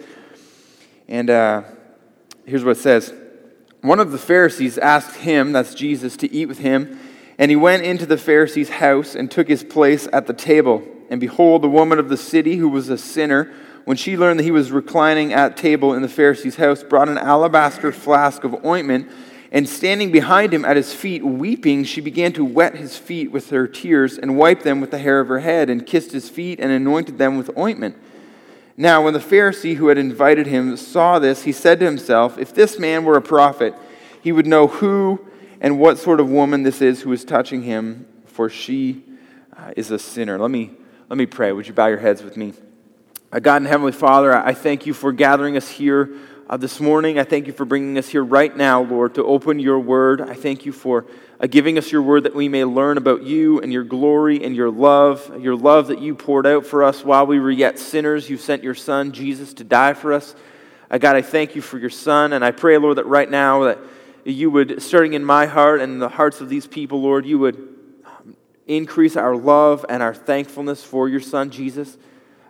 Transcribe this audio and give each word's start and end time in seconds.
And 1.07 1.29
uh, 1.29 1.63
here's 2.45 2.63
what 2.63 2.71
it 2.71 2.79
says 2.79 3.13
one 3.83 3.99
of 3.99 4.11
the 4.11 4.17
Pharisees 4.17 4.77
asked 4.77 5.17
him, 5.17 5.51
that's 5.51 5.75
Jesus, 5.75 6.15
to 6.17 6.33
eat 6.33 6.45
with 6.45 6.59
him. 6.59 6.97
And 7.37 7.51
he 7.51 7.57
went 7.57 7.83
into 7.83 8.05
the 8.05 8.17
Pharisee's 8.17 8.69
house 8.69 9.13
and 9.13 9.29
took 9.29 9.49
his 9.49 9.63
place 9.63 10.07
at 10.13 10.25
the 10.25 10.33
table. 10.33 10.87
And 11.09 11.19
behold, 11.19 11.61
the 11.61 11.69
woman 11.69 11.99
of 11.99 12.07
the 12.07 12.15
city, 12.15 12.55
who 12.55 12.69
was 12.69 12.87
a 12.87 12.97
sinner, 12.97 13.51
when 13.83 13.97
she 13.97 14.15
learned 14.15 14.39
that 14.39 14.43
he 14.43 14.51
was 14.51 14.71
reclining 14.71 15.33
at 15.33 15.57
table 15.57 15.93
in 15.93 16.01
the 16.01 16.07
Pharisee's 16.07 16.55
house, 16.55 16.81
brought 16.81 17.09
an 17.09 17.17
alabaster 17.17 17.91
flask 17.91 18.45
of 18.45 18.63
ointment. 18.65 19.11
And 19.51 19.67
standing 19.67 20.11
behind 20.13 20.53
him 20.53 20.63
at 20.63 20.77
his 20.77 20.93
feet, 20.93 21.23
weeping, 21.23 21.83
she 21.83 21.99
began 21.99 22.31
to 22.33 22.45
wet 22.45 22.75
his 22.75 22.97
feet 22.97 23.31
with 23.31 23.49
her 23.49 23.67
tears 23.67 24.17
and 24.17 24.37
wiped 24.37 24.63
them 24.63 24.79
with 24.79 24.91
the 24.91 24.97
hair 24.97 25.19
of 25.19 25.27
her 25.27 25.39
head 25.39 25.69
and 25.69 25.85
kissed 25.85 26.13
his 26.13 26.29
feet 26.29 26.59
and 26.59 26.71
anointed 26.71 27.17
them 27.17 27.37
with 27.37 27.55
ointment. 27.57 27.97
Now, 28.75 29.03
when 29.03 29.13
the 29.13 29.19
Pharisee 29.19 29.75
who 29.75 29.87
had 29.87 29.97
invited 29.97 30.47
him 30.47 30.75
saw 30.77 31.19
this, 31.19 31.43
he 31.43 31.51
said 31.51 31.79
to 31.79 31.85
himself, 31.85 32.37
If 32.37 32.53
this 32.53 32.79
man 32.79 33.05
were 33.05 33.15
a 33.15 33.21
prophet, 33.21 33.75
he 34.21 34.31
would 34.31 34.47
know 34.47 34.67
who 34.67 35.25
and 35.61 35.79
what 35.79 35.97
sort 35.97 36.19
of 36.19 36.29
woman 36.29 36.63
this 36.63 36.81
is 36.81 37.01
who 37.01 37.11
is 37.11 37.23
touching 37.23 37.63
him, 37.63 38.07
for 38.25 38.49
she 38.49 39.03
uh, 39.55 39.73
is 39.77 39.91
a 39.91 39.99
sinner. 39.99 40.39
Let 40.39 40.49
me, 40.49 40.71
let 41.07 41.17
me 41.17 41.25
pray. 41.25 41.51
Would 41.51 41.67
you 41.67 41.73
bow 41.73 41.87
your 41.87 41.99
heads 41.99 42.23
with 42.23 42.35
me? 42.35 42.53
Uh, 43.31 43.39
God 43.39 43.57
and 43.57 43.67
Heavenly 43.67 43.91
Father, 43.91 44.35
I 44.35 44.53
thank 44.53 44.85
you 44.85 44.93
for 44.93 45.11
gathering 45.11 45.55
us 45.55 45.69
here 45.69 46.15
uh, 46.53 46.57
this 46.57 46.79
morning. 46.79 47.17
I 47.17 47.23
thank 47.23 47.47
you 47.47 47.53
for 47.53 47.65
bringing 47.65 47.97
us 47.97 48.09
here 48.09 48.23
right 48.23 48.55
now, 48.55 48.83
Lord, 48.83 49.15
to 49.15 49.23
open 49.23 49.57
your 49.57 49.79
word. 49.79 50.21
I 50.21 50.35
thank 50.35 50.67
you 50.67 50.71
for 50.71 51.07
uh, 51.39 51.47
giving 51.47 51.79
us 51.79 51.91
your 51.91 52.03
word 52.03 52.25
that 52.25 52.35
we 52.35 52.47
may 52.47 52.63
learn 52.63 52.99
about 52.99 53.23
you 53.23 53.59
and 53.59 53.73
your 53.73 53.83
glory 53.83 54.43
and 54.43 54.55
your 54.55 54.69
love, 54.69 55.41
your 55.41 55.55
love 55.55 55.87
that 55.87 55.99
you 55.99 56.13
poured 56.13 56.45
out 56.45 56.63
for 56.63 56.83
us 56.83 57.03
while 57.03 57.25
we 57.25 57.39
were 57.39 57.49
yet 57.49 57.79
sinners. 57.79 58.29
You 58.29 58.37
sent 58.37 58.61
your 58.61 58.75
Son, 58.75 59.13
Jesus, 59.13 59.55
to 59.55 59.63
die 59.63 59.93
for 59.93 60.13
us. 60.13 60.35
Uh, 60.91 60.99
God, 60.99 61.15
I 61.15 61.23
thank 61.23 61.55
you 61.55 61.61
for 61.63 61.79
your 61.79 61.89
Son, 61.89 62.33
and 62.33 62.45
I 62.45 62.51
pray, 62.51 62.77
Lord, 62.77 62.99
that 62.99 63.07
right 63.07 63.31
now 63.31 63.63
that 63.63 63.79
you 64.23 64.51
would, 64.51 64.79
starting 64.83 65.13
in 65.13 65.25
my 65.25 65.47
heart 65.47 65.81
and 65.81 65.99
the 65.99 66.07
hearts 66.07 66.39
of 66.39 66.49
these 66.49 66.67
people, 66.67 67.01
Lord, 67.01 67.25
you 67.25 67.39
would 67.39 67.55
um, 68.05 68.35
increase 68.67 69.15
our 69.15 69.35
love 69.35 69.87
and 69.89 70.03
our 70.03 70.13
thankfulness 70.13 70.83
for 70.83 71.09
your 71.09 71.19
Son, 71.19 71.49
Jesus. 71.49 71.97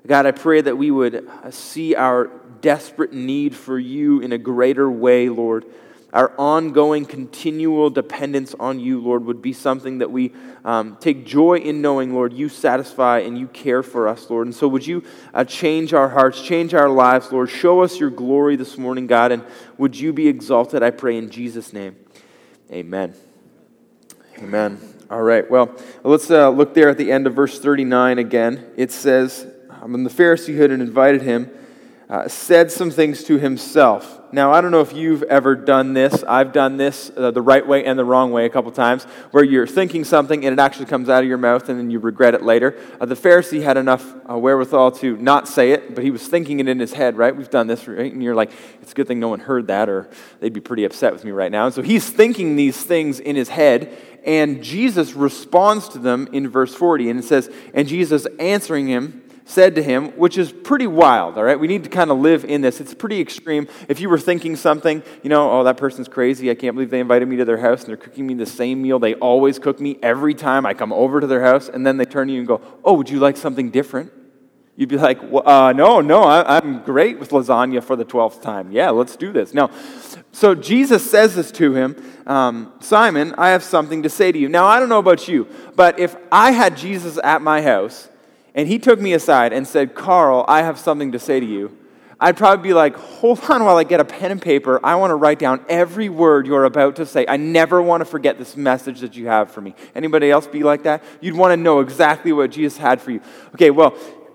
God, 0.05 0.25
I 0.25 0.31
pray 0.31 0.59
that 0.59 0.77
we 0.77 0.91
would 0.91 1.27
uh, 1.27 1.51
see 1.51 1.95
our 1.95 2.29
desperate 2.59 3.13
need 3.13 3.55
for 3.55 3.79
you 3.79 4.19
in 4.19 4.33
a 4.33 4.37
greater 4.37 4.89
way, 4.89 5.29
Lord. 5.29 5.65
Our 6.11 6.31
ongoing, 6.37 7.05
continual 7.05 7.89
dependence 7.89 8.53
on 8.59 8.79
you, 8.79 9.01
Lord, 9.01 9.25
would 9.25 9.41
be 9.41 9.53
something 9.53 9.97
that 9.97 10.11
we 10.11 10.31
um, 10.63 10.97
take 10.99 11.25
joy 11.25 11.55
in 11.55 11.81
knowing, 11.81 12.13
Lord, 12.13 12.33
you 12.33 12.49
satisfy 12.49 13.19
and 13.19 13.37
you 13.37 13.47
care 13.47 13.81
for 13.81 14.07
us, 14.07 14.29
Lord. 14.29 14.45
And 14.45 14.55
so, 14.55 14.67
would 14.67 14.85
you 14.85 15.03
uh, 15.33 15.43
change 15.43 15.93
our 15.93 16.09
hearts, 16.09 16.41
change 16.41 16.73
our 16.73 16.89
lives, 16.89 17.31
Lord? 17.31 17.49
Show 17.49 17.81
us 17.81 17.99
your 17.99 18.11
glory 18.11 18.55
this 18.55 18.77
morning, 18.77 19.07
God, 19.07 19.31
and 19.31 19.43
would 19.77 19.99
you 19.99 20.13
be 20.13 20.27
exalted, 20.27 20.83
I 20.83 20.91
pray, 20.91 21.17
in 21.17 21.31
Jesus' 21.31 21.73
name. 21.73 21.95
Amen. 22.71 23.15
Amen. 24.37 24.79
All 25.09 25.23
right, 25.23 25.49
well, 25.49 25.75
let's 26.03 26.29
uh, 26.29 26.49
look 26.49 26.73
there 26.73 26.89
at 26.89 26.97
the 26.97 27.11
end 27.11 27.25
of 27.25 27.33
verse 27.33 27.59
39 27.59 28.19
again. 28.19 28.71
It 28.77 28.91
says, 28.91 29.47
When 29.85 30.03
the 30.03 30.09
Pharisee 30.09 30.57
had 30.57 30.71
invited 30.71 31.21
him, 31.21 31.51
uh, 32.09 32.27
said 32.27 32.71
some 32.71 32.91
things 32.91 33.23
to 33.23 33.39
himself. 33.39 34.19
Now, 34.31 34.51
I 34.51 34.61
don't 34.61 34.71
know 34.71 34.81
if 34.81 34.93
you've 34.93 35.23
ever 35.23 35.55
done 35.55 35.93
this. 35.93 36.23
I've 36.27 36.53
done 36.53 36.77
this 36.77 37.11
uh, 37.15 37.31
the 37.31 37.41
right 37.41 37.65
way 37.65 37.85
and 37.85 37.97
the 37.97 38.05
wrong 38.05 38.31
way 38.31 38.45
a 38.45 38.49
couple 38.49 38.71
times, 38.71 39.03
where 39.31 39.43
you're 39.43 39.67
thinking 39.67 40.03
something 40.03 40.45
and 40.45 40.53
it 40.53 40.61
actually 40.61 40.87
comes 40.87 41.07
out 41.07 41.23
of 41.23 41.29
your 41.29 41.37
mouth 41.37 41.69
and 41.69 41.79
then 41.79 41.89
you 41.89 41.99
regret 41.99 42.33
it 42.33 42.43
later. 42.43 42.77
Uh, 42.99 43.05
the 43.05 43.15
Pharisee 43.15 43.61
had 43.61 43.77
enough 43.77 44.13
uh, 44.29 44.37
wherewithal 44.37 44.91
to 44.91 45.17
not 45.17 45.47
say 45.47 45.71
it, 45.71 45.95
but 45.95 46.03
he 46.03 46.11
was 46.11 46.27
thinking 46.27 46.59
it 46.59 46.67
in 46.67 46.79
his 46.79 46.93
head, 46.93 47.17
right? 47.17 47.35
We've 47.35 47.49
done 47.49 47.67
this, 47.67 47.87
right? 47.87 48.11
And 48.11 48.23
you're 48.23 48.35
like, 48.35 48.51
it's 48.81 48.91
a 48.91 48.95
good 48.95 49.07
thing 49.07 49.19
no 49.19 49.29
one 49.29 49.39
heard 49.39 49.67
that, 49.67 49.89
or 49.89 50.09
they'd 50.39 50.53
be 50.53 50.61
pretty 50.61 50.83
upset 50.83 51.13
with 51.13 51.23
me 51.23 51.31
right 51.31 51.51
now. 51.51 51.65
And 51.65 51.73
so 51.73 51.81
he's 51.81 52.09
thinking 52.09 52.55
these 52.55 52.83
things 52.83 53.19
in 53.19 53.35
his 53.35 53.49
head, 53.49 53.95
and 54.25 54.63
Jesus 54.63 55.13
responds 55.13 55.89
to 55.89 55.99
them 55.99 56.27
in 56.31 56.47
verse 56.47 56.73
40. 56.73 57.09
And 57.09 57.19
it 57.19 57.23
says, 57.23 57.51
And 57.73 57.87
Jesus 57.87 58.25
answering 58.39 58.87
him, 58.87 59.22
said 59.45 59.75
to 59.75 59.83
him, 59.83 60.09
which 60.11 60.37
is 60.37 60.51
pretty 60.51 60.87
wild, 60.87 61.37
all 61.37 61.43
right? 61.43 61.59
We 61.59 61.67
need 61.67 61.83
to 61.83 61.89
kind 61.89 62.11
of 62.11 62.19
live 62.19 62.45
in 62.45 62.61
this. 62.61 62.79
It's 62.79 62.93
pretty 62.93 63.19
extreme. 63.19 63.67
If 63.89 63.99
you 63.99 64.09
were 64.09 64.19
thinking 64.19 64.55
something, 64.55 65.03
you 65.21 65.29
know, 65.29 65.51
oh, 65.51 65.63
that 65.65 65.77
person's 65.77 66.07
crazy. 66.07 66.49
I 66.49 66.55
can't 66.55 66.75
believe 66.75 66.89
they 66.89 66.99
invited 66.99 67.27
me 67.27 67.35
to 67.37 67.45
their 67.45 67.57
house 67.57 67.81
and 67.81 67.89
they're 67.89 67.97
cooking 67.97 68.25
me 68.25 68.33
the 68.35 68.45
same 68.45 68.81
meal 68.81 68.99
they 68.99 69.15
always 69.15 69.59
cook 69.59 69.79
me 69.79 69.97
every 70.01 70.33
time 70.33 70.65
I 70.65 70.73
come 70.73 70.93
over 70.93 71.19
to 71.19 71.27
their 71.27 71.41
house. 71.41 71.69
And 71.69 71.85
then 71.85 71.97
they 71.97 72.05
turn 72.05 72.27
to 72.27 72.33
you 72.33 72.39
and 72.39 72.47
go, 72.47 72.61
oh, 72.83 72.93
would 72.93 73.09
you 73.09 73.19
like 73.19 73.37
something 73.37 73.69
different? 73.69 74.11
You'd 74.75 74.89
be 74.89 74.97
like, 74.97 75.19
well, 75.21 75.47
uh, 75.47 75.71
no, 75.71 76.01
no, 76.01 76.23
I, 76.23 76.57
am 76.57 76.81
great 76.81 77.19
with 77.19 77.29
lasagna 77.29 77.83
for 77.83 77.95
the 77.95 78.05
12th 78.05 78.41
time. 78.41 78.71
Yeah, 78.71 78.89
let's 78.89 79.15
do 79.15 79.31
this. 79.31 79.53
Now, 79.53 79.69
so 80.31 80.55
Jesus 80.55 81.09
says 81.09 81.35
this 81.35 81.51
to 81.51 81.75
him 81.75 81.95
um, 82.25 82.73
Simon, 82.79 83.35
I 83.37 83.49
have 83.49 83.61
something 83.63 84.01
to 84.01 84.09
say 84.09 84.31
to 84.31 84.39
you. 84.39 84.49
Now, 84.49 84.65
I 84.65 84.79
don't 84.79 84.89
know 84.89 84.97
about 84.97 85.27
you, 85.27 85.47
but 85.75 85.99
if 85.99 86.15
I 86.31 86.51
had 86.51 86.75
Jesus 86.75 87.19
at 87.23 87.43
my 87.43 87.61
house, 87.61 88.09
and 88.55 88.67
he 88.67 88.79
took 88.79 88.99
me 88.99 89.13
aside 89.13 89.53
and 89.53 89.67
said, 89.67 89.95
Karl, 89.95 90.45
I 90.47 90.61
have 90.61 90.79
something 90.79 91.11
to 91.11 91.19
say 91.19 91.39
to 91.39 91.45
you, 91.45 91.77
I'd 92.19 92.37
probably 92.37 92.63
be 92.63 92.73
like, 92.73 92.95
hold 92.95 93.39
on 93.49 93.65
while 93.65 93.75
I 93.75 93.83
get 93.83 93.99
a 93.99 94.05
pen 94.05 94.31
and 94.31 94.41
paper. 94.41 94.79
I 94.81 94.95
want 94.95 95.11
to 95.11 95.15
write 95.15 95.39
down 95.39 95.65
every 95.67 96.07
word 96.07 96.47
you're 96.47 96.63
about 96.63 96.95
to 96.97 97.05
say. 97.05 97.25
I 97.27 97.35
never 97.35 97.81
want 97.81 98.01
to 98.01 98.05
forget 98.05 98.37
this 98.37 98.55
message 98.55 99.01
that 99.01 99.15
you 99.15 99.27
have 99.27 99.51
for 99.51 99.59
me. 99.59 99.75
Anybody 99.93 100.31
else 100.31 100.47
be 100.47 100.63
like 100.63 100.83
that? 100.83 101.03
You'd 101.19 101.35
want 101.35 101.51
to 101.51 101.57
know 101.57 101.81
exactly 101.81 102.31
what 102.31 102.51
Jesus 102.51 102.77
had 102.77 103.01
for 103.01 103.11
you. 103.11 103.19
Okay, 103.55 103.71
well, 103.71 103.89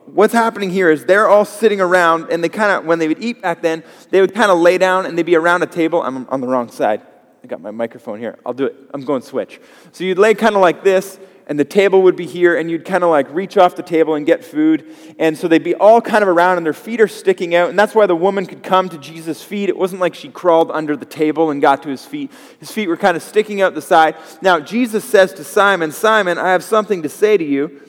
what's 0.04 0.34
happening 0.34 0.68
here 0.68 0.90
is 0.90 1.06
they're 1.06 1.28
all 1.28 1.46
sitting 1.46 1.80
around, 1.80 2.30
and 2.30 2.44
they 2.44 2.50
kind 2.50 2.72
of, 2.72 2.84
when 2.84 2.98
they 2.98 3.08
would 3.08 3.22
eat 3.22 3.40
back 3.40 3.62
then, 3.62 3.82
they 4.10 4.20
would 4.20 4.34
kind 4.34 4.50
of 4.50 4.58
lay 4.58 4.76
down 4.76 5.06
and 5.06 5.16
they'd 5.16 5.24
be 5.24 5.36
around 5.36 5.62
a 5.62 5.66
table. 5.66 6.02
I'm 6.02 6.28
on 6.28 6.42
the 6.42 6.46
wrong 6.46 6.70
side. 6.70 7.00
I 7.42 7.46
got 7.46 7.62
my 7.62 7.70
microphone 7.70 8.18
here. 8.18 8.38
I'll 8.44 8.52
do 8.52 8.66
it. 8.66 8.76
I'm 8.92 9.04
going 9.04 9.22
switch. 9.22 9.60
So 9.92 10.04
you'd 10.04 10.18
lay 10.18 10.34
kind 10.34 10.56
of 10.56 10.60
like 10.60 10.84
this, 10.84 11.18
and 11.48 11.58
the 11.58 11.64
table 11.64 12.02
would 12.02 12.14
be 12.14 12.26
here, 12.26 12.58
and 12.58 12.70
you'd 12.70 12.84
kind 12.84 13.02
of 13.02 13.08
like 13.08 13.32
reach 13.32 13.56
off 13.56 13.74
the 13.74 13.82
table 13.82 14.14
and 14.14 14.26
get 14.26 14.44
food. 14.44 14.94
And 15.18 15.36
so 15.36 15.48
they'd 15.48 15.64
be 15.64 15.74
all 15.74 16.02
kind 16.02 16.22
of 16.22 16.28
around, 16.28 16.58
and 16.58 16.66
their 16.66 16.74
feet 16.74 17.00
are 17.00 17.08
sticking 17.08 17.54
out. 17.54 17.70
And 17.70 17.78
that's 17.78 17.94
why 17.94 18.04
the 18.04 18.14
woman 18.14 18.44
could 18.44 18.62
come 18.62 18.90
to 18.90 18.98
Jesus' 18.98 19.42
feet. 19.42 19.70
It 19.70 19.76
wasn't 19.76 20.02
like 20.02 20.14
she 20.14 20.28
crawled 20.28 20.70
under 20.70 20.94
the 20.94 21.06
table 21.06 21.50
and 21.50 21.62
got 21.62 21.82
to 21.84 21.88
his 21.88 22.04
feet. 22.04 22.30
His 22.60 22.70
feet 22.70 22.86
were 22.86 22.98
kind 22.98 23.16
of 23.16 23.22
sticking 23.22 23.62
out 23.62 23.74
the 23.74 23.80
side. 23.80 24.16
Now, 24.42 24.60
Jesus 24.60 25.06
says 25.06 25.32
to 25.34 25.44
Simon, 25.44 25.90
Simon, 25.90 26.36
I 26.36 26.52
have 26.52 26.62
something 26.62 27.02
to 27.02 27.08
say 27.08 27.38
to 27.38 27.44
you. 27.44 27.80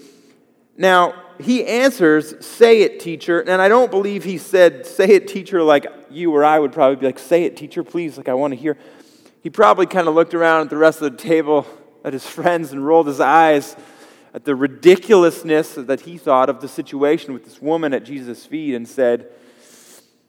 Now, 0.78 1.14
he 1.38 1.66
answers, 1.66 2.46
Say 2.46 2.84
it, 2.84 3.02
teacher. 3.02 3.42
And 3.42 3.62
I 3.62 3.68
don't 3.68 3.92
believe 3.92 4.24
he 4.24 4.38
said, 4.38 4.86
Say 4.86 5.10
it, 5.10 5.28
teacher, 5.28 5.62
like 5.62 5.86
you 6.10 6.34
or 6.34 6.46
I 6.46 6.60
would 6.60 6.72
probably 6.72 6.96
be 6.96 7.08
like, 7.08 7.20
Say 7.20 7.44
it, 7.44 7.58
teacher, 7.58 7.84
please, 7.84 8.16
like 8.16 8.30
I 8.30 8.36
want 8.36 8.54
to 8.54 8.58
hear. 8.58 8.78
He 9.44 9.50
probably 9.50 9.86
kind 9.86 10.08
of 10.08 10.16
looked 10.16 10.34
around 10.34 10.62
at 10.62 10.70
the 10.70 10.78
rest 10.78 11.02
of 11.02 11.12
the 11.12 11.18
table 11.18 11.68
at 12.04 12.14
his 12.14 12.26
friends 12.26 12.72
and 12.72 12.86
rolled 12.86 13.08
his 13.08 13.20
eyes 13.20 13.76
at 14.34 14.46
the 14.46 14.56
ridiculousness 14.56 15.74
that 15.76 16.02
he 16.02 16.18
thought 16.18 16.50
of 16.50 16.62
the 16.62 16.68
situation 16.68 17.34
with 17.34 17.46
this 17.46 17.62
woman 17.62 17.94
at 17.94 18.04
Jesus' 18.04 18.46
feet 18.46 18.76
and 18.76 18.88
said, 18.88 19.30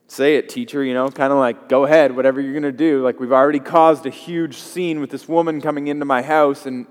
say 0.09 0.37
it, 0.37 0.49
teacher, 0.49 0.83
you 0.83 0.95
know, 0.95 1.09
kind 1.09 1.33
of 1.33 1.39
like, 1.39 1.69
go 1.69 1.85
ahead, 1.85 2.17
whatever 2.17 2.41
you're 2.41 2.53
going 2.53 2.63
to 2.65 2.73
do. 2.73 3.03
Like, 3.03 3.21
we've 3.21 3.33
already 3.33 3.61
caused 3.61 4.07
a 4.07 4.11
huge 4.11 4.57
scene 4.57 5.01
with 5.01 5.11
this 5.11 5.29
woman 5.29 5.61
coming 5.61 5.87
into 5.87 6.05
my 6.05 6.23
house 6.23 6.67
and 6.67 6.87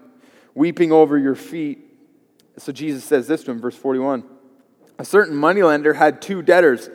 weeping 0.54 0.92
over 0.92 1.18
your 1.18 1.36
feet. 1.36 1.80
So 2.58 2.72
Jesus 2.72 3.04
says 3.04 3.28
this 3.28 3.44
to 3.44 3.52
him, 3.52 3.60
verse 3.60 3.76
41. 3.76 4.24
A 5.00 5.06
certain 5.06 5.36
moneylender 5.36 5.94
had 5.94 6.22
two 6.22 6.42
debtors. 6.42 6.90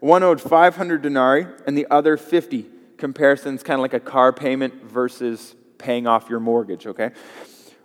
One 0.00 0.22
owed 0.22 0.40
500 0.40 1.02
denarii 1.02 1.46
and 1.66 1.76
the 1.78 1.86
other 1.90 2.16
50. 2.16 2.66
Comparison's 2.96 3.62
kind 3.62 3.78
of 3.78 3.82
like 3.82 3.94
a 3.94 4.00
car 4.00 4.32
payment 4.32 4.84
versus 4.84 5.54
paying 5.78 6.06
off 6.06 6.28
your 6.28 6.40
mortgage, 6.40 6.86
okay? 6.86 7.10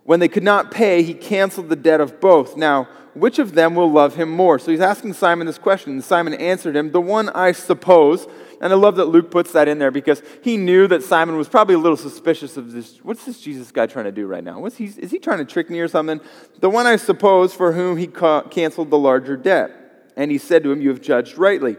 When 0.03 0.19
they 0.19 0.27
could 0.27 0.43
not 0.43 0.71
pay, 0.71 1.03
he 1.03 1.13
canceled 1.13 1.69
the 1.69 1.75
debt 1.75 2.01
of 2.01 2.19
both. 2.19 2.57
Now, 2.57 2.87
which 3.13 3.39
of 3.39 3.53
them 3.53 3.75
will 3.75 3.91
love 3.91 4.15
him 4.15 4.29
more? 4.29 4.59
So 4.59 4.71
he's 4.71 4.79
asking 4.79 5.13
Simon 5.13 5.47
this 5.47 5.57
question. 5.57 5.91
And 5.93 6.03
Simon 6.03 6.33
answered 6.33 6.75
him, 6.75 6.91
The 6.91 7.01
one 7.01 7.29
I 7.29 7.51
suppose. 7.51 8.27
And 8.61 8.73
I 8.73 8.75
love 8.75 8.95
that 8.97 9.05
Luke 9.05 9.31
puts 9.31 9.51
that 9.53 9.67
in 9.67 9.79
there 9.79 9.91
because 9.91 10.21
he 10.41 10.57
knew 10.57 10.87
that 10.87 11.03
Simon 11.03 11.37
was 11.37 11.47
probably 11.47 11.75
a 11.75 11.79
little 11.79 11.97
suspicious 11.97 12.57
of 12.57 12.71
this. 12.71 12.97
What's 13.03 13.25
this 13.25 13.39
Jesus 13.39 13.71
guy 13.71 13.85
trying 13.85 14.05
to 14.05 14.11
do 14.11 14.27
right 14.27 14.43
now? 14.43 14.59
What's 14.59 14.77
he, 14.77 14.85
is 14.85 15.11
he 15.11 15.19
trying 15.19 15.37
to 15.37 15.45
trick 15.45 15.69
me 15.69 15.79
or 15.79 15.87
something? 15.87 16.19
The 16.59 16.69
one 16.69 16.85
I 16.85 16.97
suppose 16.97 17.53
for 17.53 17.73
whom 17.73 17.97
he 17.97 18.07
ca- 18.07 18.43
canceled 18.43 18.89
the 18.89 18.97
larger 18.97 19.37
debt. 19.37 19.71
And 20.17 20.31
he 20.31 20.37
said 20.37 20.63
to 20.63 20.71
him, 20.71 20.81
You 20.81 20.89
have 20.89 21.01
judged 21.01 21.37
rightly. 21.37 21.77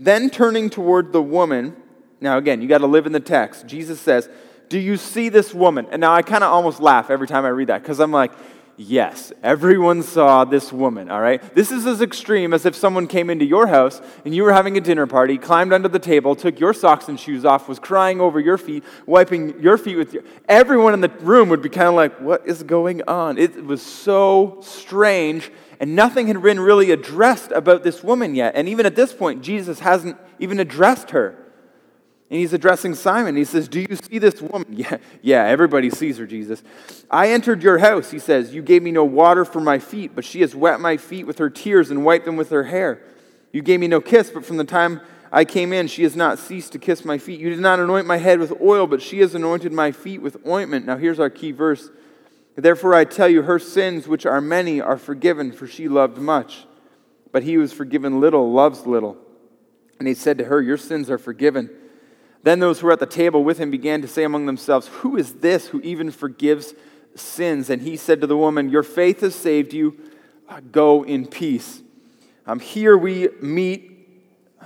Then 0.00 0.30
turning 0.30 0.70
toward 0.70 1.12
the 1.12 1.22
woman, 1.22 1.76
now 2.20 2.38
again, 2.38 2.62
you 2.62 2.68
got 2.68 2.78
to 2.78 2.86
live 2.86 3.06
in 3.06 3.12
the 3.12 3.20
text. 3.20 3.66
Jesus 3.66 4.00
says, 4.00 4.28
Do 4.68 4.78
you 4.78 4.96
see 4.96 5.28
this 5.28 5.54
woman? 5.54 5.86
And 5.90 6.00
now 6.00 6.14
I 6.14 6.22
kind 6.22 6.44
of 6.44 6.52
almost 6.52 6.80
laugh 6.80 7.10
every 7.10 7.26
time 7.26 7.44
I 7.44 7.48
read 7.48 7.68
that 7.68 7.82
because 7.82 8.00
I'm 8.00 8.12
like, 8.12 8.32
Yes, 8.80 9.32
everyone 9.42 10.04
saw 10.04 10.44
this 10.44 10.72
woman, 10.72 11.10
all 11.10 11.20
right? 11.20 11.42
This 11.52 11.72
is 11.72 11.84
as 11.84 12.00
extreme 12.00 12.54
as 12.54 12.64
if 12.64 12.76
someone 12.76 13.08
came 13.08 13.28
into 13.28 13.44
your 13.44 13.66
house 13.66 14.00
and 14.24 14.32
you 14.32 14.44
were 14.44 14.52
having 14.52 14.76
a 14.76 14.80
dinner 14.80 15.08
party, 15.08 15.36
climbed 15.36 15.72
under 15.72 15.88
the 15.88 15.98
table, 15.98 16.36
took 16.36 16.60
your 16.60 16.72
socks 16.72 17.08
and 17.08 17.18
shoes 17.18 17.44
off, 17.44 17.68
was 17.68 17.80
crying 17.80 18.20
over 18.20 18.38
your 18.38 18.56
feet, 18.56 18.84
wiping 19.04 19.60
your 19.60 19.78
feet 19.78 19.96
with 19.96 20.12
your. 20.12 20.22
Everyone 20.48 20.94
in 20.94 21.00
the 21.00 21.08
room 21.08 21.48
would 21.48 21.60
be 21.60 21.68
kind 21.68 21.88
of 21.88 21.94
like, 21.94 22.20
what 22.20 22.46
is 22.46 22.62
going 22.62 23.02
on? 23.08 23.36
It 23.36 23.64
was 23.64 23.82
so 23.82 24.60
strange, 24.62 25.50
and 25.80 25.96
nothing 25.96 26.28
had 26.28 26.40
been 26.40 26.60
really 26.60 26.92
addressed 26.92 27.50
about 27.50 27.82
this 27.82 28.04
woman 28.04 28.36
yet. 28.36 28.54
And 28.54 28.68
even 28.68 28.86
at 28.86 28.94
this 28.94 29.12
point, 29.12 29.42
Jesus 29.42 29.80
hasn't 29.80 30.16
even 30.38 30.60
addressed 30.60 31.10
her. 31.10 31.47
And 32.30 32.38
he's 32.38 32.52
addressing 32.52 32.94
Simon. 32.94 33.36
He 33.36 33.44
says, 33.44 33.68
Do 33.68 33.80
you 33.80 33.96
see 33.96 34.18
this 34.18 34.40
woman? 34.42 34.66
Yeah, 34.78 34.98
yeah, 35.22 35.44
everybody 35.44 35.90
sees 35.90 36.18
her, 36.18 36.26
Jesus. 36.26 36.62
I 37.10 37.30
entered 37.30 37.62
your 37.62 37.78
house, 37.78 38.10
he 38.10 38.18
says. 38.18 38.54
You 38.54 38.62
gave 38.62 38.82
me 38.82 38.92
no 38.92 39.04
water 39.04 39.44
for 39.44 39.60
my 39.60 39.78
feet, 39.78 40.12
but 40.14 40.24
she 40.24 40.42
has 40.42 40.54
wet 40.54 40.80
my 40.80 40.96
feet 40.98 41.26
with 41.26 41.38
her 41.38 41.50
tears 41.50 41.90
and 41.90 42.04
wiped 42.04 42.26
them 42.26 42.36
with 42.36 42.50
her 42.50 42.64
hair. 42.64 43.02
You 43.50 43.62
gave 43.62 43.80
me 43.80 43.88
no 43.88 44.00
kiss, 44.00 44.30
but 44.30 44.44
from 44.44 44.58
the 44.58 44.64
time 44.64 45.00
I 45.32 45.44
came 45.44 45.72
in, 45.72 45.88
she 45.88 46.02
has 46.02 46.14
not 46.14 46.38
ceased 46.38 46.72
to 46.72 46.78
kiss 46.78 47.04
my 47.04 47.18
feet. 47.18 47.40
You 47.40 47.50
did 47.50 47.60
not 47.60 47.80
anoint 47.80 48.06
my 48.06 48.18
head 48.18 48.38
with 48.38 48.60
oil, 48.60 48.86
but 48.86 49.02
she 49.02 49.20
has 49.20 49.34
anointed 49.34 49.72
my 49.72 49.90
feet 49.90 50.22
with 50.22 50.46
ointment. 50.46 50.86
Now 50.86 50.96
here's 50.96 51.20
our 51.20 51.30
key 51.30 51.52
verse. 51.52 51.90
Therefore 52.56 52.94
I 52.94 53.04
tell 53.04 53.28
you, 53.28 53.42
her 53.42 53.58
sins, 53.58 54.06
which 54.06 54.26
are 54.26 54.40
many, 54.40 54.80
are 54.80 54.98
forgiven, 54.98 55.52
for 55.52 55.66
she 55.66 55.88
loved 55.88 56.18
much. 56.18 56.66
But 57.32 57.42
he 57.42 57.54
who 57.54 57.62
is 57.62 57.72
forgiven 57.72 58.20
little 58.20 58.52
loves 58.52 58.86
little. 58.86 59.16
And 59.98 60.08
he 60.08 60.14
said 60.14 60.38
to 60.38 60.44
her, 60.44 60.60
Your 60.60 60.76
sins 60.76 61.10
are 61.10 61.18
forgiven. 61.18 61.70
Then 62.48 62.60
those 62.60 62.80
who 62.80 62.86
were 62.86 62.94
at 62.94 62.98
the 62.98 63.04
table 63.04 63.44
with 63.44 63.58
him 63.58 63.70
began 63.70 64.00
to 64.00 64.08
say 64.08 64.24
among 64.24 64.46
themselves, 64.46 64.86
Who 64.86 65.18
is 65.18 65.34
this 65.34 65.66
who 65.66 65.82
even 65.82 66.10
forgives 66.10 66.72
sins? 67.14 67.68
And 67.68 67.82
he 67.82 67.94
said 67.94 68.22
to 68.22 68.26
the 68.26 68.38
woman, 68.38 68.70
Your 68.70 68.82
faith 68.82 69.20
has 69.20 69.34
saved 69.34 69.74
you. 69.74 69.98
Go 70.72 71.04
in 71.04 71.26
peace. 71.26 71.82
Um, 72.46 72.58
here 72.58 72.96
we 72.96 73.28
meet 73.42 73.97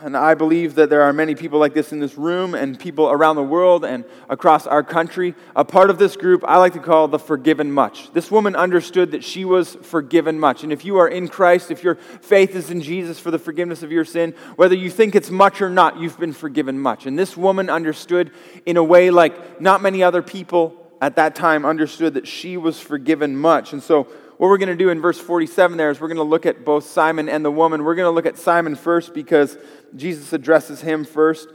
and 0.01 0.17
I 0.17 0.35
believe 0.35 0.75
that 0.77 0.91
there 0.91 1.03
are 1.03 1.13
many 1.13 1.35
people 1.35 1.59
like 1.59 1.75
this 1.75 1.93
in 1.93 2.01
this 2.01 2.17
room 2.17 2.55
and 2.55 2.79
people 2.79 3.11
around 3.11 3.37
the 3.37 3.43
world 3.43 3.85
and 3.85 4.05
across 4.29 4.67
our 4.67 4.83
country. 4.83 5.35
A 5.55 5.65
part 5.65 5.91
of 5.91 5.99
this 5.99 6.17
group 6.17 6.43
I 6.47 6.57
like 6.57 6.73
to 6.73 6.81
call 6.81 7.09
the 7.09 7.19
forgiven 7.19 7.71
much. 7.71 8.13
This 8.13 8.31
woman 8.31 8.57
understood 8.57 9.11
that 9.11 9.23
she 9.23 9.45
was 9.45 9.77
forgiven 9.83 10.41
much. 10.41 10.63
And 10.63 10.73
if 10.73 10.85
you 10.85 10.97
are 10.97 11.09
in 11.09 11.29
Christ, 11.29 11.71
if 11.71 11.85
your 11.85 11.97
faith 11.97 12.57
is 12.57 12.71
in 12.71 12.81
Jesus 12.81 13.19
for 13.19 13.31
the 13.31 13.39
forgiveness 13.39 13.83
of 13.83 13.93
your 13.93 14.05
sin, 14.05 14.35
whether 14.57 14.75
you 14.75 14.91
think 14.91 15.15
it's 15.15 15.31
much 15.31 15.61
or 15.61 15.69
not, 15.69 15.99
you've 16.01 16.19
been 16.19 16.33
forgiven 16.33 16.79
much. 16.79 17.07
And 17.07 17.19
this 17.19 17.37
woman 17.37 17.69
understood 17.69 18.31
in 18.65 18.77
a 18.77 18.85
way 18.85 19.11
like 19.11 19.61
not 19.61 19.83
many 19.83 20.03
other 20.03 20.23
people 20.23 20.79
at 21.03 21.17
that 21.17 21.35
time 21.35 21.67
understood 21.67 22.15
that 22.15 22.27
she 22.27 22.57
was 22.57 22.81
forgiven 22.81 23.37
much. 23.37 23.73
And 23.73 23.83
so 23.83 24.05
what 24.43 24.49
we're 24.49 24.59
going 24.59 24.71
to 24.71 24.77
do 24.77 24.89
in 24.89 25.01
verse 25.01 25.21
47 25.21 25.77
there 25.77 25.91
is 25.91 26.01
we're 26.01 26.09
going 26.09 26.17
to 26.17 26.25
look 26.25 26.47
at 26.47 26.65
both 26.65 26.85
Simon 26.85 27.29
and 27.29 27.45
the 27.45 27.51
woman. 27.51 27.85
We're 27.85 27.95
going 27.95 28.07
to 28.07 28.11
look 28.11 28.27
at 28.27 28.39
Simon 28.39 28.75
first 28.75 29.15
because 29.15 29.57
Jesus 29.97 30.33
addresses 30.33 30.81
him 30.81 31.05
first. 31.05 31.49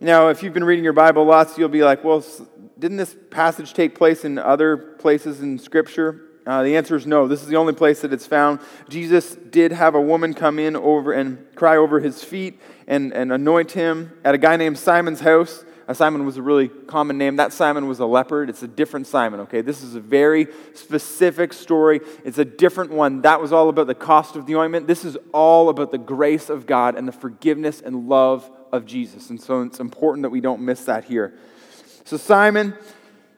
Now, 0.00 0.28
if 0.28 0.42
you've 0.42 0.54
been 0.54 0.64
reading 0.64 0.84
your 0.84 0.92
Bible 0.92 1.24
lots, 1.24 1.56
you'll 1.56 1.68
be 1.68 1.84
like, 1.84 2.04
well, 2.04 2.24
didn't 2.78 2.96
this 2.96 3.16
passage 3.30 3.72
take 3.74 3.94
place 3.94 4.24
in 4.24 4.38
other 4.38 4.76
places 4.76 5.40
in 5.40 5.58
Scripture? 5.58 6.20
Uh, 6.46 6.62
the 6.62 6.76
answer 6.76 6.94
is 6.94 7.06
no. 7.06 7.26
This 7.26 7.40
is 7.40 7.48
the 7.48 7.56
only 7.56 7.72
place 7.72 8.02
that 8.02 8.12
it's 8.12 8.26
found. 8.26 8.60
Jesus 8.88 9.34
did 9.34 9.72
have 9.72 9.94
a 9.94 10.00
woman 10.00 10.34
come 10.34 10.58
in 10.58 10.76
over 10.76 11.12
and 11.12 11.44
cry 11.54 11.76
over 11.76 12.00
his 12.00 12.22
feet 12.22 12.60
and, 12.86 13.12
and 13.14 13.32
anoint 13.32 13.72
him 13.72 14.12
at 14.24 14.34
a 14.34 14.38
guy 14.38 14.56
named 14.56 14.78
Simon's 14.78 15.20
house. 15.20 15.64
Simon 15.92 16.24
was 16.24 16.36
a 16.36 16.42
really 16.42 16.68
common 16.68 17.18
name. 17.18 17.36
That 17.36 17.52
Simon 17.52 17.86
was 17.86 18.00
a 18.00 18.06
leopard. 18.06 18.48
It's 18.48 18.62
a 18.62 18.68
different 18.68 19.06
Simon, 19.06 19.40
okay? 19.40 19.60
This 19.60 19.82
is 19.82 19.94
a 19.94 20.00
very 20.00 20.48
specific 20.72 21.52
story. 21.52 22.00
It's 22.24 22.38
a 22.38 22.44
different 22.44 22.90
one. 22.90 23.22
That 23.22 23.40
was 23.40 23.52
all 23.52 23.68
about 23.68 23.86
the 23.86 23.94
cost 23.94 24.36
of 24.36 24.46
the 24.46 24.56
ointment. 24.56 24.86
This 24.86 25.04
is 25.04 25.18
all 25.32 25.68
about 25.68 25.90
the 25.90 25.98
grace 25.98 26.48
of 26.48 26.66
God 26.66 26.96
and 26.96 27.06
the 27.06 27.12
forgiveness 27.12 27.82
and 27.82 28.08
love 28.08 28.50
of 28.72 28.86
Jesus. 28.86 29.30
And 29.30 29.40
so 29.40 29.62
it's 29.62 29.80
important 29.80 30.22
that 30.22 30.30
we 30.30 30.40
don't 30.40 30.62
miss 30.62 30.84
that 30.86 31.04
here. 31.04 31.34
So, 32.04 32.16
Simon, 32.16 32.74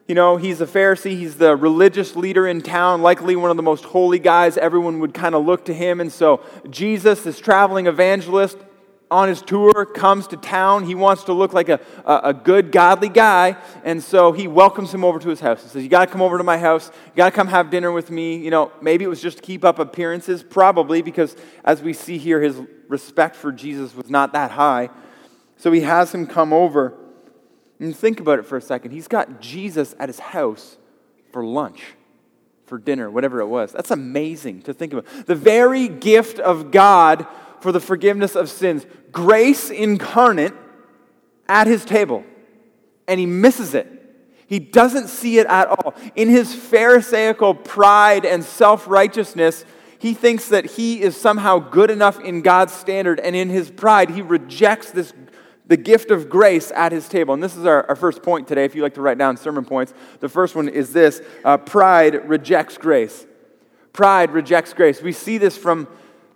you 0.07 0.15
know, 0.15 0.37
he's 0.37 0.61
a 0.61 0.65
Pharisee. 0.65 1.17
He's 1.17 1.35
the 1.35 1.55
religious 1.55 2.15
leader 2.15 2.47
in 2.47 2.61
town, 2.61 3.01
likely 3.01 3.35
one 3.35 3.51
of 3.51 3.57
the 3.57 3.63
most 3.63 3.83
holy 3.83 4.19
guys. 4.19 4.57
Everyone 4.57 4.99
would 4.99 5.13
kind 5.13 5.35
of 5.35 5.45
look 5.45 5.65
to 5.65 5.73
him. 5.73 5.99
And 5.99 6.11
so, 6.11 6.41
Jesus, 6.69 7.23
this 7.23 7.39
traveling 7.39 7.87
evangelist, 7.87 8.57
on 9.09 9.29
his 9.29 9.41
tour 9.41 9.85
comes 9.85 10.27
to 10.27 10.37
town. 10.37 10.83
He 10.83 10.95
wants 10.95 11.23
to 11.25 11.33
look 11.33 11.53
like 11.53 11.69
a, 11.69 11.79
a, 12.05 12.19
a, 12.25 12.33
good, 12.33 12.71
godly 12.71 13.09
guy. 13.09 13.55
And 13.83 14.03
so 14.03 14.31
he 14.31 14.47
welcomes 14.47 14.93
him 14.93 15.03
over 15.03 15.17
to 15.19 15.29
his 15.29 15.39
house. 15.39 15.63
He 15.63 15.69
says, 15.69 15.83
You 15.83 15.89
got 15.89 16.05
to 16.05 16.11
come 16.11 16.21
over 16.21 16.37
to 16.37 16.43
my 16.43 16.57
house. 16.57 16.91
You 17.07 17.17
got 17.17 17.29
to 17.29 17.35
come 17.35 17.47
have 17.47 17.69
dinner 17.69 17.91
with 17.91 18.11
me. 18.11 18.37
You 18.37 18.51
know, 18.51 18.71
maybe 18.81 19.05
it 19.05 19.07
was 19.07 19.21
just 19.21 19.37
to 19.37 19.43
keep 19.43 19.63
up 19.63 19.79
appearances, 19.79 20.43
probably, 20.43 21.01
because 21.01 21.35
as 21.63 21.81
we 21.81 21.93
see 21.93 22.17
here, 22.17 22.41
his 22.41 22.59
respect 22.87 23.35
for 23.35 23.51
Jesus 23.51 23.95
was 23.95 24.09
not 24.09 24.33
that 24.33 24.51
high. 24.51 24.89
So 25.55 25.71
he 25.71 25.81
has 25.81 26.13
him 26.13 26.27
come 26.27 26.51
over. 26.51 26.93
And 27.79 27.95
think 27.95 28.19
about 28.19 28.39
it 28.39 28.45
for 28.45 28.57
a 28.57 28.61
second. 28.61 28.91
He's 28.91 29.07
got 29.07 29.39
Jesus 29.39 29.95
at 29.99 30.09
his 30.09 30.19
house 30.19 30.77
for 31.31 31.45
lunch, 31.45 31.93
for 32.65 32.77
dinner, 32.77 33.09
whatever 33.09 33.39
it 33.39 33.45
was. 33.45 33.71
That's 33.71 33.91
amazing 33.91 34.63
to 34.63 34.73
think 34.73 34.93
about. 34.93 35.05
The 35.27 35.35
very 35.35 35.87
gift 35.87 36.39
of 36.39 36.71
God 36.71 37.27
for 37.61 37.71
the 37.71 37.79
forgiveness 37.79 38.35
of 38.35 38.49
sins. 38.49 38.85
Grace 39.11 39.69
incarnate 39.69 40.53
at 41.47 41.67
his 41.67 41.85
table. 41.85 42.23
And 43.07 43.19
he 43.19 43.25
misses 43.25 43.73
it. 43.73 43.93
He 44.47 44.59
doesn't 44.59 45.07
see 45.09 45.39
it 45.39 45.47
at 45.47 45.67
all. 45.67 45.93
In 46.15 46.29
his 46.29 46.55
Pharisaical 46.55 47.53
pride 47.53 48.25
and 48.25 48.43
self 48.43 48.87
righteousness, 48.87 49.65
he 49.99 50.13
thinks 50.13 50.49
that 50.49 50.65
he 50.65 51.01
is 51.01 51.17
somehow 51.17 51.59
good 51.59 51.91
enough 51.91 52.19
in 52.19 52.41
God's 52.41 52.73
standard, 52.73 53.19
and 53.19 53.35
in 53.35 53.49
his 53.49 53.69
pride, 53.71 54.11
he 54.11 54.21
rejects 54.21 54.91
this, 54.91 55.11
the 55.65 55.77
gift 55.77 56.11
of 56.11 56.29
grace 56.29 56.71
at 56.75 56.91
his 56.91 57.09
table. 57.09 57.33
And 57.33 57.43
this 57.43 57.57
is 57.57 57.65
our, 57.65 57.87
our 57.89 57.95
first 57.95 58.23
point 58.23 58.47
today. 58.47 58.63
If 58.63 58.75
you 58.75 58.83
like 58.83 58.93
to 58.93 59.01
write 59.01 59.17
down 59.17 59.37
sermon 59.37 59.65
points, 59.65 59.93
the 60.19 60.29
first 60.29 60.55
one 60.55 60.69
is 60.69 60.93
this 60.93 61.21
uh, 61.43 61.57
Pride 61.57 62.29
rejects 62.29 62.77
grace. 62.77 63.25
Pride 63.91 64.31
rejects 64.31 64.73
grace. 64.73 65.01
We 65.01 65.11
see 65.11 65.37
this 65.37 65.57
from 65.57 65.87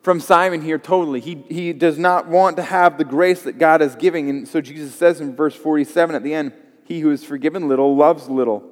from 0.01 0.19
Simon 0.19 0.61
here 0.61 0.79
totally. 0.79 1.19
He, 1.19 1.43
he 1.47 1.73
does 1.73 1.97
not 1.97 2.27
want 2.27 2.57
to 2.57 2.63
have 2.63 2.97
the 2.97 3.05
grace 3.05 3.43
that 3.43 3.57
God 3.57 3.81
is 3.81 3.95
giving. 3.95 4.29
And 4.29 4.47
so 4.47 4.61
Jesus 4.61 4.95
says 4.95 5.21
in 5.21 5.35
verse 5.35 5.55
47 5.55 6.15
at 6.15 6.23
the 6.23 6.33
end, 6.33 6.53
He 6.85 6.99
who 6.99 7.11
is 7.11 7.23
forgiven 7.23 7.67
little 7.67 7.95
loves 7.95 8.27
little. 8.27 8.67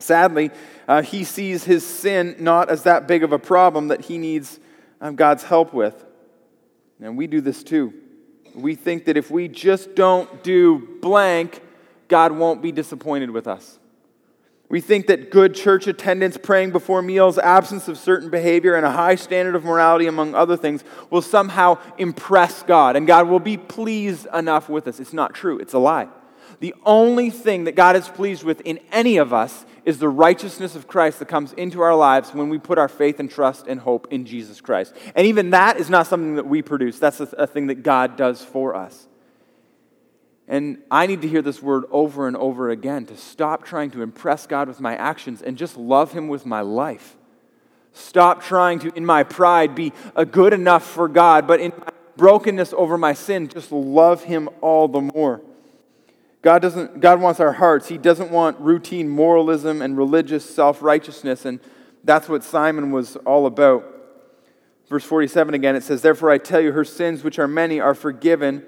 Sadly, 0.00 0.50
uh, 0.86 1.02
he 1.02 1.24
sees 1.24 1.64
his 1.64 1.84
sin 1.84 2.36
not 2.38 2.70
as 2.70 2.84
that 2.84 3.08
big 3.08 3.24
of 3.24 3.32
a 3.32 3.38
problem 3.38 3.88
that 3.88 4.02
he 4.02 4.16
needs 4.16 4.60
um, 5.00 5.16
God's 5.16 5.42
help 5.42 5.72
with. 5.72 6.04
And 7.00 7.16
we 7.16 7.26
do 7.26 7.40
this 7.40 7.62
too. 7.64 7.94
We 8.54 8.74
think 8.74 9.06
that 9.06 9.16
if 9.16 9.30
we 9.30 9.48
just 9.48 9.94
don't 9.94 10.42
do 10.42 10.98
blank, 11.00 11.62
God 12.08 12.32
won't 12.32 12.62
be 12.62 12.72
disappointed 12.72 13.30
with 13.30 13.46
us. 13.46 13.77
We 14.70 14.82
think 14.82 15.06
that 15.06 15.30
good 15.30 15.54
church 15.54 15.86
attendance, 15.86 16.36
praying 16.36 16.72
before 16.72 17.00
meals, 17.00 17.38
absence 17.38 17.88
of 17.88 17.96
certain 17.96 18.28
behavior, 18.28 18.74
and 18.74 18.84
a 18.84 18.90
high 18.90 19.14
standard 19.14 19.54
of 19.54 19.64
morality, 19.64 20.06
among 20.06 20.34
other 20.34 20.58
things, 20.58 20.84
will 21.08 21.22
somehow 21.22 21.78
impress 21.96 22.62
God, 22.62 22.94
and 22.94 23.06
God 23.06 23.28
will 23.28 23.40
be 23.40 23.56
pleased 23.56 24.26
enough 24.34 24.68
with 24.68 24.86
us. 24.86 25.00
It's 25.00 25.14
not 25.14 25.34
true, 25.34 25.58
it's 25.58 25.72
a 25.72 25.78
lie. 25.78 26.08
The 26.60 26.74
only 26.84 27.30
thing 27.30 27.64
that 27.64 27.76
God 27.76 27.96
is 27.96 28.08
pleased 28.08 28.42
with 28.42 28.60
in 28.62 28.78
any 28.90 29.16
of 29.16 29.32
us 29.32 29.64
is 29.84 29.98
the 29.98 30.08
righteousness 30.08 30.74
of 30.74 30.86
Christ 30.86 31.20
that 31.20 31.28
comes 31.28 31.52
into 31.54 31.80
our 31.80 31.94
lives 31.94 32.34
when 32.34 32.50
we 32.50 32.58
put 32.58 32.78
our 32.78 32.88
faith 32.88 33.20
and 33.20 33.30
trust 33.30 33.66
and 33.68 33.80
hope 33.80 34.08
in 34.10 34.26
Jesus 34.26 34.60
Christ. 34.60 34.94
And 35.14 35.26
even 35.26 35.50
that 35.50 35.78
is 35.78 35.88
not 35.88 36.06
something 36.06 36.34
that 36.34 36.46
we 36.46 36.60
produce, 36.60 36.98
that's 36.98 37.20
a, 37.20 37.46
thing 37.46 37.68
that 37.68 37.82
God 37.82 38.16
does 38.16 38.44
for 38.44 38.74
us. 38.74 39.06
And 40.48 40.78
I 40.90 41.06
need 41.06 41.20
to 41.22 41.28
hear 41.28 41.42
this 41.42 41.62
word 41.62 41.84
over 41.90 42.26
and 42.26 42.34
over 42.34 42.70
again 42.70 43.04
to 43.06 43.16
stop 43.18 43.64
trying 43.64 43.90
to 43.90 44.00
impress 44.00 44.46
God 44.46 44.66
with 44.66 44.80
my 44.80 44.96
actions 44.96 45.42
and 45.42 45.58
just 45.58 45.76
love 45.76 46.12
Him 46.12 46.26
with 46.26 46.46
my 46.46 46.62
life. 46.62 47.16
Stop 47.92 48.42
trying 48.42 48.78
to, 48.78 48.92
in 48.96 49.04
my 49.04 49.24
pride, 49.24 49.74
be 49.74 49.92
a 50.16 50.24
good 50.24 50.54
enough 50.54 50.88
for 50.88 51.06
God, 51.06 51.46
but 51.46 51.60
in 51.60 51.72
my 51.78 51.90
brokenness 52.16 52.72
over 52.72 52.96
my 52.96 53.12
sin, 53.12 53.48
just 53.48 53.70
love 53.70 54.24
Him 54.24 54.48
all 54.62 54.88
the 54.88 55.02
more. 55.02 55.42
God, 56.40 56.62
doesn't, 56.62 57.00
God 57.00 57.20
wants 57.20 57.40
our 57.40 57.52
hearts. 57.52 57.88
He 57.88 57.98
doesn't 57.98 58.30
want 58.30 58.58
routine 58.58 59.08
moralism 59.08 59.82
and 59.82 59.98
religious 59.98 60.48
self 60.48 60.80
righteousness, 60.80 61.44
and 61.44 61.60
that's 62.04 62.26
what 62.26 62.42
Simon 62.42 62.90
was 62.90 63.16
all 63.16 63.44
about. 63.44 63.84
Verse 64.88 65.04
47 65.04 65.52
again, 65.52 65.76
it 65.76 65.82
says, 65.82 66.00
Therefore 66.00 66.30
I 66.30 66.38
tell 66.38 66.60
you, 66.60 66.72
her 66.72 66.84
sins, 66.84 67.22
which 67.22 67.38
are 67.38 67.48
many, 67.48 67.80
are 67.80 67.94
forgiven 67.94 68.64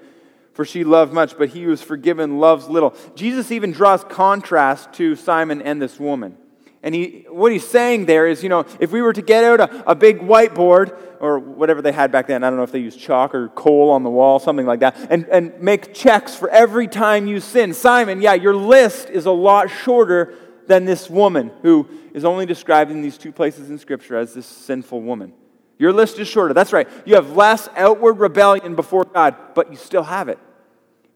for 0.53 0.65
she 0.65 0.83
loved 0.83 1.13
much, 1.13 1.37
but 1.37 1.49
he 1.49 1.63
who 1.63 1.71
is 1.71 1.81
forgiven 1.81 2.39
loves 2.39 2.67
little. 2.67 2.95
Jesus 3.15 3.51
even 3.51 3.71
draws 3.71 4.03
contrast 4.03 4.93
to 4.93 5.15
Simon 5.15 5.61
and 5.61 5.81
this 5.81 5.99
woman. 5.99 6.37
And 6.83 6.95
he, 6.95 7.25
what 7.29 7.51
he's 7.51 7.67
saying 7.67 8.05
there 8.05 8.27
is, 8.27 8.41
you 8.41 8.49
know, 8.49 8.65
if 8.79 8.91
we 8.91 9.01
were 9.01 9.13
to 9.13 9.21
get 9.21 9.43
out 9.43 9.59
a, 9.59 9.91
a 9.91 9.95
big 9.95 10.19
whiteboard, 10.19 10.97
or 11.19 11.37
whatever 11.37 11.83
they 11.83 11.91
had 11.91 12.11
back 12.11 12.25
then, 12.25 12.43
I 12.43 12.49
don't 12.49 12.57
know 12.57 12.63
if 12.63 12.71
they 12.71 12.79
used 12.79 12.99
chalk 12.99 13.35
or 13.35 13.49
coal 13.49 13.91
on 13.91 14.01
the 14.01 14.09
wall, 14.09 14.39
something 14.39 14.65
like 14.65 14.79
that, 14.79 14.97
and, 15.11 15.27
and 15.29 15.61
make 15.61 15.93
checks 15.93 16.35
for 16.35 16.49
every 16.49 16.87
time 16.87 17.27
you 17.27 17.39
sin. 17.39 17.75
Simon, 17.75 18.21
yeah, 18.21 18.33
your 18.33 18.55
list 18.55 19.11
is 19.11 19.27
a 19.27 19.31
lot 19.31 19.69
shorter 19.69 20.33
than 20.65 20.85
this 20.85 21.09
woman 21.09 21.51
who 21.61 21.87
is 22.13 22.25
only 22.25 22.47
described 22.47 22.89
in 22.89 23.03
these 23.03 23.19
two 23.19 23.31
places 23.31 23.69
in 23.69 23.77
Scripture 23.77 24.17
as 24.17 24.33
this 24.33 24.47
sinful 24.47 25.01
woman. 25.01 25.33
Your 25.81 25.91
list 25.91 26.19
is 26.19 26.27
shorter. 26.27 26.53
That's 26.53 26.73
right. 26.73 26.87
You 27.05 27.15
have 27.15 27.35
less 27.35 27.67
outward 27.75 28.19
rebellion 28.19 28.75
before 28.75 29.03
God, 29.03 29.35
but 29.55 29.71
you 29.71 29.75
still 29.75 30.03
have 30.03 30.29
it. 30.29 30.37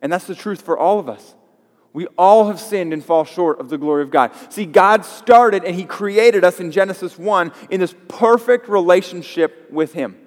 And 0.02 0.12
that's 0.12 0.26
the 0.26 0.34
truth 0.34 0.64
for 0.64 0.76
all 0.76 0.98
of 0.98 1.08
us. 1.08 1.36
We 1.94 2.08
all 2.18 2.48
have 2.48 2.60
sinned 2.60 2.92
and 2.92 3.06
fall 3.06 3.26
short 3.26 3.60
of 3.60 3.70
the 3.70 3.78
glory 3.78 4.02
of 4.02 4.10
God. 4.10 4.32
See, 4.50 4.66
God 4.66 5.06
started 5.06 5.64
and 5.66 5.76
He 5.76 5.86
created 5.86 6.44
us 6.44 6.60
in 6.60 6.72
Genesis 6.72 7.16
1 7.16 7.52
in 7.70 7.80
this 7.80 7.94
perfect 8.08 8.68
relationship 8.68 9.70
with 9.70 9.94
Him. 9.94 10.18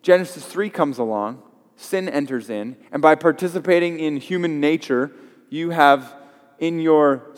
Genesis 0.00 0.46
3 0.46 0.70
comes 0.70 0.96
along, 0.96 1.42
sin 1.76 2.08
enters 2.08 2.48
in, 2.48 2.78
and 2.92 3.02
by 3.02 3.14
participating 3.14 4.00
in 4.00 4.16
human 4.16 4.58
nature, 4.58 5.12
you 5.50 5.68
have 5.68 6.14
in 6.58 6.80
your 6.80 7.30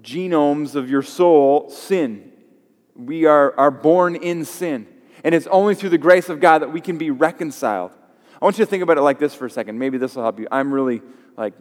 genomes 0.00 0.74
of 0.74 0.88
your 0.88 1.02
soul 1.02 1.68
sin. 1.68 2.32
We 2.96 3.26
are, 3.26 3.54
are 3.58 3.70
born 3.70 4.16
in 4.16 4.46
sin. 4.46 4.88
And 5.24 5.34
it's 5.34 5.46
only 5.48 5.74
through 5.74 5.90
the 5.90 5.98
grace 5.98 6.28
of 6.28 6.40
God 6.40 6.58
that 6.58 6.72
we 6.72 6.80
can 6.80 6.98
be 6.98 7.10
reconciled. 7.10 7.92
I 8.40 8.44
want 8.44 8.58
you 8.58 8.64
to 8.64 8.70
think 8.70 8.82
about 8.82 8.98
it 8.98 9.02
like 9.02 9.18
this 9.18 9.34
for 9.34 9.46
a 9.46 9.50
second. 9.50 9.78
Maybe 9.78 9.98
this 9.98 10.16
will 10.16 10.22
help 10.24 10.40
you. 10.40 10.48
I'm 10.50 10.72
really 10.72 11.00
like 11.36 11.54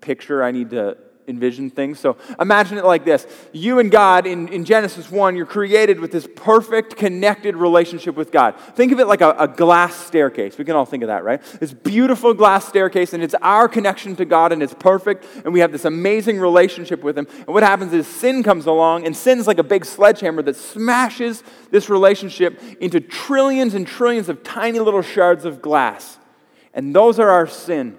picture, 0.00 0.42
I 0.42 0.52
need 0.52 0.70
to 0.70 0.96
envision 1.28 1.70
things. 1.70 2.00
So 2.00 2.16
imagine 2.40 2.78
it 2.78 2.84
like 2.84 3.04
this 3.04 3.26
You 3.52 3.78
and 3.78 3.90
God 3.90 4.26
in, 4.26 4.48
in 4.48 4.64
Genesis 4.64 5.10
1, 5.10 5.36
you're 5.36 5.46
created 5.46 6.00
with 6.00 6.10
this 6.10 6.26
perfect, 6.34 6.96
connected 6.96 7.56
relationship 7.56 8.16
with 8.16 8.32
God. 8.32 8.58
Think 8.74 8.92
of 8.92 9.00
it 9.00 9.06
like 9.06 9.20
a, 9.20 9.30
a, 9.38 9.48
glass 9.48 9.94
staircase. 9.94 10.56
We 10.58 10.64
can 10.64 10.76
all 10.76 10.84
think 10.84 11.02
of 11.02 11.08
that, 11.08 11.24
right? 11.24 11.42
This 11.60 11.72
beautiful 11.72 12.34
glass 12.34 12.66
staircase, 12.66 13.12
and 13.12 13.22
it's 13.22 13.34
our 13.42 13.68
connection 13.68 14.16
to 14.16 14.24
God, 14.24 14.52
and 14.52 14.62
it's 14.62 14.74
perfect, 14.74 15.26
and 15.44 15.52
we 15.52 15.60
have 15.60 15.72
this 15.72 15.84
amazing 15.84 16.38
relationship 16.38 17.02
with 17.02 17.18
Him. 17.18 17.26
And 17.30 17.48
what 17.48 17.62
happens 17.62 17.92
is 17.92 18.06
sin 18.06 18.42
comes 18.42 18.66
along, 18.66 19.04
and 19.04 19.16
sin's 19.16 19.46
like 19.46 19.58
a 19.58 19.64
big 19.64 19.84
sledgehammer 19.84 20.42
that 20.42 20.56
smashes 20.56 21.42
this 21.70 21.88
relationship 21.88 22.60
into 22.80 23.00
trillions 23.00 23.74
and 23.74 23.86
trillions 23.86 24.28
of 24.28 24.42
tiny 24.42 24.78
little 24.78 25.02
shards 25.02 25.44
of 25.44 25.60
glass. 25.60 26.18
And 26.74 26.94
those 26.94 27.18
are 27.18 27.30
our 27.30 27.46
sin, 27.46 27.96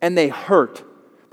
and 0.00 0.16
they 0.16 0.28
hurt 0.28 0.84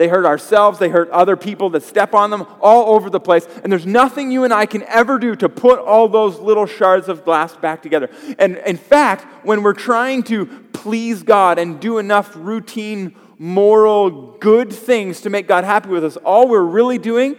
they 0.01 0.08
hurt 0.08 0.25
ourselves, 0.25 0.79
they 0.79 0.89
hurt 0.89 1.12
other 1.12 1.38
people 1.38 1.70
that 1.70 1.84
step 1.84 2.15
on 2.15 2.31
them 2.31 2.48
all 2.60 2.96
over 2.96 3.08
the 3.08 3.20
place. 3.20 3.48
And 3.62 3.72
there's 3.72 3.86
nothing 3.86 4.31
you 4.31 4.43
and 4.43 4.51
I 4.51 4.65
can 4.65 4.81
ever 4.86 5.20
do 5.20 5.36
to 5.36 5.48
put 5.48 5.77
all 5.77 6.08
those 6.08 6.39
little 6.39 6.65
shards 6.65 7.08
of 7.08 7.24
glass 7.24 7.55
back 7.55 7.84
together. 7.84 8.10
And 8.39 8.58
in 8.65 8.77
fact, 8.77 9.46
when 9.46 9.62
we're 9.62 9.74
trying 9.74 10.24
to 10.24 10.48
please 10.74 11.22
God 11.22 11.60
and 11.60 11.79
do 11.79 12.00
enough 12.00 12.31
routine, 12.36 13.15
moral, 13.38 14.38
good 14.39 14.74
things 14.74 15.22
to 15.22 15.29
make 15.29 15.48
God 15.48 15.65
happy 15.65 15.89
with 15.89 16.03
us, 16.03 16.17
all 16.17 16.48
we're 16.48 16.63
really 16.63 16.98
doing 16.98 17.38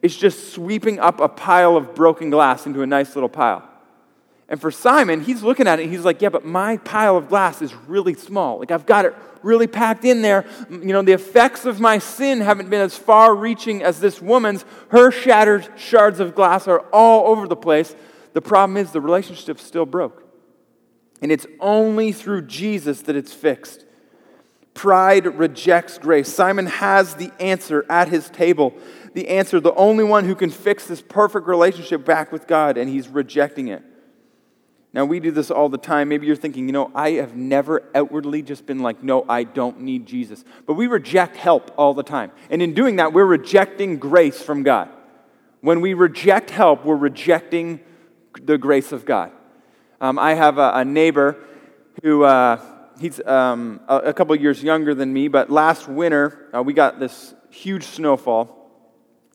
is 0.00 0.16
just 0.16 0.52
sweeping 0.52 1.00
up 1.00 1.18
a 1.18 1.28
pile 1.28 1.76
of 1.76 1.92
broken 1.96 2.30
glass 2.30 2.66
into 2.66 2.82
a 2.82 2.86
nice 2.86 3.16
little 3.16 3.28
pile. 3.28 3.68
And 4.48 4.60
for 4.60 4.70
Simon, 4.70 5.22
he's 5.22 5.42
looking 5.42 5.66
at 5.66 5.80
it 5.80 5.84
and 5.84 5.92
he's 5.92 6.04
like, 6.04 6.22
Yeah, 6.22 6.28
but 6.28 6.44
my 6.44 6.76
pile 6.78 7.16
of 7.16 7.28
glass 7.28 7.62
is 7.62 7.74
really 7.74 8.14
small. 8.14 8.58
Like, 8.58 8.70
I've 8.70 8.86
got 8.86 9.04
it 9.04 9.14
really 9.42 9.66
packed 9.66 10.04
in 10.04 10.22
there. 10.22 10.44
You 10.70 10.92
know, 10.92 11.02
the 11.02 11.12
effects 11.12 11.64
of 11.64 11.80
my 11.80 11.98
sin 11.98 12.40
haven't 12.40 12.70
been 12.70 12.80
as 12.80 12.96
far 12.96 13.34
reaching 13.34 13.82
as 13.82 14.00
this 14.00 14.20
woman's. 14.20 14.64
Her 14.90 15.10
shattered 15.10 15.68
shards 15.76 16.20
of 16.20 16.34
glass 16.34 16.68
are 16.68 16.80
all 16.92 17.28
over 17.28 17.48
the 17.48 17.56
place. 17.56 17.94
The 18.34 18.42
problem 18.42 18.76
is 18.76 18.92
the 18.92 19.00
relationship 19.00 19.58
still 19.58 19.86
broke. 19.86 20.24
And 21.22 21.32
it's 21.32 21.46
only 21.60 22.12
through 22.12 22.42
Jesus 22.42 23.02
that 23.02 23.16
it's 23.16 23.32
fixed. 23.32 23.84
Pride 24.74 25.26
rejects 25.38 25.96
grace. 25.96 26.32
Simon 26.32 26.66
has 26.66 27.14
the 27.14 27.32
answer 27.40 27.86
at 27.88 28.08
his 28.08 28.28
table. 28.28 28.74
The 29.14 29.28
answer, 29.28 29.58
the 29.58 29.74
only 29.74 30.04
one 30.04 30.26
who 30.26 30.34
can 30.34 30.50
fix 30.50 30.86
this 30.86 31.00
perfect 31.00 31.46
relationship 31.46 32.04
back 32.04 32.30
with 32.30 32.46
God, 32.46 32.76
and 32.76 32.90
he's 32.90 33.08
rejecting 33.08 33.68
it. 33.68 33.82
Now, 34.96 35.04
we 35.04 35.20
do 35.20 35.30
this 35.30 35.50
all 35.50 35.68
the 35.68 35.76
time. 35.76 36.08
Maybe 36.08 36.26
you're 36.26 36.36
thinking, 36.36 36.64
you 36.64 36.72
know, 36.72 36.90
I 36.94 37.10
have 37.12 37.36
never 37.36 37.82
outwardly 37.94 38.40
just 38.40 38.64
been 38.64 38.78
like, 38.78 39.02
no, 39.02 39.26
I 39.28 39.44
don't 39.44 39.82
need 39.82 40.06
Jesus. 40.06 40.42
But 40.64 40.72
we 40.72 40.86
reject 40.86 41.36
help 41.36 41.70
all 41.76 41.92
the 41.92 42.02
time. 42.02 42.32
And 42.48 42.62
in 42.62 42.72
doing 42.72 42.96
that, 42.96 43.12
we're 43.12 43.26
rejecting 43.26 43.98
grace 43.98 44.40
from 44.40 44.62
God. 44.62 44.88
When 45.60 45.82
we 45.82 45.92
reject 45.92 46.48
help, 46.48 46.86
we're 46.86 46.96
rejecting 46.96 47.80
the 48.40 48.56
grace 48.56 48.90
of 48.90 49.04
God. 49.04 49.32
Um, 50.00 50.18
I 50.18 50.32
have 50.32 50.56
a, 50.56 50.72
a 50.76 50.84
neighbor 50.86 51.36
who, 52.02 52.24
uh, 52.24 52.58
he's 52.98 53.20
um, 53.26 53.80
a, 53.88 53.96
a, 53.98 54.12
couple 54.14 54.34
years 54.34 54.62
younger 54.62 54.94
than 54.94 55.12
me, 55.12 55.28
but 55.28 55.50
last 55.50 55.88
winter, 55.88 56.48
uh, 56.54 56.62
we 56.62 56.72
got 56.72 56.98
this 56.98 57.34
huge 57.50 57.84
snowfall. 57.84 58.55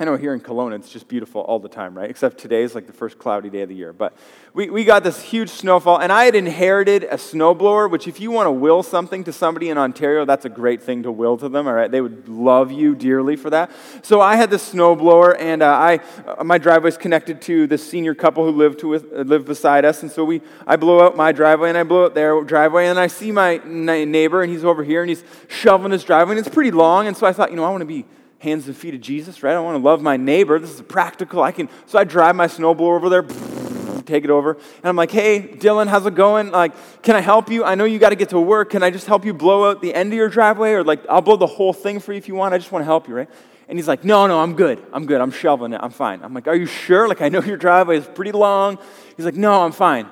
I 0.01 0.03
know 0.03 0.15
here 0.15 0.33
in 0.33 0.39
Kelowna 0.39 0.77
it's 0.77 0.89
just 0.89 1.07
beautiful 1.07 1.41
all 1.41 1.59
the 1.59 1.69
time, 1.69 1.95
right? 1.95 2.09
Except 2.09 2.39
today 2.39 2.63
is 2.63 2.73
like 2.73 2.87
the 2.87 2.93
first 2.93 3.19
cloudy 3.19 3.51
day 3.51 3.61
of 3.61 3.69
the 3.69 3.75
year. 3.75 3.93
But 3.93 4.17
we, 4.51 4.67
we 4.67 4.83
got 4.83 5.03
this 5.03 5.21
huge 5.21 5.49
snowfall, 5.49 5.99
and 5.99 6.11
I 6.11 6.23
had 6.23 6.33
inherited 6.33 7.03
a 7.03 7.17
snowblower, 7.17 7.87
which, 7.87 8.07
if 8.07 8.19
you 8.19 8.31
want 8.31 8.47
to 8.47 8.51
will 8.51 8.81
something 8.81 9.23
to 9.25 9.31
somebody 9.31 9.69
in 9.69 9.77
Ontario, 9.77 10.25
that's 10.25 10.43
a 10.43 10.49
great 10.49 10.81
thing 10.81 11.03
to 11.03 11.11
will 11.11 11.37
to 11.37 11.47
them, 11.47 11.67
all 11.67 11.73
right? 11.73 11.91
They 11.91 12.01
would 12.01 12.27
love 12.27 12.71
you 12.71 12.95
dearly 12.95 13.35
for 13.35 13.51
that. 13.51 13.69
So 14.01 14.21
I 14.21 14.37
had 14.37 14.49
this 14.49 14.73
snowblower, 14.73 15.35
and 15.39 15.61
uh, 15.61 15.67
I, 15.67 15.99
uh, 16.25 16.43
my 16.43 16.57
driveway's 16.57 16.97
connected 16.97 17.39
to 17.43 17.67
this 17.67 17.87
senior 17.87 18.15
couple 18.15 18.43
who 18.43 18.57
lived, 18.57 18.81
with, 18.81 19.05
uh, 19.13 19.17
lived 19.17 19.45
beside 19.45 19.85
us. 19.85 20.01
And 20.01 20.11
so 20.11 20.25
we, 20.25 20.41
I 20.65 20.77
blow 20.77 21.05
out 21.05 21.15
my 21.15 21.31
driveway, 21.31 21.69
and 21.69 21.77
I 21.77 21.83
blow 21.83 22.05
out 22.05 22.15
their 22.15 22.41
driveway, 22.41 22.87
and 22.87 22.97
I 22.97 23.05
see 23.05 23.31
my 23.31 23.61
neighbor, 23.67 24.41
and 24.41 24.51
he's 24.51 24.65
over 24.65 24.83
here, 24.83 25.03
and 25.03 25.09
he's 25.09 25.23
shoveling 25.47 25.91
his 25.91 26.03
driveway, 26.03 26.37
and 26.37 26.39
it's 26.39 26.53
pretty 26.53 26.71
long. 26.71 27.05
And 27.05 27.15
so 27.15 27.27
I 27.27 27.33
thought, 27.33 27.51
you 27.51 27.55
know, 27.55 27.65
I 27.65 27.69
want 27.69 27.81
to 27.81 27.85
be 27.85 28.07
hands 28.41 28.65
and 28.65 28.75
feet 28.75 28.95
of 28.95 29.01
Jesus, 29.01 29.43
right? 29.43 29.55
I 29.55 29.59
want 29.59 29.77
to 29.77 29.83
love 29.83 30.01
my 30.01 30.17
neighbor. 30.17 30.57
This 30.57 30.73
is 30.73 30.81
practical. 30.81 31.43
I 31.43 31.51
can 31.51 31.69
so 31.85 31.99
I 31.99 32.03
drive 32.03 32.35
my 32.35 32.47
snowblower 32.47 32.95
over 32.95 33.07
there, 33.07 33.21
take 34.05 34.23
it 34.23 34.31
over, 34.31 34.53
and 34.53 34.85
I'm 34.85 34.95
like, 34.95 35.11
"Hey, 35.11 35.41
Dylan, 35.41 35.87
how's 35.87 36.07
it 36.07 36.15
going? 36.15 36.49
Like, 36.49 36.73
can 37.03 37.15
I 37.15 37.21
help 37.21 37.51
you? 37.51 37.63
I 37.63 37.75
know 37.75 37.85
you 37.85 37.99
got 37.99 38.09
to 38.09 38.15
get 38.15 38.29
to 38.29 38.39
work. 38.39 38.71
Can 38.71 38.81
I 38.81 38.89
just 38.89 39.05
help 39.05 39.25
you 39.25 39.33
blow 39.33 39.69
out 39.69 39.81
the 39.81 39.93
end 39.93 40.11
of 40.11 40.17
your 40.17 40.27
driveway, 40.27 40.71
or 40.71 40.83
like 40.83 41.07
I'll 41.07 41.21
blow 41.21 41.37
the 41.37 41.47
whole 41.47 41.71
thing 41.71 41.99
for 41.99 42.13
you 42.13 42.17
if 42.17 42.27
you 42.27 42.33
want? 42.33 42.55
I 42.55 42.57
just 42.57 42.71
want 42.71 42.81
to 42.81 42.87
help 42.87 43.07
you, 43.07 43.13
right?" 43.13 43.29
And 43.69 43.77
he's 43.77 43.87
like, 43.87 44.03
"No, 44.03 44.25
no, 44.25 44.41
I'm 44.41 44.55
good. 44.55 44.83
I'm 44.91 45.05
good. 45.05 45.21
I'm 45.21 45.31
shoveling 45.31 45.73
it. 45.73 45.79
I'm 45.81 45.91
fine." 45.91 46.23
I'm 46.23 46.33
like, 46.33 46.47
"Are 46.47 46.55
you 46.55 46.65
sure? 46.65 47.07
Like, 47.07 47.21
I 47.21 47.29
know 47.29 47.41
your 47.41 47.57
driveway 47.57 47.97
is 47.97 48.07
pretty 48.07 48.31
long." 48.31 48.79
He's 49.15 49.25
like, 49.25 49.35
"No, 49.35 49.61
I'm 49.61 49.71
fine." 49.71 50.07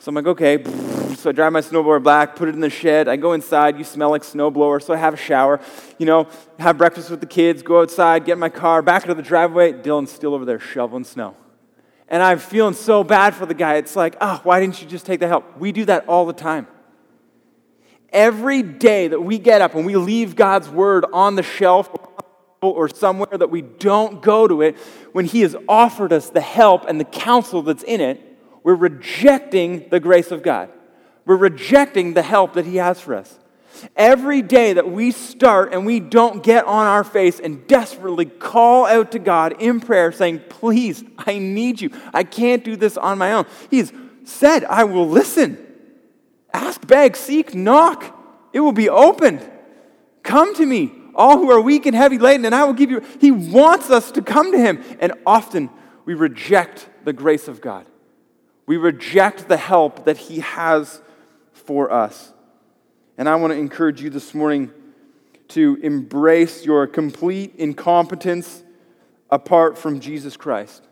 So 0.00 0.08
I'm 0.08 0.16
like, 0.16 0.26
"Okay." 0.26 1.06
So 1.28 1.32
I 1.32 1.34
drive 1.34 1.52
my 1.52 1.60
snowblower 1.60 2.02
back, 2.02 2.36
put 2.36 2.48
it 2.48 2.54
in 2.54 2.62
the 2.62 2.70
shed. 2.70 3.06
I 3.06 3.16
go 3.16 3.34
inside. 3.34 3.76
You 3.76 3.84
smell 3.84 4.08
like 4.08 4.22
snowblower. 4.22 4.82
So 4.82 4.94
I 4.94 4.96
have 4.96 5.12
a 5.12 5.18
shower, 5.18 5.60
you 5.98 6.06
know, 6.06 6.26
have 6.58 6.78
breakfast 6.78 7.10
with 7.10 7.20
the 7.20 7.26
kids, 7.26 7.60
go 7.60 7.82
outside, 7.82 8.24
get 8.24 8.32
in 8.32 8.38
my 8.38 8.48
car, 8.48 8.80
back 8.80 9.02
into 9.02 9.14
the 9.14 9.20
driveway. 9.20 9.74
Dylan's 9.74 10.10
still 10.10 10.32
over 10.32 10.46
there 10.46 10.58
shoveling 10.58 11.04
snow. 11.04 11.36
And 12.08 12.22
I'm 12.22 12.38
feeling 12.38 12.72
so 12.72 13.04
bad 13.04 13.34
for 13.34 13.44
the 13.44 13.52
guy. 13.52 13.74
It's 13.74 13.94
like, 13.94 14.16
oh, 14.22 14.40
why 14.42 14.58
didn't 14.58 14.80
you 14.80 14.88
just 14.88 15.04
take 15.04 15.20
the 15.20 15.28
help? 15.28 15.58
We 15.58 15.70
do 15.70 15.84
that 15.84 16.08
all 16.08 16.24
the 16.24 16.32
time. 16.32 16.66
Every 18.08 18.62
day 18.62 19.08
that 19.08 19.20
we 19.20 19.36
get 19.36 19.60
up 19.60 19.74
and 19.74 19.84
we 19.84 19.96
leave 19.96 20.34
God's 20.34 20.70
word 20.70 21.04
on 21.12 21.34
the 21.34 21.42
shelf 21.42 21.90
or 22.62 22.88
somewhere 22.88 23.36
that 23.36 23.50
we 23.50 23.60
don't 23.60 24.22
go 24.22 24.48
to 24.48 24.62
it, 24.62 24.78
when 25.12 25.26
He 25.26 25.42
has 25.42 25.54
offered 25.68 26.10
us 26.10 26.30
the 26.30 26.40
help 26.40 26.86
and 26.88 26.98
the 26.98 27.04
counsel 27.04 27.60
that's 27.60 27.82
in 27.82 28.00
it, 28.00 28.18
we're 28.62 28.74
rejecting 28.74 29.90
the 29.90 30.00
grace 30.00 30.30
of 30.30 30.42
God. 30.42 30.70
We're 31.28 31.36
rejecting 31.36 32.14
the 32.14 32.22
help 32.22 32.54
that 32.54 32.64
He 32.64 32.76
has 32.76 33.02
for 33.02 33.14
us. 33.14 33.38
Every 33.94 34.40
day 34.40 34.72
that 34.72 34.90
we 34.90 35.10
start 35.10 35.74
and 35.74 35.84
we 35.84 36.00
don't 36.00 36.42
get 36.42 36.64
on 36.64 36.86
our 36.86 37.04
face 37.04 37.38
and 37.38 37.66
desperately 37.66 38.24
call 38.24 38.86
out 38.86 39.12
to 39.12 39.18
God 39.18 39.60
in 39.60 39.78
prayer, 39.78 40.10
saying, 40.10 40.40
Please, 40.48 41.04
I 41.18 41.38
need 41.38 41.82
you. 41.82 41.90
I 42.14 42.24
can't 42.24 42.64
do 42.64 42.76
this 42.76 42.96
on 42.96 43.18
my 43.18 43.34
own. 43.34 43.44
He's 43.70 43.92
said, 44.24 44.64
I 44.64 44.84
will 44.84 45.06
listen. 45.06 45.62
Ask, 46.54 46.86
beg, 46.86 47.14
seek, 47.14 47.54
knock. 47.54 48.18
It 48.54 48.60
will 48.60 48.72
be 48.72 48.88
opened. 48.88 49.46
Come 50.22 50.54
to 50.54 50.64
me. 50.64 50.92
all 51.14 51.36
who 51.36 51.50
are 51.50 51.60
weak 51.60 51.84
and 51.84 51.94
heavy 51.94 52.16
laden, 52.16 52.46
and 52.46 52.54
I 52.54 52.64
will 52.64 52.72
give 52.72 52.90
you. 52.90 53.04
He 53.20 53.32
wants 53.32 53.90
us 53.90 54.10
to 54.12 54.22
come 54.22 54.50
to 54.52 54.58
him. 54.58 54.82
And 54.98 55.12
often 55.26 55.68
we 56.06 56.14
reject 56.14 56.88
the 57.04 57.12
grace 57.12 57.48
of 57.48 57.60
God. 57.60 57.84
We 58.64 58.78
reject 58.78 59.46
the 59.46 59.58
help 59.58 60.06
that 60.06 60.16
he 60.16 60.40
has 60.40 61.02
for 61.68 61.92
us. 61.92 62.32
And 63.18 63.28
I 63.28 63.34
want 63.34 63.52
to 63.52 63.58
encourage 63.58 64.00
you 64.00 64.08
this 64.08 64.32
morning 64.32 64.70
to 65.48 65.78
embrace 65.82 66.64
your 66.64 66.86
complete 66.86 67.56
incompetence 67.56 68.62
apart 69.28 69.76
from 69.76 70.00
Jesus 70.00 70.34
Christ. 70.34 70.87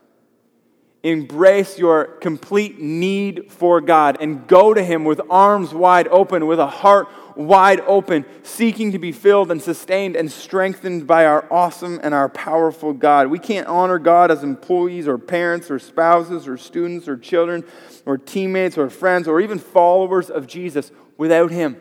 Embrace 1.07 1.79
your 1.79 2.07
complete 2.21 2.81
need 2.81 3.53
for 3.53 3.81
God 3.81 4.17
and 4.19 4.45
go 4.49 4.75
to 4.75 4.83
Him 4.83 5.05
with 5.05 5.21
arms 5.31 5.73
wide 5.73 6.09
open, 6.09 6.49
with 6.49 6.59
a 6.59 6.67
heart 6.67 7.07
wide 7.37 7.79
open, 7.83 8.25
seeking 8.43 8.91
to 8.91 8.99
be 8.99 9.13
filled 9.13 9.53
and 9.53 9.63
sustained 9.63 10.17
and 10.17 10.33
strengthened 10.33 11.07
by 11.07 11.25
our 11.25 11.47
awesome 11.49 12.01
and 12.03 12.13
our 12.13 12.29
powerful 12.29 12.93
God. 12.93 13.29
We 13.29 13.39
can't 13.39 13.69
honor 13.69 14.01
God 14.01 14.33
as 14.33 14.43
employees 14.43 15.07
or 15.07 15.17
parents 15.17 15.71
or 15.71 15.79
spouses 15.79 16.49
or 16.49 16.57
students 16.57 17.07
or 17.07 17.17
children 17.17 17.63
or 18.05 18.19
teammates 18.19 18.77
or 18.77 18.91
friends 18.91 19.29
or 19.29 19.41
even 19.41 19.61
followers 19.61 20.29
of 20.29 20.49
Jesus 20.49 20.91
without 21.17 21.53
Him. 21.53 21.81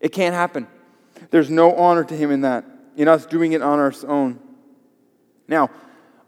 It 0.00 0.12
can't 0.12 0.34
happen. 0.34 0.66
There's 1.30 1.50
no 1.50 1.74
honor 1.74 2.04
to 2.04 2.16
Him 2.16 2.30
in 2.30 2.40
that, 2.40 2.64
in 2.96 3.06
us 3.06 3.26
doing 3.26 3.52
it 3.52 3.60
on 3.60 3.78
our 3.78 3.92
own. 4.08 4.40
Now, 5.46 5.68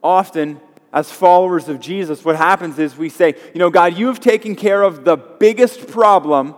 often, 0.02 0.60
as 0.92 1.10
followers 1.10 1.68
of 1.68 1.80
Jesus, 1.80 2.24
what 2.24 2.36
happens 2.36 2.78
is 2.78 2.96
we 2.96 3.08
say, 3.08 3.34
You 3.54 3.58
know, 3.58 3.70
God, 3.70 3.96
you 3.98 4.06
have 4.06 4.20
taken 4.20 4.56
care 4.56 4.82
of 4.82 5.04
the 5.04 5.16
biggest 5.16 5.88
problem 5.88 6.54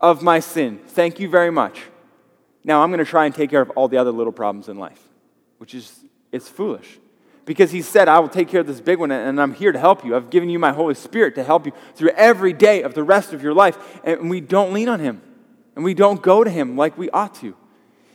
of 0.00 0.22
my 0.22 0.40
sin. 0.40 0.80
Thank 0.86 1.18
you 1.18 1.28
very 1.28 1.50
much. 1.50 1.80
Now 2.64 2.82
I'm 2.82 2.90
going 2.90 3.04
to 3.04 3.10
try 3.10 3.26
and 3.26 3.34
take 3.34 3.50
care 3.50 3.62
of 3.62 3.70
all 3.70 3.88
the 3.88 3.96
other 3.96 4.12
little 4.12 4.32
problems 4.32 4.68
in 4.68 4.78
life, 4.78 5.02
which 5.58 5.74
is, 5.74 6.04
it's 6.30 6.48
foolish. 6.48 6.98
Because 7.46 7.70
he 7.70 7.80
said, 7.80 8.06
I 8.06 8.18
will 8.18 8.28
take 8.28 8.48
care 8.48 8.60
of 8.60 8.66
this 8.66 8.80
big 8.80 8.98
one, 8.98 9.10
and 9.10 9.40
I'm 9.40 9.54
here 9.54 9.72
to 9.72 9.78
help 9.78 10.04
you. 10.04 10.14
I've 10.14 10.30
given 10.30 10.50
you 10.50 10.58
my 10.58 10.72
Holy 10.72 10.94
Spirit 10.94 11.34
to 11.36 11.42
help 11.42 11.66
you 11.66 11.72
through 11.94 12.10
every 12.10 12.52
day 12.52 12.82
of 12.82 12.94
the 12.94 13.02
rest 13.02 13.32
of 13.32 13.42
your 13.42 13.54
life. 13.54 14.00
And 14.04 14.28
we 14.28 14.40
don't 14.40 14.72
lean 14.72 14.88
on 14.88 15.00
him, 15.00 15.22
and 15.74 15.84
we 15.84 15.94
don't 15.94 16.22
go 16.22 16.44
to 16.44 16.50
him 16.50 16.76
like 16.76 16.98
we 16.98 17.08
ought 17.10 17.34
to. 17.36 17.56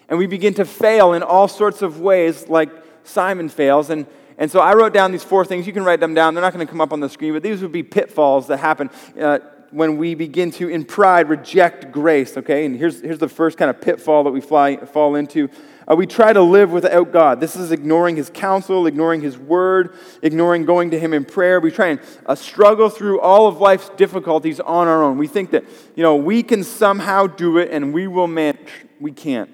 And 0.08 0.20
we 0.20 0.28
begin 0.28 0.54
to 0.54 0.64
fail 0.64 1.14
in 1.14 1.24
all 1.24 1.48
sorts 1.48 1.82
of 1.82 2.00
ways, 2.00 2.48
like 2.48 2.70
Simon 3.04 3.50
fails. 3.50 3.90
And, 3.90 4.06
and 4.38 4.52
so 4.52 4.60
I 4.60 4.74
wrote 4.74 4.94
down 4.94 5.12
these 5.12 5.24
four 5.24 5.46
things. 5.46 5.66
You 5.66 5.74
can 5.74 5.84
write 5.84 6.00
them 6.00 6.14
down. 6.14 6.34
They're 6.34 6.42
not 6.42 6.54
going 6.54 6.66
to 6.66 6.70
come 6.70 6.82
up 6.82 6.92
on 6.92 7.00
the 7.00 7.10
screen, 7.10 7.34
but 7.34 7.44
these 7.44 7.62
would 7.62 7.72
be 7.72 7.84
pitfalls 7.84 8.48
that 8.48 8.58
happen. 8.58 8.90
Uh, 9.20 9.40
when 9.72 9.98
we 9.98 10.16
begin 10.16 10.52
to, 10.52 10.70
in 10.70 10.86
pride, 10.86 11.28
reject 11.28 11.92
grace, 11.92 12.38
okay? 12.38 12.66
And 12.66 12.78
here's, 12.78 13.02
here's 13.02 13.20
the 13.20 13.28
first 13.28 13.58
kind 13.58 13.70
of 13.70 13.82
pitfall 13.82 14.24
that 14.24 14.32
we 14.32 14.40
fly, 14.40 14.78
fall 14.78 15.16
into. 15.16 15.50
Uh, 15.86 15.96
we 15.96 16.08
try 16.08 16.32
to 16.32 16.42
live 16.42 16.72
without 16.72 17.12
God. 17.12 17.40
This 17.40 17.56
is 17.56 17.72
ignoring 17.72 18.16
His 18.16 18.30
counsel, 18.30 18.88
ignoring 18.88 19.22
His 19.22 19.38
word, 19.38 19.96
ignoring 20.22 20.66
going 20.66 20.92
to 20.92 21.00
Him 21.00 21.14
in 21.14 21.26
prayer. 21.26 21.60
We 21.60 21.72
try 21.72 21.88
and 21.88 22.00
uh, 22.26 22.36
struggle 22.36 22.90
through 22.90 23.20
all 23.20 23.48
of 23.48 23.58
life's 23.58 23.90
difficulties 23.98 24.60
on 24.60 24.88
our 24.88 25.04
own. 25.04 25.18
We 25.18 25.28
think 25.28 25.52
that, 25.52 25.66
you 25.96 26.04
know, 26.04 26.16
we 26.16 26.42
can 26.42 26.64
somehow 26.64 27.28
do 27.28 27.58
it 27.58 27.70
and 27.72 27.94
we 27.94 28.08
will 28.08 28.28
manage. 28.28 28.86
We 29.00 29.12
can't. 29.12 29.50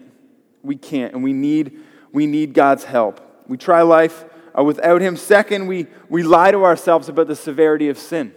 We 0.61 0.75
can't. 0.75 1.13
And 1.13 1.23
we 1.23 1.33
need, 1.33 1.79
we 2.11 2.27
need 2.27 2.53
God's 2.53 2.83
help. 2.83 3.19
We 3.47 3.57
try 3.57 3.81
life 3.81 4.23
uh, 4.58 4.63
without 4.63 5.01
Him. 5.01 5.17
Second, 5.17 5.67
we, 5.67 5.88
we 6.10 6.24
lie 6.24 6.51
to 6.51 6.63
ourselves 6.63 7.10
about 7.10 7.27
the 7.27 7.36
severity 7.36 7.89
of 7.89 7.98
sin. 7.98 8.34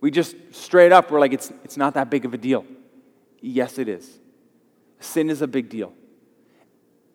We 0.00 0.10
just 0.10 0.36
straight 0.52 0.92
up, 0.92 1.10
we're 1.10 1.20
like, 1.20 1.32
it's, 1.32 1.50
it's 1.64 1.76
not 1.76 1.94
that 1.94 2.10
big 2.10 2.24
of 2.24 2.34
a 2.34 2.38
deal. 2.38 2.64
Yes, 3.40 3.78
it 3.78 3.88
is. 3.88 4.18
Sin 5.00 5.30
is 5.30 5.42
a 5.42 5.46
big 5.46 5.68
deal. 5.68 5.92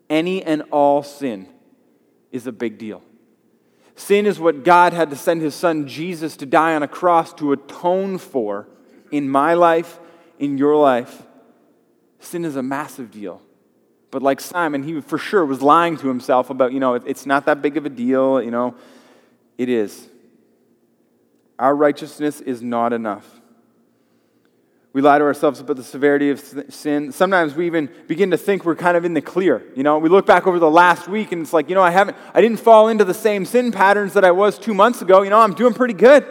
Any 0.08 0.42
and 0.42 0.62
all 0.70 1.02
sin 1.02 1.48
is 2.30 2.46
a 2.46 2.52
big 2.52 2.78
deal. 2.78 3.02
Sin 3.96 4.26
is 4.26 4.40
what 4.40 4.64
God 4.64 4.92
had 4.92 5.10
to 5.10 5.16
send 5.16 5.40
his 5.40 5.54
son 5.54 5.86
Jesus 5.86 6.36
to 6.38 6.46
die 6.46 6.74
on 6.74 6.82
a 6.82 6.88
cross 6.88 7.32
to 7.34 7.52
atone 7.52 8.18
for 8.18 8.68
in 9.10 9.28
my 9.28 9.54
life, 9.54 10.00
in 10.38 10.58
your 10.58 10.76
life. 10.76 11.22
Sin 12.18 12.44
is 12.44 12.56
a 12.56 12.62
massive 12.62 13.10
deal. 13.10 13.40
But 14.14 14.22
like 14.22 14.40
Simon, 14.40 14.84
he 14.84 15.00
for 15.00 15.18
sure 15.18 15.44
was 15.44 15.60
lying 15.60 15.96
to 15.96 16.06
himself 16.06 16.48
about, 16.48 16.72
you 16.72 16.78
know, 16.78 16.94
it's 16.94 17.26
not 17.26 17.46
that 17.46 17.60
big 17.60 17.76
of 17.76 17.84
a 17.84 17.88
deal, 17.88 18.40
you 18.40 18.52
know. 18.52 18.76
It 19.58 19.68
is. 19.68 20.06
Our 21.58 21.74
righteousness 21.74 22.40
is 22.40 22.62
not 22.62 22.92
enough. 22.92 23.28
We 24.92 25.02
lie 25.02 25.18
to 25.18 25.24
ourselves 25.24 25.58
about 25.58 25.74
the 25.74 25.82
severity 25.82 26.30
of 26.30 26.38
sin. 26.68 27.10
Sometimes 27.10 27.56
we 27.56 27.66
even 27.66 27.90
begin 28.06 28.30
to 28.30 28.36
think 28.36 28.64
we're 28.64 28.76
kind 28.76 28.96
of 28.96 29.04
in 29.04 29.14
the 29.14 29.20
clear. 29.20 29.64
You 29.74 29.82
know, 29.82 29.98
we 29.98 30.08
look 30.08 30.26
back 30.26 30.46
over 30.46 30.60
the 30.60 30.70
last 30.70 31.08
week 31.08 31.32
and 31.32 31.42
it's 31.42 31.52
like, 31.52 31.68
you 31.68 31.74
know, 31.74 31.82
I 31.82 31.90
haven't, 31.90 32.16
I 32.32 32.40
didn't 32.40 32.60
fall 32.60 32.86
into 32.86 33.04
the 33.04 33.14
same 33.14 33.44
sin 33.44 33.72
patterns 33.72 34.12
that 34.12 34.24
I 34.24 34.30
was 34.30 34.60
two 34.60 34.74
months 34.74 35.02
ago. 35.02 35.22
You 35.22 35.30
know, 35.30 35.40
I'm 35.40 35.54
doing 35.54 35.74
pretty 35.74 35.94
good. 35.94 36.24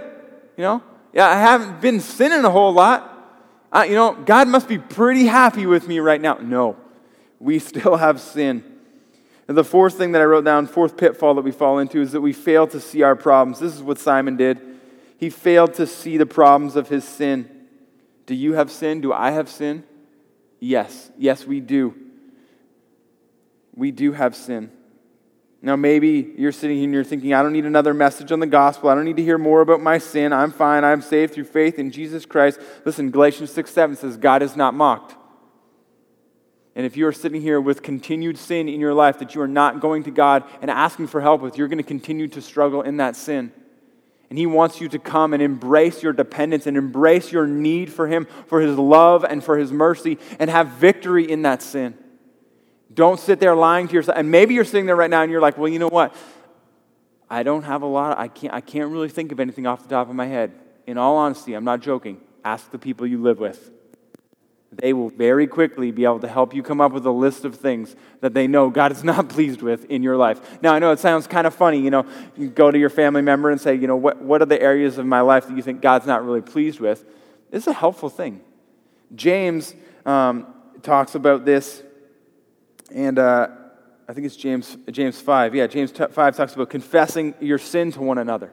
You 0.55 0.63
know, 0.63 0.83
yeah, 1.11 1.27
I 1.27 1.35
haven't 1.35 1.81
been 1.81 1.99
sinning 1.99 2.45
a 2.45 2.49
whole 2.49 2.71
lot. 2.71 3.09
You 3.75 3.95
know, 3.95 4.13
God 4.13 4.47
must 4.47 4.69
be 4.69 4.77
pretty 4.77 5.25
happy 5.25 5.65
with 5.65 5.85
me 5.85 5.99
right 5.99 6.21
now. 6.21 6.35
No, 6.35 6.77
we 7.43 7.59
still 7.59 7.97
have 7.97 8.19
sin. 8.19 8.63
And 9.47 9.57
the 9.57 9.63
fourth 9.63 9.95
thing 9.95 10.13
that 10.13 10.21
I 10.21 10.25
wrote 10.25 10.45
down, 10.45 10.65
fourth 10.65 10.95
pitfall 10.95 11.35
that 11.35 11.41
we 11.41 11.51
fall 11.51 11.79
into, 11.79 11.99
is 12.01 12.13
that 12.13 12.21
we 12.21 12.31
fail 12.31 12.65
to 12.67 12.79
see 12.79 13.01
our 13.01 13.15
problems. 13.15 13.59
This 13.59 13.75
is 13.75 13.83
what 13.83 13.99
Simon 13.99 14.37
did. 14.37 14.59
He 15.17 15.29
failed 15.29 15.73
to 15.75 15.85
see 15.85 16.17
the 16.17 16.25
problems 16.25 16.77
of 16.77 16.87
his 16.87 17.03
sin. 17.03 17.49
Do 18.25 18.33
you 18.33 18.53
have 18.53 18.71
sin? 18.71 19.01
Do 19.01 19.11
I 19.11 19.31
have 19.31 19.49
sin? 19.49 19.83
Yes. 20.61 21.11
Yes, 21.17 21.45
we 21.45 21.59
do. 21.59 21.93
We 23.75 23.91
do 23.91 24.13
have 24.13 24.35
sin. 24.35 24.71
Now, 25.61 25.75
maybe 25.75 26.33
you're 26.37 26.51
sitting 26.53 26.77
here 26.77 26.85
and 26.85 26.93
you're 26.93 27.03
thinking, 27.03 27.33
I 27.33 27.41
don't 27.41 27.53
need 27.53 27.65
another 27.65 27.93
message 27.93 28.31
on 28.31 28.39
the 28.39 28.47
gospel. 28.47 28.89
I 28.89 28.95
don't 28.95 29.05
need 29.05 29.17
to 29.17 29.23
hear 29.23 29.37
more 29.37 29.61
about 29.61 29.81
my 29.81 29.97
sin. 29.97 30.31
I'm 30.31 30.51
fine. 30.51 30.85
I'm 30.85 31.01
saved 31.01 31.33
through 31.33 31.45
faith 31.45 31.79
in 31.79 31.91
Jesus 31.91 32.25
Christ. 32.25 32.59
Listen, 32.85 33.11
Galatians 33.11 33.51
6 33.51 33.69
7 33.71 33.95
says, 33.97 34.17
God 34.17 34.41
is 34.41 34.55
not 34.55 34.73
mocked. 34.73 35.15
And 36.75 36.85
if 36.85 36.97
you 36.97 37.05
are 37.07 37.11
sitting 37.11 37.41
here 37.41 37.61
with 37.61 37.83
continued 37.83 38.37
sin 38.37 38.67
in 38.67 38.79
your 38.79 38.93
life 38.93 39.19
that 39.19 39.35
you 39.35 39.41
are 39.41 39.47
not 39.47 39.79
going 39.79 40.03
to 40.03 40.11
God 40.11 40.43
and 40.61 40.71
asking 40.71 41.07
for 41.07 41.21
help 41.21 41.41
with, 41.41 41.57
you're 41.57 41.67
going 41.67 41.77
to 41.77 41.83
continue 41.83 42.27
to 42.29 42.41
struggle 42.41 42.81
in 42.81 42.97
that 42.97 43.15
sin. 43.15 43.51
And 44.29 44.39
He 44.39 44.47
wants 44.47 44.81
you 44.81 44.89
to 44.89 44.97
come 44.97 45.33
and 45.33 45.43
embrace 45.43 46.01
your 46.01 46.13
dependence 46.13 46.65
and 46.65 46.75
embrace 46.75 47.31
your 47.31 47.45
need 47.45 47.93
for 47.93 48.07
Him, 48.07 48.27
for 48.47 48.59
His 48.59 48.75
love 48.75 49.23
and 49.23 49.43
for 49.43 49.57
His 49.57 49.71
mercy, 49.71 50.17
and 50.39 50.49
have 50.49 50.69
victory 50.69 51.29
in 51.29 51.43
that 51.43 51.61
sin. 51.61 51.95
Don't 52.91 53.19
sit 53.19 53.39
there 53.39 53.55
lying 53.55 53.87
to 53.87 53.93
yourself. 53.93 54.17
And 54.17 54.31
maybe 54.31 54.55
you're 54.55 54.65
sitting 54.65 54.87
there 54.87 54.95
right 54.95 55.09
now 55.09 55.21
and 55.21 55.31
you're 55.31 55.41
like, 55.41 55.57
well, 55.57 55.67
you 55.67 55.79
know 55.79 55.89
what? 55.89 56.15
I 57.29 57.43
don't 57.43 57.63
have 57.63 57.81
a 57.81 57.87
lot, 57.87 58.17
I, 58.17 58.27
can't, 58.27 58.53
I 58.53 58.61
can't 58.61 58.91
really 58.91 59.09
think 59.09 59.31
of 59.31 59.39
anything 59.39 59.65
off 59.65 59.81
the 59.83 59.89
top 59.89 60.09
of 60.09 60.15
my 60.15 60.27
head. 60.27 60.51
In 60.85 60.97
all 60.97 61.17
honesty, 61.17 61.53
I'm 61.53 61.63
not 61.63 61.81
joking. 61.81 62.19
Ask 62.43 62.69
the 62.71 62.77
people 62.77 63.07
you 63.07 63.21
live 63.21 63.39
with. 63.39 63.71
They 64.77 64.93
will 64.93 65.09
very 65.09 65.47
quickly 65.47 65.91
be 65.91 66.05
able 66.05 66.19
to 66.19 66.27
help 66.27 66.53
you 66.53 66.63
come 66.63 66.81
up 66.81 66.91
with 66.91 67.05
a 67.05 67.11
list 67.11 67.45
of 67.45 67.55
things 67.55 67.95
that 68.21 68.33
they 68.33 68.47
know 68.47 68.69
God 68.69 68.91
is 68.91 69.03
not 69.03 69.29
pleased 69.35 69.61
with 69.61 69.85
in 69.85 70.03
your 70.03 70.17
life. 70.17 70.61
Now, 70.61 70.73
I 70.73 70.79
know 70.79 70.91
it 70.91 70.99
sounds 70.99 71.27
kind 71.27 71.45
of 71.47 71.53
funny, 71.53 71.79
you 71.79 71.91
know, 71.91 72.05
you 72.37 72.49
go 72.49 72.71
to 72.71 72.77
your 72.77 72.89
family 72.89 73.21
member 73.21 73.49
and 73.49 73.59
say, 73.59 73.75
you 73.75 73.87
know, 73.87 73.95
what, 73.95 74.21
what 74.21 74.41
are 74.41 74.45
the 74.45 74.61
areas 74.61 74.97
of 74.97 75.05
my 75.05 75.21
life 75.21 75.47
that 75.47 75.55
you 75.55 75.61
think 75.61 75.81
God's 75.81 76.05
not 76.05 76.25
really 76.25 76.41
pleased 76.41 76.79
with? 76.79 77.05
It's 77.51 77.67
a 77.67 77.73
helpful 77.73 78.09
thing. 78.09 78.41
James 79.15 79.75
um, 80.05 80.47
talks 80.81 81.15
about 81.15 81.45
this, 81.45 81.83
and 82.93 83.19
uh, 83.19 83.47
I 84.07 84.13
think 84.13 84.25
it's 84.25 84.35
James, 84.35 84.77
James 84.91 85.21
5. 85.21 85.55
Yeah, 85.55 85.67
James 85.67 85.91
5 85.91 86.35
talks 86.35 86.55
about 86.55 86.69
confessing 86.69 87.35
your 87.39 87.57
sin 87.57 87.91
to 87.91 88.01
one 88.01 88.17
another. 88.17 88.51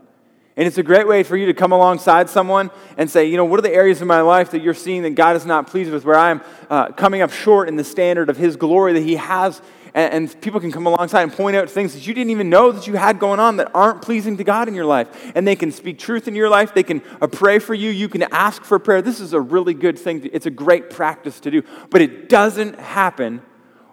And 0.57 0.67
it's 0.67 0.79
a 0.79 0.83
great 0.83 1.07
way 1.07 1.23
for 1.23 1.37
you 1.37 1.47
to 1.47 1.55
come 1.55 1.73
alongside 1.73 2.29
someone 2.29 2.71
and 2.97 3.09
say, 3.09 3.27
you 3.27 3.37
know, 3.37 3.45
what 3.45 3.59
are 3.59 3.63
the 3.63 3.73
areas 3.73 4.01
of 4.01 4.09
my 4.09 4.21
life 4.21 4.51
that 4.51 4.63
you're 4.63 4.75
seeing 4.75 5.03
that 5.03 5.15
God 5.15 5.37
is 5.37 5.47
not 5.47 5.69
pleased 5.69 5.91
with, 5.91 6.05
where 6.05 6.19
I'm 6.19 6.43
uh, 6.69 6.89
coming 6.89 7.23
up 7.23 7.31
short 7.31 7.69
in 7.69 7.77
the 7.77 7.85
standard 7.85 8.29
of 8.29 8.37
His 8.37 8.57
glory 8.57 8.93
that 8.95 9.03
He 9.03 9.17
has? 9.17 9.63
And, 9.95 10.13
and, 10.13 10.41
people 10.41 10.61
can 10.61 10.71
come 10.71 10.87
alongside 10.87 11.23
and 11.23 11.33
point 11.33 11.57
out 11.57 11.69
things 11.69 11.95
that 11.95 12.07
you 12.07 12.15
didn't 12.15 12.31
even 12.31 12.49
know 12.49 12.71
that 12.71 12.87
you 12.87 12.95
had 12.95 13.19
going 13.19 13.41
on 13.41 13.57
that 13.57 13.73
aren't 13.75 14.03
pleasing 14.03 14.37
to 14.37 14.45
God 14.45 14.69
in 14.69 14.75
your 14.75 14.85
life. 14.85 15.33
And 15.35 15.47
they 15.47 15.57
can 15.57 15.73
speak 15.73 15.99
truth 15.99 16.29
in 16.29 16.37
your 16.37 16.49
life. 16.49 16.75
They 16.75 16.85
can 16.85 17.03
uh, 17.21 17.27
pray 17.27 17.59
for 17.59 17.75
you. 17.75 17.91
You 17.91 18.09
can 18.09 18.23
ask 18.31 18.63
for 18.63 18.79
prayer. 18.79 19.03
This 19.03 19.19
is 19.19 19.33
a 19.33 19.41
really 19.41 19.75
good 19.75 19.99
thing. 19.99 20.21
To, 20.21 20.29
it's 20.31 20.47
a 20.47 20.51
great 20.51 20.91
practice 20.91 21.41
to 21.41 21.51
do. 21.51 21.63
But 21.91 22.03
it 22.03 22.29
doesn't 22.29 22.79
happen 22.79 23.43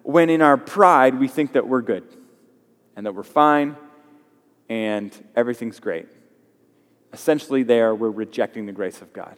when 0.04 0.30
in 0.30 0.44
our 0.44 0.58
pride 0.58 1.20
we 1.20 1.28
think 1.28 1.54
that 1.54 1.68
we're 1.68 1.82
good 1.82 2.04
and 2.96 3.06
that 3.06 3.16
we're 3.16 3.24
fine 3.24 3.76
and 4.70 5.12
everything's 5.36 5.80
great 5.80 6.08
essentially 7.14 7.64
there 7.64 7.96
we're 7.96 8.10
rejecting 8.10 8.66
the 8.66 8.72
grace 8.72 9.02
of 9.02 9.14
God. 9.14 9.36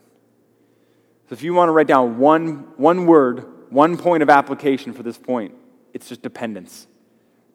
So 1.29 1.33
if 1.33 1.43
you 1.43 1.53
want 1.53 1.69
to 1.69 1.73
write 1.73 1.87
down 1.87 2.17
one, 2.17 2.73
one 2.77 3.05
word, 3.05 3.71
one 3.71 3.97
point 3.97 4.23
of 4.23 4.29
application 4.29 4.93
for 4.93 5.03
this 5.03 5.17
point, 5.17 5.53
it's 5.93 6.09
just 6.09 6.21
dependence. 6.21 6.87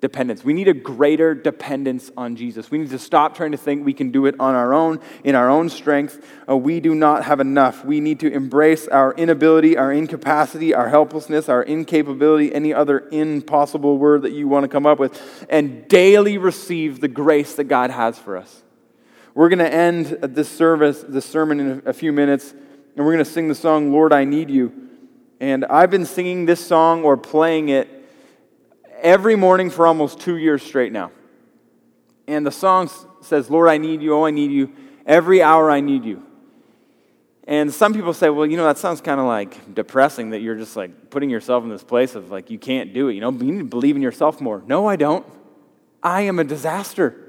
dependence. 0.00 0.44
We 0.44 0.52
need 0.52 0.68
a 0.68 0.74
greater 0.74 1.34
dependence 1.34 2.10
on 2.14 2.36
Jesus. 2.36 2.70
We 2.70 2.76
need 2.76 2.90
to 2.90 2.98
stop 2.98 3.34
trying 3.34 3.52
to 3.52 3.56
think 3.56 3.86
we 3.86 3.94
can 3.94 4.10
do 4.10 4.26
it 4.26 4.34
on 4.38 4.54
our 4.54 4.74
own, 4.74 5.00
in 5.24 5.34
our 5.34 5.48
own 5.48 5.70
strength. 5.70 6.22
Uh, 6.46 6.58
we 6.58 6.78
do 6.78 6.94
not 6.94 7.24
have 7.24 7.40
enough. 7.40 7.86
We 7.86 8.00
need 8.00 8.20
to 8.20 8.30
embrace 8.30 8.86
our 8.86 9.14
inability, 9.14 9.78
our 9.78 9.90
incapacity, 9.90 10.74
our 10.74 10.90
helplessness, 10.90 11.48
our 11.48 11.62
incapability, 11.62 12.54
any 12.54 12.74
other 12.74 13.08
impossible 13.12 13.96
word 13.96 14.22
that 14.22 14.32
you 14.32 14.46
want 14.46 14.64
to 14.64 14.68
come 14.68 14.84
up 14.84 14.98
with, 14.98 15.46
and 15.48 15.88
daily 15.88 16.36
receive 16.36 17.00
the 17.00 17.08
grace 17.08 17.54
that 17.54 17.64
God 17.64 17.90
has 17.90 18.18
for 18.18 18.36
us. 18.36 18.62
We're 19.34 19.48
going 19.48 19.58
to 19.58 19.72
end 19.72 20.06
this 20.22 20.48
service, 20.48 21.04
this 21.06 21.24
sermon 21.24 21.58
in 21.58 21.82
a 21.86 21.92
few 21.92 22.12
minutes, 22.12 22.52
and 22.52 23.04
we're 23.04 23.12
going 23.12 23.24
to 23.24 23.30
sing 23.30 23.48
the 23.48 23.54
song, 23.54 23.92
Lord, 23.92 24.12
I 24.12 24.24
Need 24.24 24.48
You. 24.48 24.72
And 25.40 25.64
I've 25.64 25.90
been 25.90 26.06
singing 26.06 26.46
this 26.46 26.64
song 26.64 27.02
or 27.02 27.16
playing 27.16 27.68
it 27.68 27.88
every 29.00 29.34
morning 29.34 29.70
for 29.70 29.86
almost 29.86 30.20
two 30.20 30.36
years 30.36 30.62
straight 30.62 30.92
now. 30.92 31.10
And 32.28 32.46
the 32.46 32.52
song 32.52 32.88
says, 33.22 33.50
Lord, 33.50 33.68
I 33.68 33.76
need 33.76 34.02
you. 34.02 34.14
Oh, 34.14 34.24
I 34.24 34.30
need 34.30 34.52
you. 34.52 34.72
Every 35.04 35.42
hour 35.42 35.68
I 35.70 35.80
need 35.80 36.04
you. 36.04 36.22
And 37.46 37.74
some 37.74 37.92
people 37.92 38.14
say, 38.14 38.30
well, 38.30 38.46
you 38.46 38.56
know, 38.56 38.64
that 38.64 38.78
sounds 38.78 39.00
kind 39.00 39.20
of 39.20 39.26
like 39.26 39.74
depressing 39.74 40.30
that 40.30 40.40
you're 40.40 40.54
just 40.54 40.76
like 40.76 41.10
putting 41.10 41.28
yourself 41.28 41.62
in 41.64 41.70
this 41.70 41.84
place 41.84 42.14
of 42.14 42.30
like 42.30 42.50
you 42.50 42.58
can't 42.58 42.94
do 42.94 43.08
it. 43.08 43.14
You 43.14 43.20
know, 43.20 43.32
you 43.32 43.52
need 43.52 43.58
to 43.58 43.64
believe 43.64 43.96
in 43.96 44.02
yourself 44.02 44.40
more. 44.40 44.62
No, 44.66 44.86
I 44.86 44.96
don't. 44.96 45.26
I 46.02 46.22
am 46.22 46.38
a 46.38 46.44
disaster. 46.44 47.23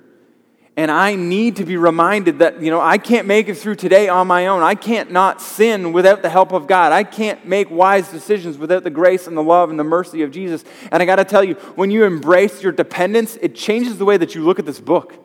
And 0.77 0.91
I 0.91 1.15
need 1.15 1.55
to 1.57 1.65
be 1.65 1.77
reminded 1.77 2.39
that, 2.39 2.61
you 2.61 2.69
know, 2.69 2.81
I 2.81 2.97
can't 2.97 3.27
make 3.27 3.47
it 3.47 3.55
through 3.55 3.75
today 3.75 4.09
on 4.09 4.27
my 4.27 4.47
own. 4.47 4.61
I 4.61 4.75
can't 4.75 5.09
not 5.09 5.41
sin 5.41 5.93
without 5.93 6.21
the 6.21 6.29
help 6.29 6.51
of 6.51 6.67
God. 6.67 6.91
I 6.91 7.05
can't 7.05 7.45
make 7.45 7.71
wise 7.71 8.09
decisions 8.09 8.57
without 8.57 8.83
the 8.83 8.89
grace 8.89 9.25
and 9.25 9.37
the 9.37 9.43
love 9.43 9.69
and 9.69 9.79
the 9.79 9.85
mercy 9.85 10.21
of 10.21 10.31
Jesus. 10.31 10.65
And 10.91 11.01
I 11.01 11.05
got 11.05 11.15
to 11.15 11.23
tell 11.23 11.45
you, 11.45 11.53
when 11.75 11.91
you 11.91 12.03
embrace 12.03 12.61
your 12.61 12.73
dependence, 12.73 13.37
it 13.41 13.55
changes 13.55 13.97
the 13.97 14.05
way 14.05 14.17
that 14.17 14.35
you 14.35 14.43
look 14.43 14.59
at 14.59 14.65
this 14.65 14.81
book. 14.81 15.24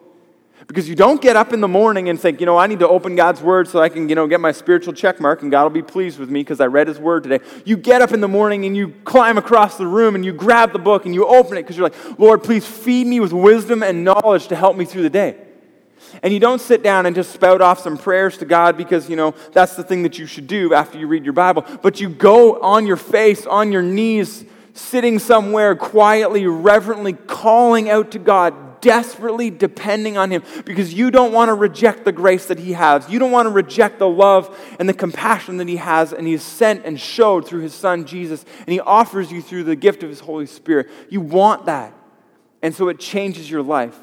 Because 0.70 0.88
you 0.88 0.94
don't 0.94 1.20
get 1.20 1.34
up 1.34 1.52
in 1.52 1.60
the 1.60 1.66
morning 1.66 2.10
and 2.10 2.20
think, 2.20 2.38
you 2.38 2.46
know, 2.46 2.56
I 2.56 2.68
need 2.68 2.78
to 2.78 2.88
open 2.88 3.16
God's 3.16 3.42
word 3.42 3.66
so 3.66 3.80
I 3.80 3.88
can, 3.88 4.08
you 4.08 4.14
know, 4.14 4.28
get 4.28 4.38
my 4.38 4.52
spiritual 4.52 4.92
check 4.92 5.18
mark 5.20 5.42
and 5.42 5.50
God 5.50 5.64
will 5.64 5.70
be 5.70 5.82
pleased 5.82 6.20
with 6.20 6.30
me 6.30 6.42
because 6.42 6.60
I 6.60 6.66
read 6.66 6.86
his 6.86 6.96
word 6.96 7.24
today. 7.24 7.44
You 7.64 7.76
get 7.76 8.02
up 8.02 8.12
in 8.12 8.20
the 8.20 8.28
morning 8.28 8.64
and 8.64 8.76
you 8.76 8.94
climb 9.02 9.36
across 9.36 9.76
the 9.76 9.86
room 9.88 10.14
and 10.14 10.24
you 10.24 10.32
grab 10.32 10.72
the 10.72 10.78
book 10.78 11.06
and 11.06 11.12
you 11.12 11.26
open 11.26 11.58
it 11.58 11.62
because 11.62 11.76
you're 11.76 11.88
like, 11.88 12.20
Lord, 12.20 12.44
please 12.44 12.64
feed 12.64 13.08
me 13.08 13.18
with 13.18 13.32
wisdom 13.32 13.82
and 13.82 14.04
knowledge 14.04 14.46
to 14.46 14.54
help 14.54 14.76
me 14.76 14.84
through 14.84 15.02
the 15.02 15.10
day. 15.10 15.38
And 16.22 16.32
you 16.32 16.38
don't 16.38 16.60
sit 16.60 16.84
down 16.84 17.04
and 17.04 17.16
just 17.16 17.32
spout 17.32 17.60
off 17.60 17.80
some 17.80 17.98
prayers 17.98 18.38
to 18.38 18.44
God 18.44 18.76
because, 18.76 19.10
you 19.10 19.16
know, 19.16 19.34
that's 19.50 19.74
the 19.74 19.82
thing 19.82 20.04
that 20.04 20.20
you 20.20 20.26
should 20.26 20.46
do 20.46 20.72
after 20.72 21.00
you 21.00 21.08
read 21.08 21.24
your 21.24 21.32
Bible. 21.32 21.64
But 21.82 22.00
you 22.00 22.08
go 22.08 22.60
on 22.60 22.86
your 22.86 22.96
face, 22.96 23.44
on 23.44 23.72
your 23.72 23.82
knees, 23.82 24.44
sitting 24.74 25.18
somewhere 25.18 25.74
quietly, 25.74 26.46
reverently 26.46 27.14
calling 27.14 27.90
out 27.90 28.12
to 28.12 28.20
God 28.20 28.69
desperately 28.80 29.50
depending 29.50 30.16
on 30.16 30.30
Him 30.30 30.42
because 30.64 30.92
you 30.92 31.10
don't 31.10 31.32
want 31.32 31.48
to 31.48 31.54
reject 31.54 32.04
the 32.04 32.12
grace 32.12 32.46
that 32.46 32.58
He 32.58 32.72
has. 32.72 33.08
You 33.08 33.18
don't 33.18 33.30
want 33.30 33.46
to 33.46 33.50
reject 33.50 33.98
the 33.98 34.08
love 34.08 34.56
and 34.78 34.88
the 34.88 34.94
compassion 34.94 35.56
that 35.58 35.68
He 35.68 35.76
has 35.76 36.12
and 36.12 36.26
He's 36.26 36.42
sent 36.42 36.84
and 36.84 36.98
showed 37.00 37.46
through 37.46 37.60
His 37.60 37.74
Son 37.74 38.04
Jesus, 38.04 38.44
and 38.58 38.68
He 38.68 38.80
offers 38.80 39.30
you 39.30 39.42
through 39.42 39.64
the 39.64 39.76
gift 39.76 40.02
of 40.02 40.08
His 40.08 40.20
Holy 40.20 40.46
Spirit. 40.46 40.88
You 41.08 41.20
want 41.20 41.66
that. 41.66 41.94
And 42.62 42.74
so 42.74 42.88
it 42.88 42.98
changes 42.98 43.50
your 43.50 43.62
life. 43.62 43.98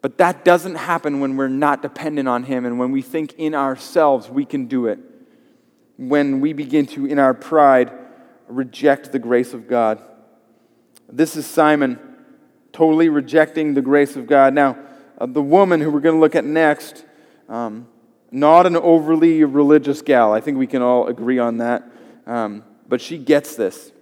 But 0.00 0.18
that 0.18 0.44
doesn't 0.44 0.76
happen 0.76 1.20
when 1.20 1.36
we're 1.36 1.48
not 1.48 1.82
dependent 1.82 2.28
on 2.28 2.44
Him 2.44 2.64
and 2.64 2.78
when 2.78 2.92
we 2.92 3.02
think 3.02 3.34
in 3.34 3.54
ourselves 3.54 4.28
we 4.28 4.44
can 4.44 4.66
do 4.66 4.86
it. 4.86 4.98
When 5.96 6.40
we 6.40 6.52
begin 6.52 6.86
to, 6.86 7.06
in 7.06 7.18
our 7.18 7.34
pride, 7.34 7.90
reject 8.46 9.10
the 9.10 9.18
grace 9.18 9.52
of 9.52 9.66
God. 9.66 10.00
This 11.10 11.36
is 11.36 11.46
Simon 11.46 11.98
totally 12.72 13.08
rejecting 13.08 13.74
the 13.74 13.82
grace 13.82 14.16
of 14.16 14.26
God. 14.26 14.54
Now, 14.54 14.78
uh, 15.18 15.26
the 15.26 15.42
woman 15.42 15.80
who 15.80 15.90
we're 15.90 16.00
going 16.00 16.14
to 16.14 16.20
look 16.20 16.34
at 16.34 16.44
next, 16.44 17.04
um, 17.48 17.88
not 18.30 18.66
an 18.66 18.76
overly 18.76 19.44
religious 19.44 20.02
gal. 20.02 20.32
I 20.32 20.40
think 20.40 20.58
we 20.58 20.66
can 20.66 20.82
all 20.82 21.06
agree 21.06 21.38
on 21.38 21.58
that. 21.58 21.90
Um, 22.26 22.62
but 22.86 23.00
she 23.00 23.18
gets 23.18 23.56
this. 23.56 23.92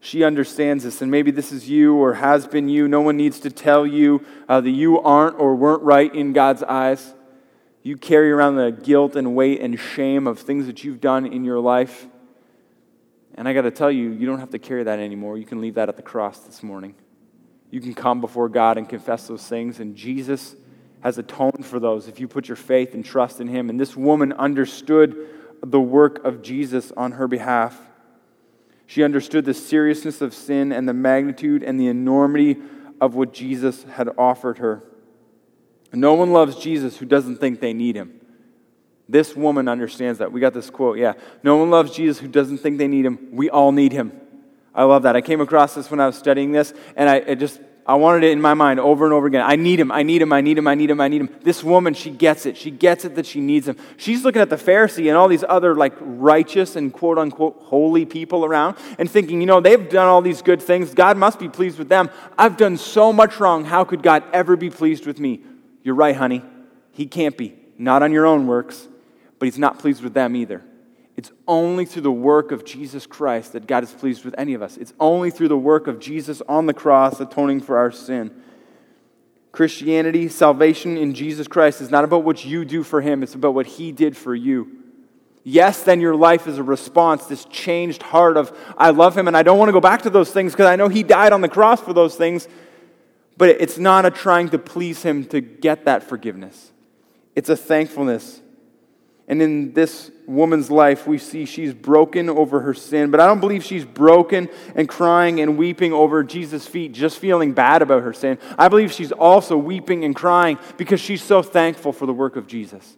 She 0.00 0.22
understands 0.22 0.84
this. 0.84 1.00
And 1.00 1.10
maybe 1.10 1.30
this 1.30 1.50
is 1.50 1.68
you 1.68 1.94
or 1.96 2.14
has 2.14 2.46
been 2.46 2.68
you. 2.68 2.88
No 2.88 3.00
one 3.00 3.16
needs 3.16 3.40
to 3.40 3.50
tell 3.50 3.86
you 3.86 4.24
uh, 4.48 4.60
that 4.60 4.70
you 4.70 5.00
aren't 5.00 5.38
or 5.38 5.54
weren't 5.54 5.82
right 5.82 6.14
in 6.14 6.32
God's 6.32 6.62
eyes. 6.62 7.14
You 7.82 7.96
carry 7.96 8.30
around 8.30 8.56
the 8.56 8.70
guilt 8.70 9.16
and 9.16 9.34
weight 9.34 9.60
and 9.60 9.78
shame 9.78 10.26
of 10.26 10.38
things 10.38 10.66
that 10.66 10.84
you've 10.84 11.00
done 11.00 11.26
in 11.26 11.44
your 11.44 11.60
life. 11.60 12.06
And 13.34 13.48
I 13.48 13.52
got 13.52 13.62
to 13.62 13.70
tell 13.70 13.90
you, 13.90 14.10
you 14.10 14.26
don't 14.26 14.40
have 14.40 14.50
to 14.50 14.58
carry 14.58 14.84
that 14.84 14.98
anymore. 14.98 15.36
You 15.36 15.44
can 15.44 15.60
leave 15.60 15.74
that 15.74 15.88
at 15.88 15.96
the 15.96 16.02
cross 16.02 16.38
this 16.40 16.62
morning 16.62 16.94
you 17.74 17.80
can 17.80 17.92
come 17.92 18.20
before 18.20 18.48
God 18.48 18.78
and 18.78 18.88
confess 18.88 19.26
those 19.26 19.46
things. 19.46 19.80
And 19.80 19.96
Jesus 19.96 20.54
has 21.00 21.18
atoned 21.18 21.66
for 21.66 21.80
those 21.80 22.06
if 22.06 22.20
you 22.20 22.28
put 22.28 22.48
your 22.48 22.56
faith 22.56 22.94
and 22.94 23.04
trust 23.04 23.40
in 23.40 23.48
Him. 23.48 23.68
And 23.68 23.78
this 23.80 23.96
woman 23.96 24.32
understood 24.32 25.28
the 25.60 25.80
work 25.80 26.24
of 26.24 26.40
Jesus 26.40 26.92
on 26.96 27.12
her 27.12 27.26
behalf. 27.26 27.78
She 28.86 29.02
understood 29.02 29.44
the 29.44 29.54
seriousness 29.54 30.20
of 30.20 30.34
sin 30.34 30.72
and 30.72 30.88
the 30.88 30.94
magnitude 30.94 31.62
and 31.62 31.80
the 31.80 31.88
enormity 31.88 32.58
of 33.00 33.14
what 33.14 33.32
Jesus 33.32 33.82
had 33.84 34.08
offered 34.16 34.58
her. 34.58 34.82
No 35.92 36.14
one 36.14 36.32
loves 36.32 36.56
Jesus 36.56 36.96
who 36.96 37.06
doesn't 37.06 37.36
think 37.38 37.60
they 37.60 37.72
need 37.72 37.96
him. 37.96 38.20
This 39.08 39.36
woman 39.36 39.68
understands 39.68 40.18
that. 40.18 40.32
We 40.32 40.40
got 40.40 40.54
this 40.54 40.70
quote, 40.70 40.98
yeah. 40.98 41.14
No 41.42 41.56
one 41.56 41.70
loves 41.70 41.94
Jesus 41.94 42.18
who 42.18 42.28
doesn't 42.28 42.58
think 42.58 42.78
they 42.78 42.88
need 42.88 43.04
him. 43.04 43.28
We 43.32 43.50
all 43.50 43.72
need 43.72 43.92
him. 43.92 44.12
I 44.74 44.84
love 44.84 45.04
that. 45.04 45.16
I 45.16 45.20
came 45.20 45.40
across 45.40 45.74
this 45.74 45.90
when 45.90 46.00
I 46.00 46.06
was 46.06 46.16
studying 46.16 46.52
this, 46.52 46.74
and 46.96 47.08
I, 47.08 47.22
I 47.28 47.34
just 47.34 47.60
I 47.86 47.96
wanted 47.96 48.24
it 48.24 48.30
in 48.30 48.40
my 48.40 48.54
mind 48.54 48.80
over 48.80 49.04
and 49.04 49.12
over 49.12 49.26
again. 49.26 49.42
I 49.42 49.56
need 49.56 49.78
him, 49.78 49.92
I 49.92 50.02
need 50.02 50.22
him, 50.22 50.32
I 50.32 50.40
need 50.40 50.56
him, 50.56 50.66
I 50.66 50.74
need 50.74 50.88
him, 50.88 51.00
I 51.02 51.08
need 51.08 51.20
him. 51.20 51.28
This 51.42 51.62
woman, 51.62 51.92
she 51.92 52.10
gets 52.10 52.46
it. 52.46 52.56
She 52.56 52.70
gets 52.70 53.04
it 53.04 53.14
that 53.16 53.26
she 53.26 53.40
needs 53.40 53.68
him. 53.68 53.76
She's 53.98 54.24
looking 54.24 54.40
at 54.40 54.48
the 54.48 54.56
Pharisee 54.56 55.08
and 55.08 55.18
all 55.18 55.28
these 55.28 55.44
other 55.46 55.74
like 55.74 55.92
righteous 56.00 56.76
and 56.76 56.92
quote 56.92 57.18
unquote 57.18 57.58
holy 57.60 58.06
people 58.06 58.44
around 58.44 58.76
and 58.98 59.10
thinking, 59.10 59.40
you 59.40 59.46
know, 59.46 59.60
they've 59.60 59.88
done 59.90 60.08
all 60.08 60.22
these 60.22 60.40
good 60.40 60.62
things. 60.62 60.94
God 60.94 61.18
must 61.18 61.38
be 61.38 61.48
pleased 61.48 61.78
with 61.78 61.90
them. 61.90 62.08
I've 62.38 62.56
done 62.56 62.78
so 62.78 63.12
much 63.12 63.38
wrong. 63.38 63.66
How 63.66 63.84
could 63.84 64.02
God 64.02 64.24
ever 64.32 64.56
be 64.56 64.70
pleased 64.70 65.06
with 65.06 65.20
me? 65.20 65.42
You're 65.82 65.94
right, 65.94 66.16
honey. 66.16 66.42
He 66.92 67.06
can't 67.06 67.36
be. 67.36 67.54
Not 67.76 68.02
on 68.02 68.12
your 68.12 68.24
own 68.24 68.46
works, 68.46 68.88
but 69.38 69.44
he's 69.44 69.58
not 69.58 69.78
pleased 69.78 70.02
with 70.02 70.14
them 70.14 70.36
either. 70.36 70.62
It's 71.16 71.30
only 71.46 71.84
through 71.84 72.02
the 72.02 72.12
work 72.12 72.50
of 72.50 72.64
Jesus 72.64 73.06
Christ 73.06 73.52
that 73.52 73.66
God 73.66 73.84
is 73.84 73.92
pleased 73.92 74.24
with 74.24 74.34
any 74.36 74.54
of 74.54 74.62
us. 74.62 74.76
It's 74.76 74.92
only 74.98 75.30
through 75.30 75.48
the 75.48 75.56
work 75.56 75.86
of 75.86 76.00
Jesus 76.00 76.42
on 76.48 76.66
the 76.66 76.74
cross 76.74 77.20
atoning 77.20 77.60
for 77.60 77.78
our 77.78 77.92
sin. 77.92 78.30
Christianity, 79.52 80.28
salvation 80.28 80.96
in 80.96 81.14
Jesus 81.14 81.46
Christ 81.46 81.80
is 81.80 81.88
not 81.88 82.02
about 82.02 82.24
what 82.24 82.44
you 82.44 82.64
do 82.64 82.82
for 82.82 83.00
Him, 83.00 83.22
it's 83.22 83.36
about 83.36 83.54
what 83.54 83.66
He 83.66 83.92
did 83.92 84.16
for 84.16 84.34
you. 84.34 84.80
Yes, 85.44 85.84
then 85.84 86.00
your 86.00 86.16
life 86.16 86.48
is 86.48 86.58
a 86.58 86.62
response, 86.62 87.26
this 87.26 87.44
changed 87.44 88.02
heart 88.02 88.36
of, 88.36 88.56
I 88.76 88.90
love 88.90 89.16
Him 89.16 89.28
and 89.28 89.36
I 89.36 89.44
don't 89.44 89.58
want 89.58 89.68
to 89.68 89.72
go 89.72 89.80
back 89.80 90.02
to 90.02 90.10
those 90.10 90.32
things 90.32 90.52
because 90.52 90.66
I 90.66 90.74
know 90.74 90.88
He 90.88 91.04
died 91.04 91.32
on 91.32 91.40
the 91.40 91.48
cross 91.48 91.80
for 91.80 91.92
those 91.92 92.16
things. 92.16 92.48
But 93.36 93.50
it's 93.50 93.78
not 93.78 94.06
a 94.06 94.10
trying 94.10 94.48
to 94.50 94.58
please 94.58 95.02
Him 95.02 95.24
to 95.26 95.40
get 95.40 95.84
that 95.84 96.02
forgiveness, 96.02 96.72
it's 97.36 97.48
a 97.48 97.56
thankfulness 97.56 98.40
and 99.26 99.40
in 99.40 99.72
this 99.72 100.10
woman's 100.26 100.70
life, 100.70 101.06
we 101.06 101.16
see 101.16 101.46
she's 101.46 101.72
broken 101.72 102.28
over 102.28 102.60
her 102.60 102.74
sin. 102.74 103.10
But 103.10 103.20
I 103.20 103.26
don't 103.26 103.40
believe 103.40 103.64
she's 103.64 103.84
broken 103.84 104.50
and 104.74 104.86
crying 104.86 105.40
and 105.40 105.56
weeping 105.56 105.92
over 105.94 106.22
Jesus' 106.22 106.66
feet, 106.66 106.92
just 106.92 107.18
feeling 107.18 107.52
bad 107.52 107.80
about 107.80 108.02
her 108.02 108.12
sin. 108.12 108.38
I 108.58 108.68
believe 108.68 108.92
she's 108.92 109.12
also 109.12 109.56
weeping 109.56 110.04
and 110.04 110.14
crying 110.14 110.58
because 110.76 111.00
she's 111.00 111.22
so 111.22 111.42
thankful 111.42 111.92
for 111.92 112.04
the 112.04 112.12
work 112.12 112.36
of 112.36 112.46
Jesus. 112.46 112.96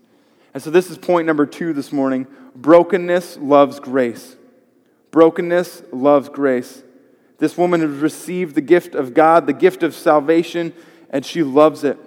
And 0.52 0.62
so, 0.62 0.70
this 0.70 0.90
is 0.90 0.98
point 0.98 1.26
number 1.26 1.46
two 1.46 1.72
this 1.72 1.92
morning 1.92 2.26
brokenness 2.56 3.36
loves 3.36 3.78
grace. 3.78 4.36
Brokenness 5.12 5.82
loves 5.92 6.28
grace. 6.28 6.82
This 7.38 7.56
woman 7.56 7.82
has 7.82 7.90
received 7.90 8.54
the 8.54 8.62
gift 8.62 8.94
of 8.94 9.14
God, 9.14 9.46
the 9.46 9.52
gift 9.52 9.82
of 9.82 9.94
salvation, 9.94 10.72
and 11.10 11.24
she 11.24 11.42
loves 11.42 11.84
it. 11.84 11.98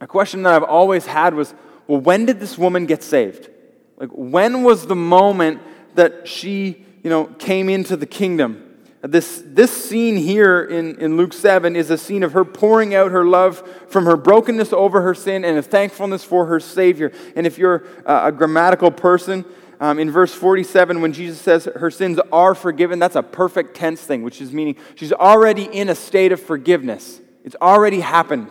A 0.00 0.06
question 0.06 0.42
that 0.42 0.52
I've 0.52 0.64
always 0.64 1.06
had 1.06 1.34
was 1.34 1.54
well, 1.90 2.00
when 2.00 2.24
did 2.24 2.38
this 2.38 2.56
woman 2.56 2.86
get 2.86 3.02
saved? 3.02 3.50
Like, 3.96 4.10
when 4.10 4.62
was 4.62 4.86
the 4.86 4.94
moment 4.94 5.60
that 5.96 6.28
she, 6.28 6.86
you 7.02 7.10
know, 7.10 7.24
came 7.24 7.68
into 7.68 7.96
the 7.96 8.06
kingdom? 8.06 8.78
This, 9.02 9.42
this 9.44 9.72
scene 9.72 10.16
here 10.16 10.62
in, 10.62 11.00
in 11.00 11.16
Luke 11.16 11.32
7 11.32 11.74
is 11.74 11.90
a 11.90 11.98
scene 11.98 12.22
of 12.22 12.32
her 12.32 12.44
pouring 12.44 12.94
out 12.94 13.10
her 13.10 13.24
love 13.24 13.68
from 13.88 14.04
her 14.04 14.16
brokenness 14.16 14.72
over 14.72 15.00
her 15.00 15.16
sin 15.16 15.44
and 15.44 15.58
a 15.58 15.62
thankfulness 15.62 16.22
for 16.22 16.46
her 16.46 16.60
Savior. 16.60 17.10
And 17.34 17.44
if 17.44 17.58
you're 17.58 17.84
a, 18.06 18.26
a 18.26 18.32
grammatical 18.32 18.92
person, 18.92 19.44
um, 19.80 19.98
in 19.98 20.12
verse 20.12 20.32
47, 20.32 21.00
when 21.00 21.12
Jesus 21.12 21.40
says 21.40 21.64
her 21.64 21.90
sins 21.90 22.20
are 22.30 22.54
forgiven, 22.54 23.00
that's 23.00 23.16
a 23.16 23.22
perfect 23.24 23.74
tense 23.74 24.00
thing, 24.00 24.22
which 24.22 24.40
is 24.40 24.52
meaning 24.52 24.76
she's 24.94 25.12
already 25.12 25.64
in 25.64 25.88
a 25.88 25.96
state 25.96 26.30
of 26.30 26.40
forgiveness. 26.40 27.20
It's 27.42 27.56
already 27.60 27.98
happened. 27.98 28.48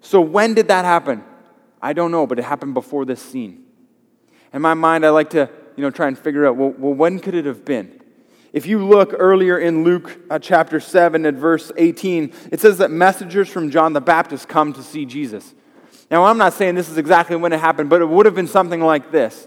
So 0.00 0.20
when 0.20 0.54
did 0.54 0.68
that 0.68 0.84
happen? 0.84 1.24
I 1.84 1.92
don't 1.92 2.10
know, 2.10 2.26
but 2.26 2.38
it 2.38 2.46
happened 2.46 2.72
before 2.72 3.04
this 3.04 3.20
scene. 3.20 3.62
In 4.54 4.62
my 4.62 4.72
mind, 4.72 5.04
I 5.04 5.10
like 5.10 5.28
to, 5.30 5.50
you 5.76 5.82
know, 5.82 5.90
try 5.90 6.08
and 6.08 6.18
figure 6.18 6.46
out, 6.46 6.56
well, 6.56 6.70
well 6.78 6.94
when 6.94 7.18
could 7.18 7.34
it 7.34 7.44
have 7.44 7.62
been? 7.62 8.00
If 8.54 8.64
you 8.64 8.82
look 8.82 9.12
earlier 9.14 9.58
in 9.58 9.84
Luke 9.84 10.18
uh, 10.30 10.38
chapter 10.38 10.80
7 10.80 11.26
at 11.26 11.34
verse 11.34 11.70
18, 11.76 12.32
it 12.50 12.60
says 12.60 12.78
that 12.78 12.90
messengers 12.90 13.50
from 13.50 13.70
John 13.70 13.92
the 13.92 14.00
Baptist 14.00 14.48
come 14.48 14.72
to 14.72 14.82
see 14.82 15.04
Jesus. 15.04 15.52
Now, 16.10 16.24
I'm 16.24 16.38
not 16.38 16.54
saying 16.54 16.74
this 16.74 16.88
is 16.88 16.96
exactly 16.96 17.36
when 17.36 17.52
it 17.52 17.60
happened, 17.60 17.90
but 17.90 18.00
it 18.00 18.08
would 18.08 18.24
have 18.24 18.34
been 18.34 18.48
something 18.48 18.80
like 18.80 19.10
this. 19.10 19.46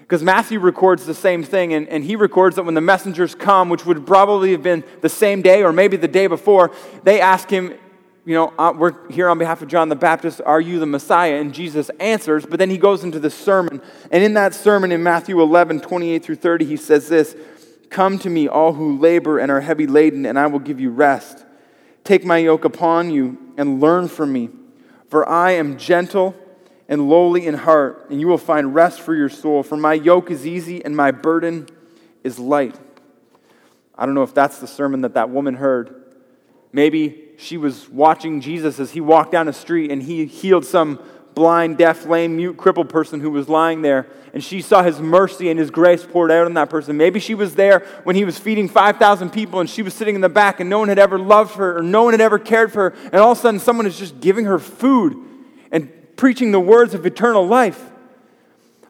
Because 0.00 0.22
Matthew 0.22 0.60
records 0.60 1.06
the 1.06 1.14
same 1.14 1.42
thing, 1.42 1.72
and, 1.72 1.88
and 1.88 2.04
he 2.04 2.14
records 2.14 2.56
that 2.56 2.64
when 2.64 2.74
the 2.74 2.82
messengers 2.82 3.34
come, 3.34 3.70
which 3.70 3.86
would 3.86 4.06
probably 4.06 4.52
have 4.52 4.62
been 4.62 4.84
the 5.00 5.08
same 5.08 5.40
day 5.40 5.62
or 5.62 5.72
maybe 5.72 5.96
the 5.96 6.08
day 6.08 6.26
before, 6.26 6.72
they 7.04 7.22
ask 7.22 7.48
him, 7.48 7.72
you 8.24 8.34
know, 8.34 8.52
uh, 8.58 8.72
we're 8.76 9.08
here 9.10 9.28
on 9.28 9.38
behalf 9.38 9.62
of 9.62 9.68
John 9.68 9.88
the 9.88 9.96
Baptist, 9.96 10.40
are 10.44 10.60
you 10.60 10.78
the 10.78 10.86
Messiah? 10.86 11.40
And 11.40 11.54
Jesus 11.54 11.90
answers, 12.00 12.44
but 12.44 12.58
then 12.58 12.68
he 12.68 12.76
goes 12.76 13.02
into 13.02 13.18
the 13.18 13.30
sermon. 13.30 13.80
And 14.10 14.22
in 14.22 14.34
that 14.34 14.54
sermon 14.54 14.92
in 14.92 15.02
Matthew 15.02 15.40
11, 15.40 15.80
28 15.80 16.22
through 16.22 16.36
30, 16.36 16.64
he 16.66 16.76
says 16.76 17.08
this 17.08 17.34
Come 17.88 18.18
to 18.20 18.30
me, 18.30 18.46
all 18.46 18.74
who 18.74 18.98
labor 18.98 19.38
and 19.38 19.50
are 19.50 19.60
heavy 19.60 19.86
laden, 19.86 20.26
and 20.26 20.38
I 20.38 20.46
will 20.46 20.58
give 20.58 20.80
you 20.80 20.90
rest. 20.90 21.44
Take 22.04 22.24
my 22.24 22.38
yoke 22.38 22.64
upon 22.64 23.10
you 23.10 23.38
and 23.56 23.80
learn 23.80 24.08
from 24.08 24.32
me, 24.32 24.50
for 25.08 25.28
I 25.28 25.52
am 25.52 25.78
gentle 25.78 26.34
and 26.88 27.08
lowly 27.08 27.46
in 27.46 27.54
heart, 27.54 28.06
and 28.10 28.20
you 28.20 28.26
will 28.26 28.38
find 28.38 28.74
rest 28.74 29.00
for 29.00 29.14
your 29.14 29.28
soul. 29.28 29.62
For 29.62 29.76
my 29.76 29.94
yoke 29.94 30.30
is 30.30 30.46
easy 30.46 30.84
and 30.84 30.96
my 30.96 31.10
burden 31.10 31.68
is 32.24 32.38
light. 32.38 32.76
I 33.96 34.06
don't 34.06 34.14
know 34.14 34.22
if 34.22 34.34
that's 34.34 34.58
the 34.58 34.66
sermon 34.66 35.02
that 35.02 35.14
that 35.14 35.30
woman 35.30 35.54
heard. 35.54 35.99
Maybe 36.72 37.30
she 37.36 37.56
was 37.56 37.88
watching 37.88 38.40
Jesus 38.40 38.78
as 38.78 38.92
he 38.92 39.00
walked 39.00 39.32
down 39.32 39.46
the 39.46 39.52
street 39.52 39.90
and 39.90 40.02
he 40.02 40.26
healed 40.26 40.64
some 40.64 41.00
blind, 41.34 41.78
deaf, 41.78 42.06
lame, 42.06 42.36
mute, 42.36 42.56
crippled 42.56 42.88
person 42.88 43.20
who 43.20 43.30
was 43.30 43.48
lying 43.48 43.82
there. 43.82 44.06
And 44.32 44.44
she 44.44 44.60
saw 44.60 44.82
his 44.82 45.00
mercy 45.00 45.48
and 45.48 45.58
his 45.58 45.70
grace 45.70 46.04
poured 46.04 46.30
out 46.30 46.46
on 46.46 46.54
that 46.54 46.70
person. 46.70 46.96
Maybe 46.96 47.18
she 47.18 47.34
was 47.34 47.54
there 47.54 47.80
when 48.04 48.14
he 48.14 48.24
was 48.24 48.38
feeding 48.38 48.68
5,000 48.68 49.30
people 49.30 49.58
and 49.58 49.68
she 49.68 49.82
was 49.82 49.94
sitting 49.94 50.14
in 50.14 50.20
the 50.20 50.28
back 50.28 50.60
and 50.60 50.70
no 50.70 50.78
one 50.78 50.88
had 50.88 50.98
ever 50.98 51.18
loved 51.18 51.54
her 51.56 51.78
or 51.78 51.82
no 51.82 52.04
one 52.04 52.12
had 52.12 52.20
ever 52.20 52.38
cared 52.38 52.72
for 52.72 52.90
her. 52.90 52.96
And 53.06 53.16
all 53.16 53.32
of 53.32 53.38
a 53.38 53.40
sudden, 53.40 53.58
someone 53.58 53.86
is 53.86 53.98
just 53.98 54.20
giving 54.20 54.44
her 54.44 54.58
food 54.58 55.16
and 55.72 55.90
preaching 56.16 56.52
the 56.52 56.60
words 56.60 56.94
of 56.94 57.06
eternal 57.06 57.46
life. 57.46 57.90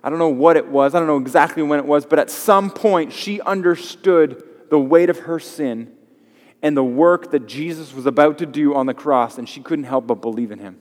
I 0.03 0.11
don't 0.11 0.19
know 0.19 0.29
what 0.29 0.57
it 0.57 0.67
was, 0.67 0.95
I 0.95 0.99
don't 0.99 1.09
know 1.09 1.19
exactly 1.19 1.63
when 1.63 1.79
it 1.79 1.85
was, 1.85 2.07
but 2.07 2.19
at 2.19 2.31
some 2.31 2.71
point 2.71 3.13
she 3.13 3.41
understood 3.43 4.43
the 4.71 4.79
weight 4.79 5.11
of 5.11 5.21
her 5.21 5.39
sin 5.39 5.95
and 6.63 6.77
the 6.77 6.85
work 6.85 7.31
that 7.31 7.47
Jesus 7.47 7.95
was 7.95 8.07
about 8.07 8.39
to 8.39 8.47
do 8.47 8.75
on 8.75 8.87
the 8.87 8.95
cross, 8.95 9.39
and 9.39 9.49
she 9.49 9.61
couldn't 9.61 9.87
help 9.87 10.07
but 10.07 10.17
believe 10.17 10.51
in 10.51 10.59
him. 10.59 10.81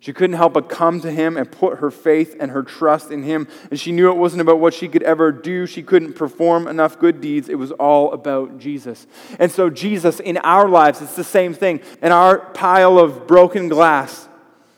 She 0.00 0.14
couldn't 0.14 0.36
help 0.36 0.54
but 0.54 0.70
come 0.70 1.02
to 1.02 1.12
him 1.12 1.36
and 1.36 1.50
put 1.50 1.80
her 1.80 1.90
faith 1.90 2.34
and 2.40 2.50
her 2.52 2.62
trust 2.62 3.10
in 3.10 3.22
him. 3.22 3.46
And 3.70 3.78
she 3.78 3.92
knew 3.92 4.10
it 4.10 4.16
wasn't 4.16 4.40
about 4.40 4.58
what 4.58 4.72
she 4.72 4.88
could 4.88 5.02
ever 5.02 5.30
do. 5.30 5.66
She 5.66 5.82
couldn't 5.82 6.14
perform 6.14 6.66
enough 6.66 6.98
good 6.98 7.20
deeds. 7.20 7.50
It 7.50 7.56
was 7.56 7.70
all 7.72 8.10
about 8.12 8.58
Jesus. 8.58 9.06
And 9.38 9.52
so, 9.52 9.68
Jesus, 9.68 10.18
in 10.18 10.38
our 10.38 10.70
lives, 10.70 11.02
it's 11.02 11.16
the 11.16 11.22
same 11.22 11.52
thing. 11.52 11.80
In 12.00 12.12
our 12.12 12.38
pile 12.38 12.98
of 12.98 13.26
broken 13.26 13.68
glass, 13.68 14.26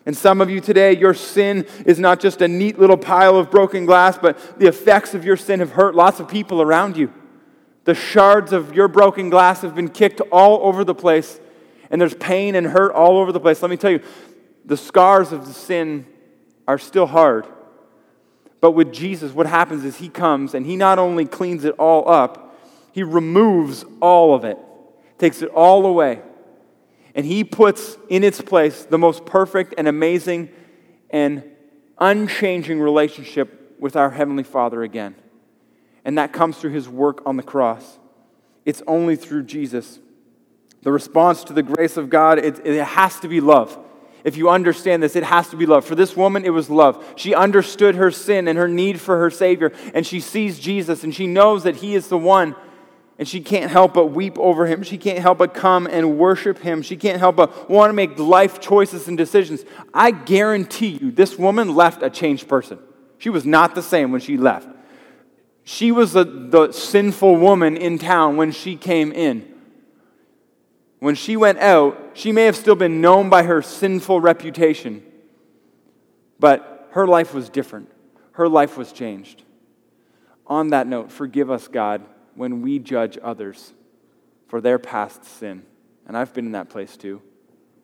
and 0.05 0.17
some 0.17 0.41
of 0.41 0.51
you 0.51 0.61
today, 0.61 0.97
your 0.97 1.15
sin 1.15 1.67
is 1.87 2.01
not 2.01 2.19
just 2.19 2.43
a 2.43 2.49
neat 2.49 2.81
little 2.81 2.97
pile 2.97 3.37
of 3.37 3.49
broken 3.49 3.87
glass, 3.87 4.19
but 4.19 4.59
the 4.59 4.67
effects 4.67 5.15
of 5.15 5.25
your 5.25 5.37
sin 5.37 5.61
have 5.61 5.71
hurt 5.71 5.95
lots 5.95 6.19
of 6.19 6.27
people 6.27 6.61
around 6.61 6.97
you. 6.97 7.13
The 7.85 7.95
shards 7.95 8.53
of 8.53 8.75
your 8.75 8.89
broken 8.89 9.29
glass 9.31 9.63
have 9.63 9.75
been 9.75 9.89
kicked 9.89 10.21
all 10.31 10.67
over 10.67 10.85
the 10.85 10.95
place, 10.95 11.41
and 11.91 12.01
there's 12.01 12.15
pain 12.15 12.55
and 12.55 12.67
hurt 12.67 12.93
all 12.93 13.19
over 13.19 13.33
the 13.33 13.41
place. 13.41 13.61
Let 13.61 13.71
me 13.71 13.77
tell 13.77 13.91
you, 13.91 14.01
the 14.65 14.77
scars 14.77 15.33
of 15.33 15.47
the 15.47 15.53
sin 15.53 16.07
are 16.69 16.79
still 16.79 17.07
hard. 17.07 17.47
But 18.61 18.73
with 18.73 18.93
Jesus, 18.93 19.33
what 19.33 19.47
happens 19.47 19.85
is 19.85 19.97
he 19.97 20.09
comes 20.09 20.55
and 20.55 20.65
he 20.65 20.77
not 20.77 21.01
only 21.01 21.25
cleans 21.25 21.65
it 21.65 21.75
all 21.79 22.09
up, 22.09 22.57
he 22.93 23.03
removes 23.03 23.85
all 24.01 24.35
of 24.35 24.45
it, 24.45 24.57
takes 25.19 25.43
it 25.43 25.49
all 25.49 25.85
away. 25.85 26.23
And 27.15 27.27
he 27.27 27.43
puts 27.43 27.99
in 28.09 28.23
its 28.23 28.41
place 28.41 28.85
the 28.85 28.99
most 28.99 29.27
perfect 29.27 29.75
and 29.77 29.89
amazing 29.89 30.51
and 31.11 31.43
unchanging 31.99 32.81
relationship 32.81 33.77
with 33.81 33.97
our 33.97 34.11
Heavenly 34.11 34.45
Father 34.45 34.83
again. 34.83 35.17
And 36.05 36.19
that 36.19 36.33
comes 36.33 36.59
through 36.59 36.71
his 36.71 36.89
work 36.89 37.23
on 37.27 37.37
the 37.37 37.43
cross. 37.43 37.99
It's 38.65 38.83
only 38.87 39.17
through 39.17 39.45
Jesus. 39.45 39.99
The 40.83 40.93
response 40.93 41.45
to 41.45 41.53
the 41.53 41.63
grace 41.63 41.97
of 41.97 42.11
God, 42.11 42.39
it, 42.39 42.65
it 42.67 42.85
has 42.85 43.21
to 43.21 43.29
be 43.29 43.41
love. 43.41 43.79
If 44.25 44.37
you 44.37 44.51
understand 44.51 45.03
this, 45.03 45.17
it 45.17 45.25
has 45.25 45.49
to 45.49 45.57
be 45.57 45.67
love. 45.67 45.85
For 45.85 45.95
this 45.95 46.17
woman, 46.17 46.45
it 46.45 46.51
was 46.51 46.71
love. 46.71 47.05
She 47.17 47.35
understood 47.35 47.97
her 47.97 48.11
sin 48.11 48.47
and 48.47 48.59
her 48.59 48.69
need 48.69 49.01
for 49.01 49.19
her 49.19 49.31
Savior, 49.31 49.73
and 49.95 50.07
she 50.07 50.21
sees 50.21 50.59
Jesus, 50.59 51.03
and 51.03 51.15
she 51.15 51.27
knows 51.27 51.65
that 51.65 51.77
He 51.77 51.95
is 51.95 52.09
the 52.09 52.19
one, 52.19 52.55
and 53.19 53.27
she 53.27 53.41
can't 53.41 53.71
help 53.71 53.95
but 53.95 54.07
weep 54.07 54.39
over 54.39 54.67
Him. 54.67 54.83
She 54.83 54.97
can't 54.97 55.19
help 55.19 55.39
but 55.39 55.55
come 55.55 55.87
and 55.89 56.19
worship 56.19 56.59
Him. 56.59 56.83
She 56.83 56.97
can't 56.97 57.19
help 57.19 57.37
but 57.37 57.69
want 57.69 57.91
to 57.91 57.95
make 57.95 58.17
life 58.19 58.61
choices 58.61 59.09
and 59.09 59.19
decisions. 59.19 59.65
I 59.93 60.13
guarantee 60.13 60.99
you, 61.01 61.11
this 61.11 61.37
woman 61.37 61.75
left 61.75 62.03
a 62.03 62.11
changed 62.11 62.49
person. 62.49 62.79
She 63.19 63.29
was 63.29 63.45
not 63.45 63.75
the 63.75 63.83
same 63.83 64.13
when 64.13 64.21
she 64.21 64.37
left. 64.37 64.69
She 65.65 65.93
was 65.93 66.13
the, 66.13 66.25
the 66.25 66.73
sinful 66.73 67.37
woman 67.37 67.77
in 67.77 67.99
town 67.99 68.37
when 68.37 68.53
she 68.53 68.77
came 68.77 69.13
in 69.13 69.53
when 71.03 71.17
she 71.17 71.37
went 71.37 71.59
out, 71.59 72.13
she 72.15 72.31
may 72.31 72.45
have 72.45 72.55
still 72.55 72.77
been 72.77 73.01
known 73.01 73.29
by 73.29 73.43
her 73.43 73.61
sinful 73.61 74.21
reputation, 74.21 75.03
but 76.39 76.87
her 76.93 77.09
life 77.09 77.35
was 77.35 77.49
different. 77.49 77.91
Her 78.35 78.49
life 78.49 78.77
was 78.77 78.93
changed. 78.93 79.43
On 80.47 80.71
that 80.71 80.87
note, 80.87 81.11
forgive 81.11 81.51
us, 81.51 81.67
God, 81.67 82.03
when 82.37 82.63
we 82.63 82.79
judge 82.79 83.19
others 83.21 83.73
for 84.47 84.61
their 84.61 84.79
past 84.79 85.25
sin. 85.25 85.65
And 86.07 86.17
I've 86.17 86.33
been 86.33 86.47
in 86.47 86.53
that 86.53 86.71
place 86.71 86.97
too, 86.97 87.21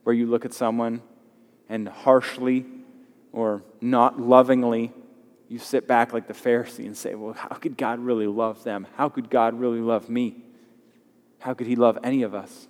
where 0.05 0.15
you 0.15 0.27
look 0.29 0.45
at 0.45 0.55
someone 0.55 1.03
and 1.69 1.89
harshly 1.89 2.67
or 3.33 3.65
not 3.81 4.21
lovingly, 4.21 4.93
you 5.49 5.59
sit 5.59 5.89
back 5.89 6.13
like 6.13 6.27
the 6.27 6.35
Pharisee 6.35 6.85
and 6.85 6.97
say, 6.97 7.15
Well, 7.15 7.33
how 7.33 7.57
could 7.57 7.77
God 7.77 8.01
really 8.01 8.27
love 8.27 8.63
them? 8.65 8.87
How 8.97 9.09
could 9.09 9.31
God 9.31 9.59
really 9.59 9.81
love 9.81 10.09
me? 10.11 10.37
How 11.39 11.55
could 11.55 11.67
He 11.67 11.77
love 11.77 11.99
any 12.05 12.23
of 12.23 12.35
us? 12.35 12.69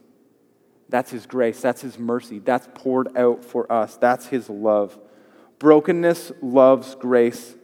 That's 0.89 1.11
His 1.11 1.27
grace. 1.27 1.61
That's 1.61 1.81
His 1.81 1.99
mercy. 1.99 2.39
That's 2.39 2.69
poured 2.75 3.17
out 3.17 3.45
for 3.45 3.71
us. 3.71 3.97
That's 3.97 4.27
His 4.27 4.49
love. 4.49 4.99
Brokenness 5.59 6.33
loves 6.41 6.95
grace. 6.95 7.55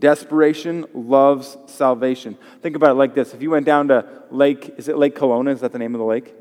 Desperation 0.00 0.86
loves 0.94 1.56
salvation. 1.66 2.36
Think 2.60 2.74
about 2.74 2.92
it 2.92 2.94
like 2.94 3.14
this. 3.14 3.34
If 3.34 3.42
you 3.42 3.50
went 3.50 3.66
down 3.66 3.88
to 3.88 4.24
Lake, 4.30 4.74
is 4.78 4.88
it 4.88 4.96
Lake 4.96 5.14
Kelowna? 5.14 5.52
Is 5.52 5.60
that 5.60 5.72
the 5.72 5.78
name 5.78 5.94
of 5.94 5.98
the 6.00 6.04
lake? 6.04 6.34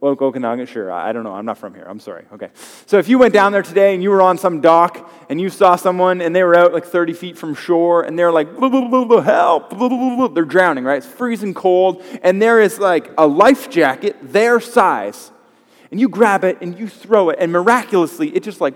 Well, 0.00 0.16
Okanagan, 0.18 0.64
sure. 0.64 0.90
I 0.90 1.12
don't 1.12 1.24
know. 1.24 1.34
I'm 1.34 1.44
not 1.44 1.58
from 1.58 1.74
here. 1.74 1.84
I'm 1.86 2.00
sorry. 2.00 2.24
Okay. 2.32 2.48
So 2.86 2.98
if 2.98 3.06
you 3.10 3.18
went 3.18 3.34
down 3.34 3.52
there 3.52 3.62
today 3.62 3.92
and 3.92 4.02
you 4.02 4.08
were 4.08 4.22
on 4.22 4.38
some 4.38 4.62
dock 4.62 5.10
and 5.28 5.38
you 5.38 5.50
saw 5.50 5.76
someone 5.76 6.22
and 6.22 6.34
they 6.34 6.42
were 6.42 6.56
out 6.56 6.72
like 6.72 6.86
30 6.86 7.12
feet 7.12 7.36
from 7.36 7.54
shore 7.54 8.02
and 8.02 8.18
they're 8.18 8.32
like, 8.32 8.48
help, 8.58 10.34
they're 10.34 10.44
drowning, 10.46 10.84
right? 10.84 10.98
It's 10.98 11.06
freezing 11.06 11.52
cold 11.52 12.02
and 12.22 12.40
there 12.40 12.62
is 12.62 12.78
like 12.78 13.10
a 13.18 13.26
life 13.26 13.68
jacket 13.68 14.16
their 14.22 14.58
size. 14.58 15.30
And 15.90 16.00
you 16.00 16.08
grab 16.08 16.44
it 16.44 16.58
and 16.62 16.78
you 16.78 16.88
throw 16.88 17.28
it 17.28 17.36
and 17.38 17.52
miraculously 17.52 18.34
it 18.34 18.42
just 18.42 18.62
like 18.62 18.74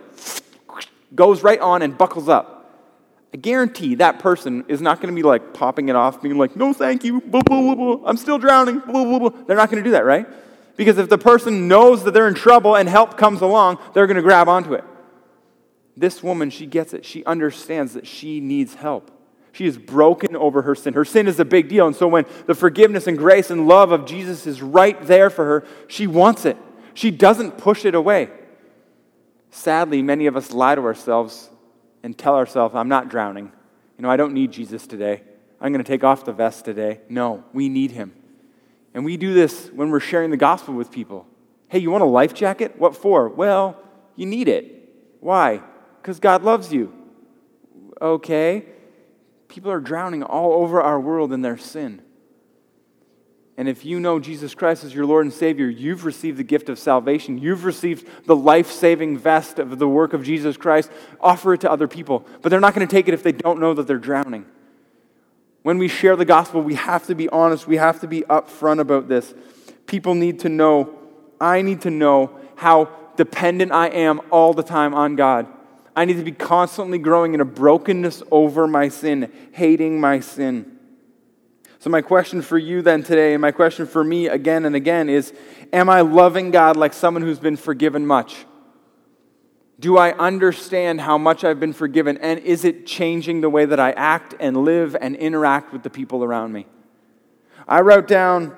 goes 1.14 1.42
right 1.42 1.60
on 1.60 1.80
and 1.80 1.96
buckles 1.96 2.28
up. 2.28 2.50
I 3.32 3.38
guarantee 3.38 3.94
that 3.94 4.18
person 4.18 4.64
is 4.68 4.82
not 4.82 5.00
going 5.00 5.12
to 5.12 5.16
be 5.16 5.26
like 5.26 5.54
popping 5.54 5.88
it 5.88 5.96
off, 5.96 6.20
being 6.20 6.36
like, 6.36 6.54
no, 6.54 6.74
thank 6.74 7.02
you, 7.02 7.22
I'm 8.04 8.16
still 8.18 8.38
drowning. 8.38 8.82
They're 8.86 9.56
not 9.56 9.70
going 9.70 9.82
to 9.82 9.84
do 9.84 9.92
that, 9.92 10.04
right? 10.04 10.28
Because 10.76 10.98
if 10.98 11.08
the 11.08 11.18
person 11.18 11.68
knows 11.68 12.04
that 12.04 12.14
they're 12.14 12.28
in 12.28 12.34
trouble 12.34 12.76
and 12.76 12.88
help 12.88 13.16
comes 13.16 13.40
along, 13.40 13.78
they're 13.92 14.06
going 14.06 14.16
to 14.16 14.22
grab 14.22 14.48
onto 14.48 14.74
it. 14.74 14.84
This 15.96 16.22
woman, 16.22 16.50
she 16.50 16.66
gets 16.66 16.92
it. 16.92 17.04
She 17.04 17.24
understands 17.24 17.94
that 17.94 18.06
she 18.06 18.40
needs 18.40 18.74
help. 18.74 19.10
She 19.52 19.66
is 19.66 19.78
broken 19.78 20.34
over 20.34 20.62
her 20.62 20.74
sin. 20.74 20.94
Her 20.94 21.04
sin 21.04 21.28
is 21.28 21.38
a 21.38 21.44
big 21.44 21.68
deal. 21.68 21.86
And 21.86 21.94
so 21.94 22.08
when 22.08 22.26
the 22.46 22.56
forgiveness 22.56 23.06
and 23.06 23.16
grace 23.16 23.50
and 23.50 23.68
love 23.68 23.92
of 23.92 24.04
Jesus 24.04 24.48
is 24.48 24.60
right 24.60 25.00
there 25.06 25.30
for 25.30 25.44
her, 25.44 25.64
she 25.86 26.08
wants 26.08 26.44
it. 26.44 26.56
She 26.94 27.12
doesn't 27.12 27.56
push 27.56 27.84
it 27.84 27.94
away. 27.94 28.30
Sadly, 29.50 30.02
many 30.02 30.26
of 30.26 30.36
us 30.36 30.50
lie 30.50 30.74
to 30.74 30.80
ourselves 30.82 31.50
and 32.02 32.18
tell 32.18 32.34
ourselves, 32.34 32.74
I'm 32.74 32.88
not 32.88 33.08
drowning. 33.08 33.52
You 33.96 34.02
know, 34.02 34.10
I 34.10 34.16
don't 34.16 34.32
need 34.32 34.50
Jesus 34.50 34.88
today. 34.88 35.22
I'm 35.60 35.72
going 35.72 35.84
to 35.84 35.88
take 35.88 36.02
off 36.02 36.24
the 36.24 36.32
vest 36.32 36.64
today. 36.64 37.00
No, 37.08 37.44
we 37.52 37.68
need 37.68 37.92
him. 37.92 38.12
And 38.94 39.04
we 39.04 39.16
do 39.16 39.34
this 39.34 39.68
when 39.74 39.90
we're 39.90 40.00
sharing 40.00 40.30
the 40.30 40.36
gospel 40.36 40.74
with 40.74 40.90
people. 40.90 41.26
Hey, 41.68 41.80
you 41.80 41.90
want 41.90 42.04
a 42.04 42.06
life 42.06 42.32
jacket? 42.32 42.78
What 42.78 42.96
for? 42.96 43.28
Well, 43.28 43.76
you 44.14 44.26
need 44.26 44.46
it. 44.46 44.88
Why? 45.20 45.60
Because 46.00 46.20
God 46.20 46.44
loves 46.44 46.72
you. 46.72 46.92
Okay. 48.00 48.66
People 49.48 49.72
are 49.72 49.80
drowning 49.80 50.22
all 50.22 50.52
over 50.62 50.80
our 50.80 51.00
world 51.00 51.32
in 51.32 51.42
their 51.42 51.58
sin. 51.58 52.02
And 53.56 53.68
if 53.68 53.84
you 53.84 54.00
know 54.00 54.18
Jesus 54.18 54.54
Christ 54.54 54.82
as 54.82 54.94
your 54.94 55.06
Lord 55.06 55.26
and 55.26 55.32
Savior, 55.32 55.68
you've 55.68 56.04
received 56.04 56.38
the 56.38 56.44
gift 56.44 56.68
of 56.68 56.78
salvation. 56.78 57.38
You've 57.38 57.64
received 57.64 58.08
the 58.26 58.34
life 58.34 58.70
saving 58.70 59.16
vest 59.16 59.60
of 59.60 59.78
the 59.78 59.88
work 59.88 60.12
of 60.12 60.24
Jesus 60.24 60.56
Christ. 60.56 60.90
Offer 61.20 61.54
it 61.54 61.60
to 61.60 61.70
other 61.70 61.86
people. 61.86 62.26
But 62.42 62.48
they're 62.48 62.60
not 62.60 62.74
going 62.74 62.86
to 62.86 62.90
take 62.90 63.06
it 63.06 63.14
if 63.14 63.22
they 63.22 63.32
don't 63.32 63.60
know 63.60 63.74
that 63.74 63.86
they're 63.86 63.98
drowning. 63.98 64.46
When 65.64 65.78
we 65.78 65.88
share 65.88 66.14
the 66.14 66.26
gospel, 66.26 66.60
we 66.60 66.74
have 66.74 67.06
to 67.06 67.14
be 67.14 67.26
honest. 67.30 67.66
We 67.66 67.78
have 67.78 67.98
to 68.02 68.06
be 68.06 68.20
upfront 68.28 68.80
about 68.80 69.08
this. 69.08 69.32
People 69.86 70.14
need 70.14 70.40
to 70.40 70.50
know, 70.50 70.98
I 71.40 71.62
need 71.62 71.80
to 71.80 71.90
know 71.90 72.38
how 72.56 72.90
dependent 73.16 73.72
I 73.72 73.86
am 73.86 74.20
all 74.30 74.52
the 74.52 74.62
time 74.62 74.92
on 74.92 75.16
God. 75.16 75.46
I 75.96 76.04
need 76.04 76.18
to 76.18 76.22
be 76.22 76.32
constantly 76.32 76.98
growing 76.98 77.32
in 77.32 77.40
a 77.40 77.46
brokenness 77.46 78.22
over 78.30 78.66
my 78.66 78.88
sin, 78.88 79.32
hating 79.52 79.98
my 79.98 80.20
sin. 80.20 80.78
So, 81.78 81.88
my 81.88 82.02
question 82.02 82.42
for 82.42 82.58
you 82.58 82.82
then 82.82 83.02
today, 83.02 83.32
and 83.32 83.40
my 83.40 83.50
question 83.50 83.86
for 83.86 84.04
me 84.04 84.26
again 84.28 84.66
and 84.66 84.76
again 84.76 85.08
is 85.08 85.32
Am 85.72 85.88
I 85.88 86.02
loving 86.02 86.50
God 86.50 86.76
like 86.76 86.92
someone 86.92 87.22
who's 87.22 87.38
been 87.38 87.56
forgiven 87.56 88.06
much? 88.06 88.44
Do 89.84 89.98
I 89.98 90.12
understand 90.12 91.02
how 91.02 91.18
much 91.18 91.44
I've 91.44 91.60
been 91.60 91.74
forgiven? 91.74 92.16
And 92.16 92.40
is 92.40 92.64
it 92.64 92.86
changing 92.86 93.42
the 93.42 93.50
way 93.50 93.66
that 93.66 93.78
I 93.78 93.90
act 93.90 94.34
and 94.40 94.64
live 94.64 94.96
and 94.98 95.14
interact 95.14 95.74
with 95.74 95.82
the 95.82 95.90
people 95.90 96.24
around 96.24 96.54
me? 96.54 96.64
I 97.68 97.82
wrote 97.82 98.08
down 98.08 98.56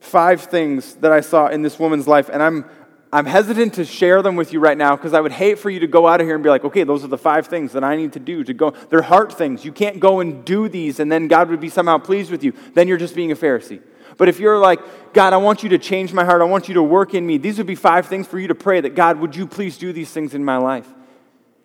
five 0.00 0.42
things 0.42 0.96
that 0.96 1.12
I 1.12 1.22
saw 1.22 1.46
in 1.46 1.62
this 1.62 1.78
woman's 1.78 2.06
life, 2.06 2.28
and 2.30 2.42
I'm, 2.42 2.66
I'm 3.10 3.24
hesitant 3.24 3.72
to 3.76 3.86
share 3.86 4.20
them 4.20 4.36
with 4.36 4.52
you 4.52 4.60
right 4.60 4.76
now 4.76 4.94
because 4.96 5.14
I 5.14 5.22
would 5.22 5.32
hate 5.32 5.58
for 5.58 5.70
you 5.70 5.80
to 5.80 5.86
go 5.86 6.06
out 6.06 6.20
of 6.20 6.26
here 6.26 6.34
and 6.34 6.44
be 6.44 6.50
like, 6.50 6.66
okay, 6.66 6.84
those 6.84 7.02
are 7.04 7.08
the 7.08 7.16
five 7.16 7.46
things 7.46 7.72
that 7.72 7.82
I 7.82 7.96
need 7.96 8.12
to 8.12 8.20
do 8.20 8.44
to 8.44 8.52
go. 8.52 8.72
They're 8.90 9.00
heart 9.00 9.32
things. 9.32 9.64
You 9.64 9.72
can't 9.72 9.98
go 9.98 10.20
and 10.20 10.44
do 10.44 10.68
these 10.68 11.00
and 11.00 11.10
then 11.10 11.26
God 11.26 11.48
would 11.48 11.60
be 11.60 11.70
somehow 11.70 11.96
pleased 11.96 12.30
with 12.30 12.44
you. 12.44 12.52
Then 12.74 12.86
you're 12.86 12.98
just 12.98 13.14
being 13.14 13.32
a 13.32 13.36
Pharisee. 13.36 13.80
But 14.16 14.28
if 14.28 14.38
you're 14.38 14.58
like, 14.58 14.80
God, 15.12 15.32
I 15.32 15.36
want 15.38 15.62
you 15.62 15.68
to 15.70 15.78
change 15.78 16.12
my 16.12 16.24
heart, 16.24 16.40
I 16.40 16.44
want 16.44 16.68
you 16.68 16.74
to 16.74 16.82
work 16.82 17.14
in 17.14 17.26
me, 17.26 17.38
these 17.38 17.58
would 17.58 17.66
be 17.66 17.74
five 17.74 18.06
things 18.06 18.26
for 18.26 18.38
you 18.38 18.48
to 18.48 18.54
pray 18.54 18.80
that, 18.80 18.94
God, 18.94 19.18
would 19.18 19.34
you 19.34 19.46
please 19.46 19.76
do 19.78 19.92
these 19.92 20.10
things 20.10 20.34
in 20.34 20.44
my 20.44 20.56
life? 20.56 20.88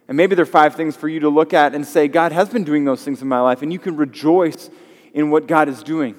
And 0.08 0.18
maybe 0.18 0.36
there 0.36 0.44
are 0.44 0.48
five 0.48 0.76
things 0.76 0.96
for 0.96 1.08
you 1.08 1.20
to 1.20 1.30
look 1.30 1.54
at 1.54 1.76
and 1.76 1.86
say, 1.86 2.08
God 2.08 2.32
has 2.32 2.50
been 2.50 2.64
doing 2.64 2.86
those 2.86 3.04
things 3.04 3.22
in 3.22 3.28
my 3.28 3.40
life, 3.40 3.62
and 3.62 3.72
you 3.72 3.80
can 3.80 3.96
rejoice 3.96 4.70
in 5.14 5.30
what 5.30 5.48
God 5.48 5.70
is 5.70 5.84
doing. 5.84 6.16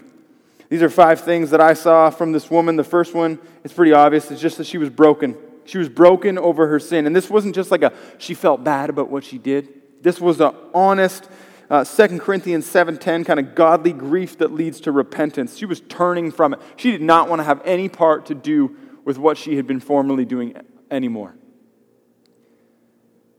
These 0.69 0.83
are 0.83 0.89
five 0.89 1.21
things 1.21 1.51
that 1.51 1.61
I 1.61 1.75
saw 1.75 2.11
from 2.11 2.31
this 2.31 2.49
woman. 2.49 2.77
The 2.77 2.85
first 2.85 3.13
one 3.13 3.41
is 3.65 3.73
pretty 3.73 3.93
obvious. 3.93 4.31
It's 4.31 4.41
just 4.41 4.59
that 4.59 4.67
she 4.67 4.79
was 4.79 4.89
broken. 4.89 5.37
She 5.65 5.79
was 5.79 5.89
broken 5.89 6.39
over 6.39 6.69
her 6.69 6.79
sin. 6.79 7.07
And 7.07 7.15
this 7.15 7.29
wasn't 7.29 7.57
just 7.57 7.73
like 7.73 7.83
a, 7.83 7.93
she 8.19 8.35
felt 8.35 8.63
bad 8.63 8.89
about 8.89 9.11
what 9.11 9.25
she 9.25 9.37
did. 9.37 9.69
This 10.01 10.21
was 10.21 10.41
an 10.41 10.55
honest, 10.73 11.29
uh, 11.71 11.85
2 11.85 12.19
Corinthians 12.19 12.67
7.10 12.67 13.25
kind 13.25 13.39
of 13.39 13.55
godly 13.55 13.93
grief 13.93 14.39
that 14.39 14.53
leads 14.53 14.81
to 14.81 14.93
repentance. 14.93 15.57
She 15.57 15.67
was 15.67 15.81
turning 15.83 16.33
from 16.33 16.55
it. 16.55 16.61
She 16.75 16.91
did 16.91 17.01
not 17.01 17.29
want 17.29 17.39
to 17.39 17.45
have 17.45 17.63
any 17.65 17.89
part 17.89 18.27
to 18.27 18.35
do 18.35 18.77
with 19.05 19.19
what 19.19 19.39
she 19.39 19.55
had 19.55 19.69
been 19.69 19.79
formerly 19.79 20.25
doing 20.25 20.57
anymore. 20.91 21.37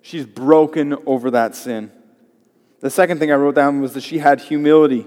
She's 0.01 0.25
broken 0.25 0.95
over 1.05 1.29
that 1.31 1.55
sin. 1.55 1.91
The 2.79 2.89
second 2.89 3.19
thing 3.19 3.31
I 3.31 3.35
wrote 3.35 3.53
down 3.53 3.81
was 3.81 3.93
that 3.93 4.01
she 4.01 4.19
had 4.19 4.39
humility. 4.39 5.05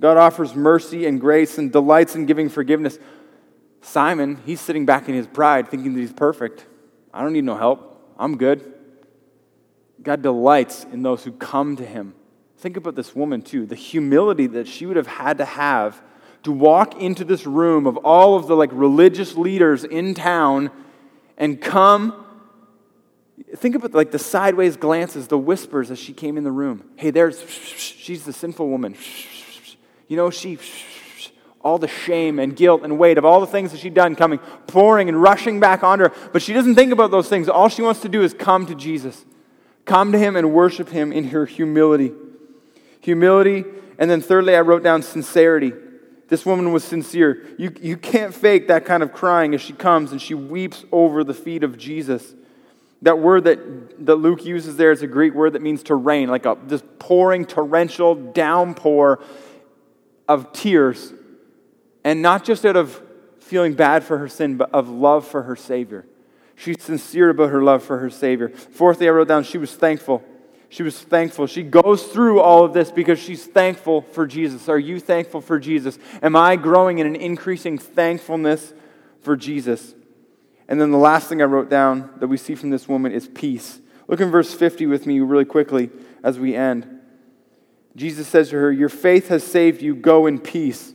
God 0.00 0.16
offers 0.16 0.54
mercy 0.54 1.06
and 1.06 1.20
grace 1.20 1.58
and 1.58 1.72
delights 1.72 2.14
in 2.14 2.24
giving 2.24 2.48
forgiveness. 2.48 2.98
Simon, 3.82 4.40
he's 4.46 4.60
sitting 4.60 4.86
back 4.86 5.08
in 5.08 5.14
his 5.14 5.26
pride 5.26 5.68
thinking 5.68 5.92
that 5.94 6.00
he's 6.00 6.12
perfect. 6.12 6.66
I 7.12 7.22
don't 7.22 7.32
need 7.32 7.44
no 7.44 7.56
help. 7.56 8.14
I'm 8.16 8.38
good. 8.38 8.74
God 10.00 10.22
delights 10.22 10.84
in 10.84 11.02
those 11.02 11.24
who 11.24 11.32
come 11.32 11.76
to 11.76 11.84
him 11.84 12.14
Think 12.64 12.78
about 12.78 12.94
this 12.94 13.14
woman, 13.14 13.42
too. 13.42 13.66
The 13.66 13.74
humility 13.74 14.46
that 14.46 14.66
she 14.66 14.86
would 14.86 14.96
have 14.96 15.06
had 15.06 15.36
to 15.36 15.44
have 15.44 16.00
to 16.44 16.50
walk 16.50 16.98
into 16.98 17.22
this 17.22 17.44
room 17.44 17.86
of 17.86 17.98
all 17.98 18.36
of 18.36 18.46
the 18.46 18.56
like 18.56 18.70
religious 18.72 19.36
leaders 19.36 19.84
in 19.84 20.14
town 20.14 20.70
and 21.36 21.60
come 21.60 22.24
think 23.54 23.74
about 23.74 23.92
like 23.92 24.12
the 24.12 24.18
sideways 24.18 24.78
glances 24.78 25.28
the 25.28 25.36
whispers 25.36 25.90
as 25.90 25.98
she 25.98 26.14
came 26.14 26.38
in 26.38 26.44
the 26.44 26.50
room. 26.50 26.88
Hey 26.96 27.10
there's 27.10 27.38
she's 27.50 28.24
the 28.24 28.32
sinful 28.32 28.66
woman. 28.66 28.96
You 30.08 30.16
know 30.16 30.30
she 30.30 30.58
all 31.60 31.76
the 31.76 31.86
shame 31.86 32.38
and 32.38 32.56
guilt 32.56 32.80
and 32.82 32.98
weight 32.98 33.18
of 33.18 33.26
all 33.26 33.42
the 33.42 33.46
things 33.46 33.72
that 33.72 33.80
she'd 33.80 33.92
done 33.92 34.16
coming 34.16 34.38
pouring 34.68 35.10
and 35.10 35.20
rushing 35.20 35.60
back 35.60 35.84
on 35.84 35.98
her. 35.98 36.12
But 36.32 36.40
she 36.40 36.54
doesn't 36.54 36.76
think 36.76 36.92
about 36.92 37.10
those 37.10 37.28
things. 37.28 37.46
All 37.46 37.68
she 37.68 37.82
wants 37.82 38.00
to 38.00 38.08
do 38.08 38.22
is 38.22 38.32
come 38.32 38.64
to 38.64 38.74
jesus 38.74 39.22
come 39.84 40.12
to 40.12 40.18
him 40.18 40.34
and 40.34 40.54
worship 40.54 40.88
him 40.88 41.12
in 41.12 41.24
her 41.24 41.44
humility 41.44 42.10
humility, 43.04 43.64
and 43.98 44.10
then 44.10 44.22
thirdly, 44.22 44.56
I 44.56 44.62
wrote 44.62 44.82
down 44.82 45.02
sincerity. 45.02 45.72
This 46.28 46.46
woman 46.46 46.72
was 46.72 46.82
sincere. 46.82 47.46
You, 47.58 47.72
you 47.80 47.98
can't 47.98 48.34
fake 48.34 48.68
that 48.68 48.86
kind 48.86 49.02
of 49.02 49.12
crying 49.12 49.54
as 49.54 49.60
she 49.60 49.74
comes 49.74 50.10
and 50.10 50.20
she 50.20 50.32
weeps 50.32 50.84
over 50.90 51.22
the 51.22 51.34
feet 51.34 51.62
of 51.62 51.76
Jesus. 51.76 52.34
That 53.02 53.18
word 53.18 53.44
that, 53.44 54.06
that 54.06 54.16
Luke 54.16 54.44
uses 54.46 54.76
there 54.76 54.90
is 54.90 55.02
a 55.02 55.06
Greek 55.06 55.34
word 55.34 55.52
that 55.52 55.60
means 55.60 55.82
to 55.84 55.94
rain, 55.94 56.30
like 56.30 56.46
a 56.46 56.56
this 56.66 56.82
pouring 56.98 57.44
torrential 57.44 58.14
downpour 58.14 59.22
of 60.26 60.52
tears. 60.54 61.12
And 62.02 62.22
not 62.22 62.42
just 62.42 62.64
out 62.64 62.76
of 62.76 63.02
feeling 63.38 63.74
bad 63.74 64.02
for 64.02 64.16
her 64.16 64.28
sin, 64.28 64.56
but 64.56 64.72
of 64.72 64.88
love 64.88 65.26
for 65.26 65.42
her 65.42 65.56
Savior. 65.56 66.06
She's 66.56 66.82
sincere 66.82 67.30
about 67.30 67.50
her 67.50 67.62
love 67.62 67.82
for 67.82 67.98
her 67.98 68.08
Savior. 68.08 68.48
Fourthly, 68.48 69.06
I 69.06 69.10
wrote 69.10 69.28
down 69.28 69.44
she 69.44 69.58
was 69.58 69.74
thankful. 69.74 70.24
She 70.74 70.82
was 70.82 70.98
thankful. 70.98 71.46
She 71.46 71.62
goes 71.62 72.02
through 72.02 72.40
all 72.40 72.64
of 72.64 72.72
this 72.72 72.90
because 72.90 73.20
she's 73.20 73.46
thankful 73.46 74.02
for 74.02 74.26
Jesus. 74.26 74.68
Are 74.68 74.76
you 74.76 74.98
thankful 74.98 75.40
for 75.40 75.60
Jesus? 75.60 76.00
Am 76.20 76.34
I 76.34 76.56
growing 76.56 76.98
in 76.98 77.06
an 77.06 77.14
increasing 77.14 77.78
thankfulness 77.78 78.72
for 79.20 79.36
Jesus? 79.36 79.94
And 80.66 80.80
then 80.80 80.90
the 80.90 80.98
last 80.98 81.28
thing 81.28 81.40
I 81.40 81.44
wrote 81.44 81.70
down 81.70 82.10
that 82.16 82.26
we 82.26 82.36
see 82.36 82.56
from 82.56 82.70
this 82.70 82.88
woman 82.88 83.12
is 83.12 83.28
peace. 83.28 83.78
Look 84.08 84.20
in 84.20 84.32
verse 84.32 84.52
50 84.52 84.86
with 84.86 85.06
me 85.06 85.20
really 85.20 85.44
quickly 85.44 85.90
as 86.24 86.40
we 86.40 86.56
end. 86.56 86.88
Jesus 87.94 88.26
says 88.26 88.50
to 88.50 88.56
her, 88.56 88.72
Your 88.72 88.88
faith 88.88 89.28
has 89.28 89.44
saved 89.44 89.80
you. 89.80 89.94
Go 89.94 90.26
in 90.26 90.40
peace. 90.40 90.92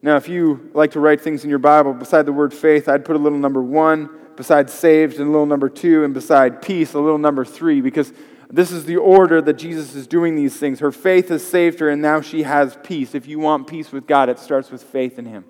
Now, 0.00 0.16
if 0.16 0.30
you 0.30 0.70
like 0.72 0.92
to 0.92 1.00
write 1.00 1.20
things 1.20 1.44
in 1.44 1.50
your 1.50 1.58
Bible, 1.58 1.92
beside 1.92 2.24
the 2.24 2.32
word 2.32 2.54
faith, 2.54 2.88
I'd 2.88 3.04
put 3.04 3.16
a 3.16 3.18
little 3.18 3.38
number 3.38 3.62
one, 3.62 4.08
beside 4.34 4.70
saved, 4.70 5.18
and 5.18 5.28
a 5.28 5.30
little 5.30 5.44
number 5.44 5.68
two, 5.68 6.04
and 6.04 6.14
beside 6.14 6.62
peace, 6.62 6.94
a 6.94 6.98
little 6.98 7.18
number 7.18 7.44
three, 7.44 7.82
because 7.82 8.14
this 8.50 8.72
is 8.72 8.86
the 8.86 8.96
order 8.96 9.42
that 9.42 9.54
Jesus 9.54 9.94
is 9.94 10.06
doing 10.06 10.34
these 10.34 10.56
things. 10.56 10.80
Her 10.80 10.92
faith 10.92 11.28
has 11.28 11.46
saved 11.46 11.80
her, 11.80 11.90
and 11.90 12.00
now 12.00 12.20
she 12.20 12.44
has 12.44 12.78
peace. 12.82 13.14
If 13.14 13.26
you 13.26 13.38
want 13.38 13.66
peace 13.66 13.92
with 13.92 14.06
God, 14.06 14.28
it 14.28 14.38
starts 14.38 14.70
with 14.70 14.82
faith 14.82 15.18
in 15.18 15.26
Him. 15.26 15.44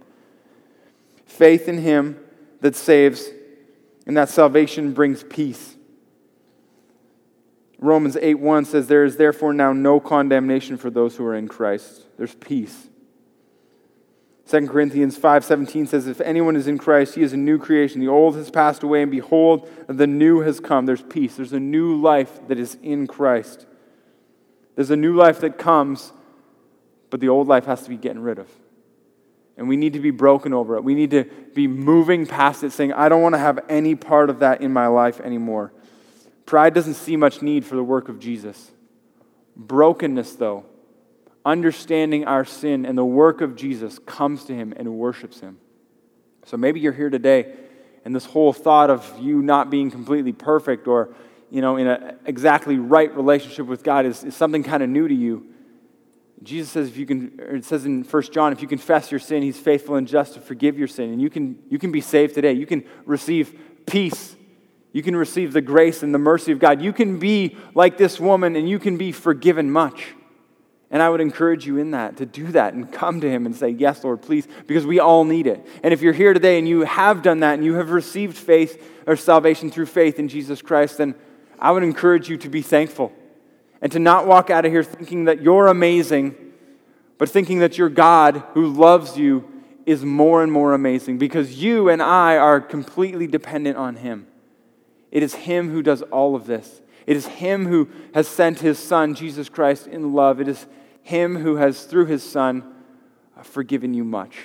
Faith 1.25 1.69
in 1.69 1.79
Him 1.79 2.19
that 2.61 2.75
saves, 2.75 3.29
and 4.07 4.17
that 4.17 4.29
salvation 4.29 4.93
brings 4.93 5.23
peace. 5.23 5.77
Romans 7.79 8.17
8 8.21 8.35
1 8.35 8.65
says, 8.65 8.89
There 8.89 9.05
is 9.05 9.17
therefore 9.17 9.53
now 9.53 9.73
no 9.73 10.01
condemnation 10.01 10.77
for 10.77 10.91
those 10.91 11.17
who 11.17 11.25
are 11.25 11.37
in 11.37 11.47
Christ. 11.47 12.03
There's 12.17 12.35
peace. 12.35 12.89
2 14.49 14.67
Corinthians 14.67 15.19
5:17 15.19 15.87
says 15.87 16.07
if 16.07 16.23
anyone 16.23 16.57
is 16.57 16.67
in 16.67 16.79
Christ 16.79 17.17
he 17.17 17.23
is 17.23 17.35
a 17.35 17.37
new 17.37 17.59
creation. 17.59 18.01
The 18.01 18.09
old 18.09 18.35
has 18.37 18.51
passed 18.51 18.83
away 18.83 19.03
and 19.03 19.11
behold 19.11 19.69
the 19.87 20.07
new 20.07 20.41
has 20.41 20.59
come. 20.59 20.87
There's 20.87 21.03
peace. 21.03 21.37
There's 21.37 21.53
a 21.53 21.61
new 21.61 21.95
life 21.95 22.41
that 22.49 22.59
is 22.59 22.79
in 22.83 23.07
Christ. 23.07 23.67
There's 24.75 24.91
a 24.91 24.97
new 24.97 25.15
life 25.15 25.41
that 25.41 25.59
comes 25.59 26.13
but 27.11 27.21
the 27.21 27.29
old 27.29 27.47
life 27.49 27.67
has 27.67 27.83
to 27.83 27.89
be 27.89 27.97
getting 27.97 28.21
rid 28.21 28.39
of. 28.39 28.49
And 29.57 29.69
we 29.69 29.77
need 29.77 29.95
to 29.95 30.01
be 30.01 30.11
broken 30.11 30.53
over 30.53 30.77
it. 30.77 30.85
We 30.85 30.95
need 30.95 31.11
to 31.11 31.25
be 31.55 31.67
moving 31.67 32.27
past 32.27 32.63
it 32.63 32.73
saying 32.73 32.93
I 32.95 33.09
don't 33.11 33.23
want 33.23 33.35
to 33.35 33.39
have 33.39 33.59
any 33.69 33.95
part 33.97 34.31
of 34.31 34.39
that 34.39 34.63
in 34.63 34.73
my 34.73 34.87
life 34.87 35.21
anymore. 35.21 35.73
Pride 36.47 36.73
doesn't 36.73 36.95
see 36.95 37.17
much 37.17 37.43
need 37.43 37.67
for 37.67 37.77
the 37.77 37.85
work 37.85 38.09
of 38.09 38.19
Jesus. 38.19 38.71
Brokenness 39.57 40.37
though 40.37 40.65
understanding 41.45 42.25
our 42.25 42.45
sin 42.45 42.85
and 42.85 42.97
the 42.97 43.05
work 43.05 43.41
of 43.41 43.57
Jesus, 43.57 43.99
comes 44.01 44.45
to 44.45 44.55
him 44.55 44.75
and 44.77 44.95
worships 44.95 45.41
him. 45.41 45.59
So 46.45 46.57
maybe 46.57 46.81
you're 46.81 46.93
here 46.93 47.11
today, 47.11 47.55
and 48.05 48.15
this 48.15 48.25
whole 48.25 48.53
thought 48.53 48.91
of 48.91 49.19
you 49.21 49.43
not 49.43 49.71
being 49.71 49.91
completely 49.91 50.33
perfect 50.33 50.87
or 50.87 51.15
you 51.51 51.63
know, 51.63 51.77
in 51.77 51.87
an 51.87 52.19
exactly 52.27 52.77
right 52.77 53.15
relationship 53.17 53.67
with 53.67 53.83
God 53.83 54.07
is, 54.07 54.25
is 54.25 54.37
something 54.37 54.63
kind 54.63 54.83
of 54.83 54.89
new 54.89 55.09
to 55.09 55.15
you. 55.15 55.47
Jesus 56.43 56.71
says, 56.71 56.89
if 56.89 56.97
you 56.97 57.07
can, 57.07 57.39
it 57.39 57.65
says 57.65 57.85
in 57.85 58.05
1 58.05 58.23
John, 58.25 58.53
if 58.53 58.63
you 58.63 58.69
confess 58.69 59.11
your 59.11 59.19
sin, 59.19 59.43
he's 59.43 59.59
faithful 59.59 59.97
and 59.97 60.07
just 60.07 60.35
to 60.35 60.41
forgive 60.41 60.79
your 60.79 60.87
sin. 60.87 61.13
And 61.13 61.21
you 61.21 61.31
can, 61.31 61.59
you 61.69 61.79
can 61.79 61.91
be 61.91 62.01
saved 62.01 62.35
today. 62.35 62.53
You 62.53 62.67
can 62.67 62.85
receive 63.07 63.59
peace. 63.87 64.37
You 64.93 65.03
can 65.03 65.17
receive 65.17 65.53
the 65.53 65.61
grace 65.61 66.03
and 66.03 66.15
the 66.15 66.19
mercy 66.19 66.53
of 66.53 66.59
God. 66.59 66.81
You 66.81 66.93
can 66.93 67.19
be 67.19 67.57
like 67.75 67.99
this 67.99 68.21
woman 68.21 68.55
and 68.55 68.69
you 68.69 68.79
can 68.79 68.97
be 68.97 69.11
forgiven 69.11 69.71
much. 69.71 70.15
And 70.91 71.03
I 71.03 71.11
would 71.11 71.21
encourage 71.21 71.67
you 71.67 71.77
in 71.77 71.91
that 71.91 72.17
to 72.17 72.27
do 72.27 72.47
that 72.53 72.73
and 72.73 72.91
come 72.91 73.21
to 73.21 73.31
Him 73.31 73.45
and 73.45 73.55
say, 73.55 73.69
Yes, 73.69 74.05
Lord, 74.05 74.23
please, 74.23 74.49
because 74.67 74.87
we 74.87 74.99
all 74.99 75.25
need 75.25 75.47
it. 75.47 75.67
And 75.83 75.93
if 75.93 76.01
you're 76.01 76.15
here 76.15 76.33
today 76.33 76.59
and 76.59 76.67
you 76.67 76.81
have 76.83 77.23
done 77.23 77.41
that 77.41 77.55
and 77.55 77.65
you 77.65 77.75
have 77.75 77.91
received 77.91 78.37
faith 78.37 78.83
or 79.07 79.17
salvation 79.17 79.71
through 79.71 79.87
faith 79.87 80.19
in 80.19 80.29
Jesus 80.29 80.63
Christ, 80.63 80.99
then 80.99 81.15
I 81.59 81.73
would 81.73 81.83
encourage 81.83 82.29
you 82.29 82.39
to 82.39 82.49
be 82.49 82.63
thankful 82.63 83.13
and 83.83 83.93
to 83.93 83.99
not 83.99 84.27
walk 84.27 84.49
out 84.49 84.65
of 84.65 84.73
here 84.73 84.83
thinking 84.83 85.25
that 85.25 85.43
you're 85.43 85.67
amazing, 85.67 86.35
but 87.19 87.29
thinking 87.29 87.59
that 87.59 87.77
your 87.77 87.91
God 87.91 88.43
who 88.55 88.67
loves 88.67 89.17
you 89.17 89.45
is 89.85 90.05
more 90.05 90.43
and 90.43 90.53
more 90.53 90.73
amazing 90.73 91.19
because 91.19 91.63
you 91.63 91.89
and 91.89 92.03
I 92.03 92.37
are 92.37 92.61
completely 92.61 93.27
dependent 93.27 93.77
on 93.77 93.97
Him. 93.97 94.27
It 95.11 95.23
is 95.23 95.35
Him 95.35 95.71
who 95.71 95.83
does 95.83 96.03
all 96.03 96.35
of 96.35 96.47
this. 96.47 96.81
It 97.07 97.17
is 97.17 97.27
Him 97.27 97.67
who 97.67 97.89
has 98.15 98.29
sent 98.29 98.61
His 98.61 98.79
Son, 98.79 99.15
Jesus 99.15 99.49
Christ, 99.49 99.87
in 99.87 100.13
love. 100.13 100.41
It 100.41 100.49
is 100.49 100.67
him 101.09 101.37
who 101.37 101.57
has, 101.57 101.85
through 101.85 102.05
his 102.05 102.23
Son, 102.23 102.63
uh, 103.35 103.43
forgiven 103.43 103.95
you 103.95 104.05
much. 104.05 104.37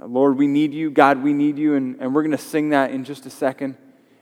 Lord, 0.00 0.38
we 0.38 0.46
need 0.46 0.72
you. 0.72 0.88
God, 0.88 1.20
we 1.20 1.32
need 1.32 1.58
you. 1.58 1.74
And, 1.74 1.96
and 2.00 2.14
we're 2.14 2.22
going 2.22 2.36
to 2.36 2.38
sing 2.38 2.70
that 2.70 2.92
in 2.92 3.02
just 3.02 3.26
a 3.26 3.30
second. 3.30 3.76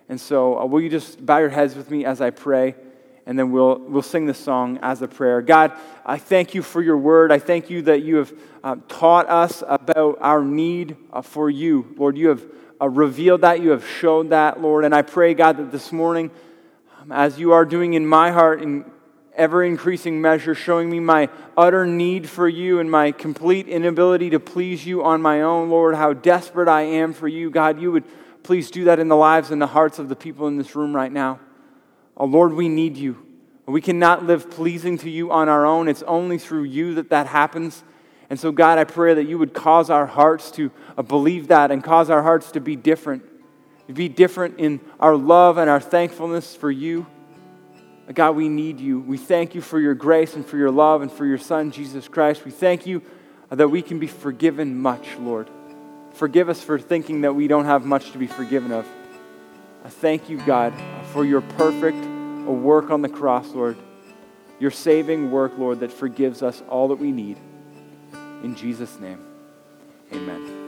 And 0.08 0.18
so, 0.18 0.58
uh, 0.58 0.64
will 0.64 0.80
you 0.80 0.88
just 0.88 1.24
bow 1.24 1.38
your 1.38 1.50
heads 1.50 1.74
with 1.74 1.90
me 1.90 2.06
as 2.06 2.22
I 2.22 2.30
pray? 2.30 2.74
And 3.26 3.38
then 3.38 3.52
we'll, 3.52 3.80
we'll 3.80 4.00
sing 4.00 4.24
the 4.24 4.32
song 4.32 4.78
as 4.82 5.02
a 5.02 5.08
prayer. 5.08 5.42
God, 5.42 5.72
I 6.06 6.16
thank 6.16 6.54
you 6.54 6.62
for 6.62 6.80
your 6.80 6.96
word. 6.96 7.30
I 7.30 7.38
thank 7.38 7.68
you 7.68 7.82
that 7.82 8.02
you 8.02 8.16
have 8.16 8.32
uh, 8.64 8.76
taught 8.88 9.28
us 9.28 9.62
about 9.68 10.18
our 10.22 10.42
need 10.42 10.96
uh, 11.12 11.20
for 11.20 11.50
you. 11.50 11.94
Lord, 11.98 12.16
you 12.16 12.28
have 12.28 12.42
uh, 12.80 12.88
revealed 12.88 13.42
that. 13.42 13.60
You 13.60 13.70
have 13.70 13.86
showed 13.86 14.30
that, 14.30 14.62
Lord. 14.62 14.86
And 14.86 14.94
I 14.94 15.02
pray, 15.02 15.34
God, 15.34 15.58
that 15.58 15.70
this 15.70 15.92
morning, 15.92 16.30
um, 16.98 17.12
as 17.12 17.38
you 17.38 17.52
are 17.52 17.66
doing 17.66 17.92
in 17.92 18.06
my 18.06 18.30
heart 18.30 18.62
in 18.62 18.90
ever 19.34 19.64
increasing 19.64 20.20
measure, 20.20 20.54
showing 20.54 20.90
me 20.90 21.00
my 21.00 21.28
utter 21.56 21.86
need 21.86 22.28
for 22.28 22.48
you 22.48 22.80
and 22.80 22.90
my 22.90 23.12
complete 23.12 23.68
inability 23.68 24.30
to 24.30 24.40
please 24.40 24.86
you 24.86 25.02
on 25.02 25.22
my 25.22 25.42
own, 25.42 25.70
Lord, 25.70 25.94
how 25.94 26.12
desperate 26.12 26.68
I 26.68 26.82
am 26.82 27.12
for 27.12 27.28
you, 27.28 27.50
God, 27.50 27.80
you 27.80 27.92
would 27.92 28.04
please 28.42 28.70
do 28.70 28.84
that 28.84 28.98
in 28.98 29.08
the 29.08 29.16
lives 29.16 29.50
and 29.50 29.62
the 29.62 29.66
hearts 29.66 29.98
of 29.98 30.08
the 30.08 30.16
people 30.16 30.48
in 30.48 30.58
this 30.58 30.74
room 30.74 30.94
right 30.94 31.12
now. 31.12 31.40
Oh, 32.16 32.26
Lord, 32.26 32.52
we 32.52 32.68
need 32.68 32.96
you. 32.96 33.26
We 33.66 33.80
cannot 33.80 34.24
live 34.24 34.50
pleasing 34.50 34.98
to 34.98 35.10
you 35.10 35.30
on 35.30 35.48
our 35.48 35.64
own. 35.64 35.88
It's 35.88 36.02
only 36.02 36.38
through 36.38 36.64
you 36.64 36.94
that 36.94 37.10
that 37.10 37.26
happens. 37.26 37.84
And 38.28 38.38
so, 38.38 38.50
God, 38.50 38.78
I 38.78 38.84
pray 38.84 39.14
that 39.14 39.24
you 39.24 39.38
would 39.38 39.54
cause 39.54 39.88
our 39.88 40.06
hearts 40.06 40.50
to 40.52 40.70
uh, 40.98 41.02
believe 41.02 41.48
that 41.48 41.70
and 41.70 41.82
cause 41.82 42.10
our 42.10 42.22
hearts 42.22 42.52
to 42.52 42.60
be 42.60 42.76
different. 42.76 43.22
Be 43.92 44.08
different 44.08 44.58
in 44.58 44.80
our 44.98 45.16
love 45.16 45.58
and 45.58 45.68
our 45.68 45.80
thankfulness 45.80 46.56
for 46.56 46.70
you. 46.70 47.06
God, 48.12 48.36
we 48.36 48.48
need 48.48 48.80
you. 48.80 49.00
We 49.00 49.16
thank 49.16 49.54
you 49.54 49.60
for 49.60 49.78
your 49.78 49.94
grace 49.94 50.34
and 50.34 50.44
for 50.44 50.56
your 50.56 50.70
love 50.70 51.02
and 51.02 51.10
for 51.10 51.24
your 51.24 51.38
Son, 51.38 51.70
Jesus 51.70 52.08
Christ. 52.08 52.44
We 52.44 52.50
thank 52.50 52.86
you 52.86 53.02
that 53.48 53.68
we 53.68 53.82
can 53.82 53.98
be 53.98 54.06
forgiven 54.06 54.76
much, 54.78 55.16
Lord. 55.18 55.48
Forgive 56.14 56.48
us 56.48 56.62
for 56.62 56.78
thinking 56.78 57.22
that 57.22 57.34
we 57.34 57.46
don't 57.46 57.64
have 57.64 57.84
much 57.84 58.10
to 58.12 58.18
be 58.18 58.26
forgiven 58.26 58.72
of. 58.72 58.86
I 59.84 59.88
thank 59.88 60.28
you, 60.28 60.38
God, 60.44 60.74
for 61.12 61.24
your 61.24 61.40
perfect 61.40 61.98
work 62.46 62.90
on 62.90 63.02
the 63.02 63.08
cross, 63.08 63.48
Lord. 63.50 63.76
Your 64.58 64.70
saving 64.70 65.30
work, 65.30 65.56
Lord, 65.56 65.80
that 65.80 65.92
forgives 65.92 66.42
us 66.42 66.62
all 66.68 66.88
that 66.88 66.98
we 66.98 67.12
need. 67.12 67.36
In 68.42 68.54
Jesus' 68.54 68.98
name, 69.00 69.24
amen. 70.12 70.61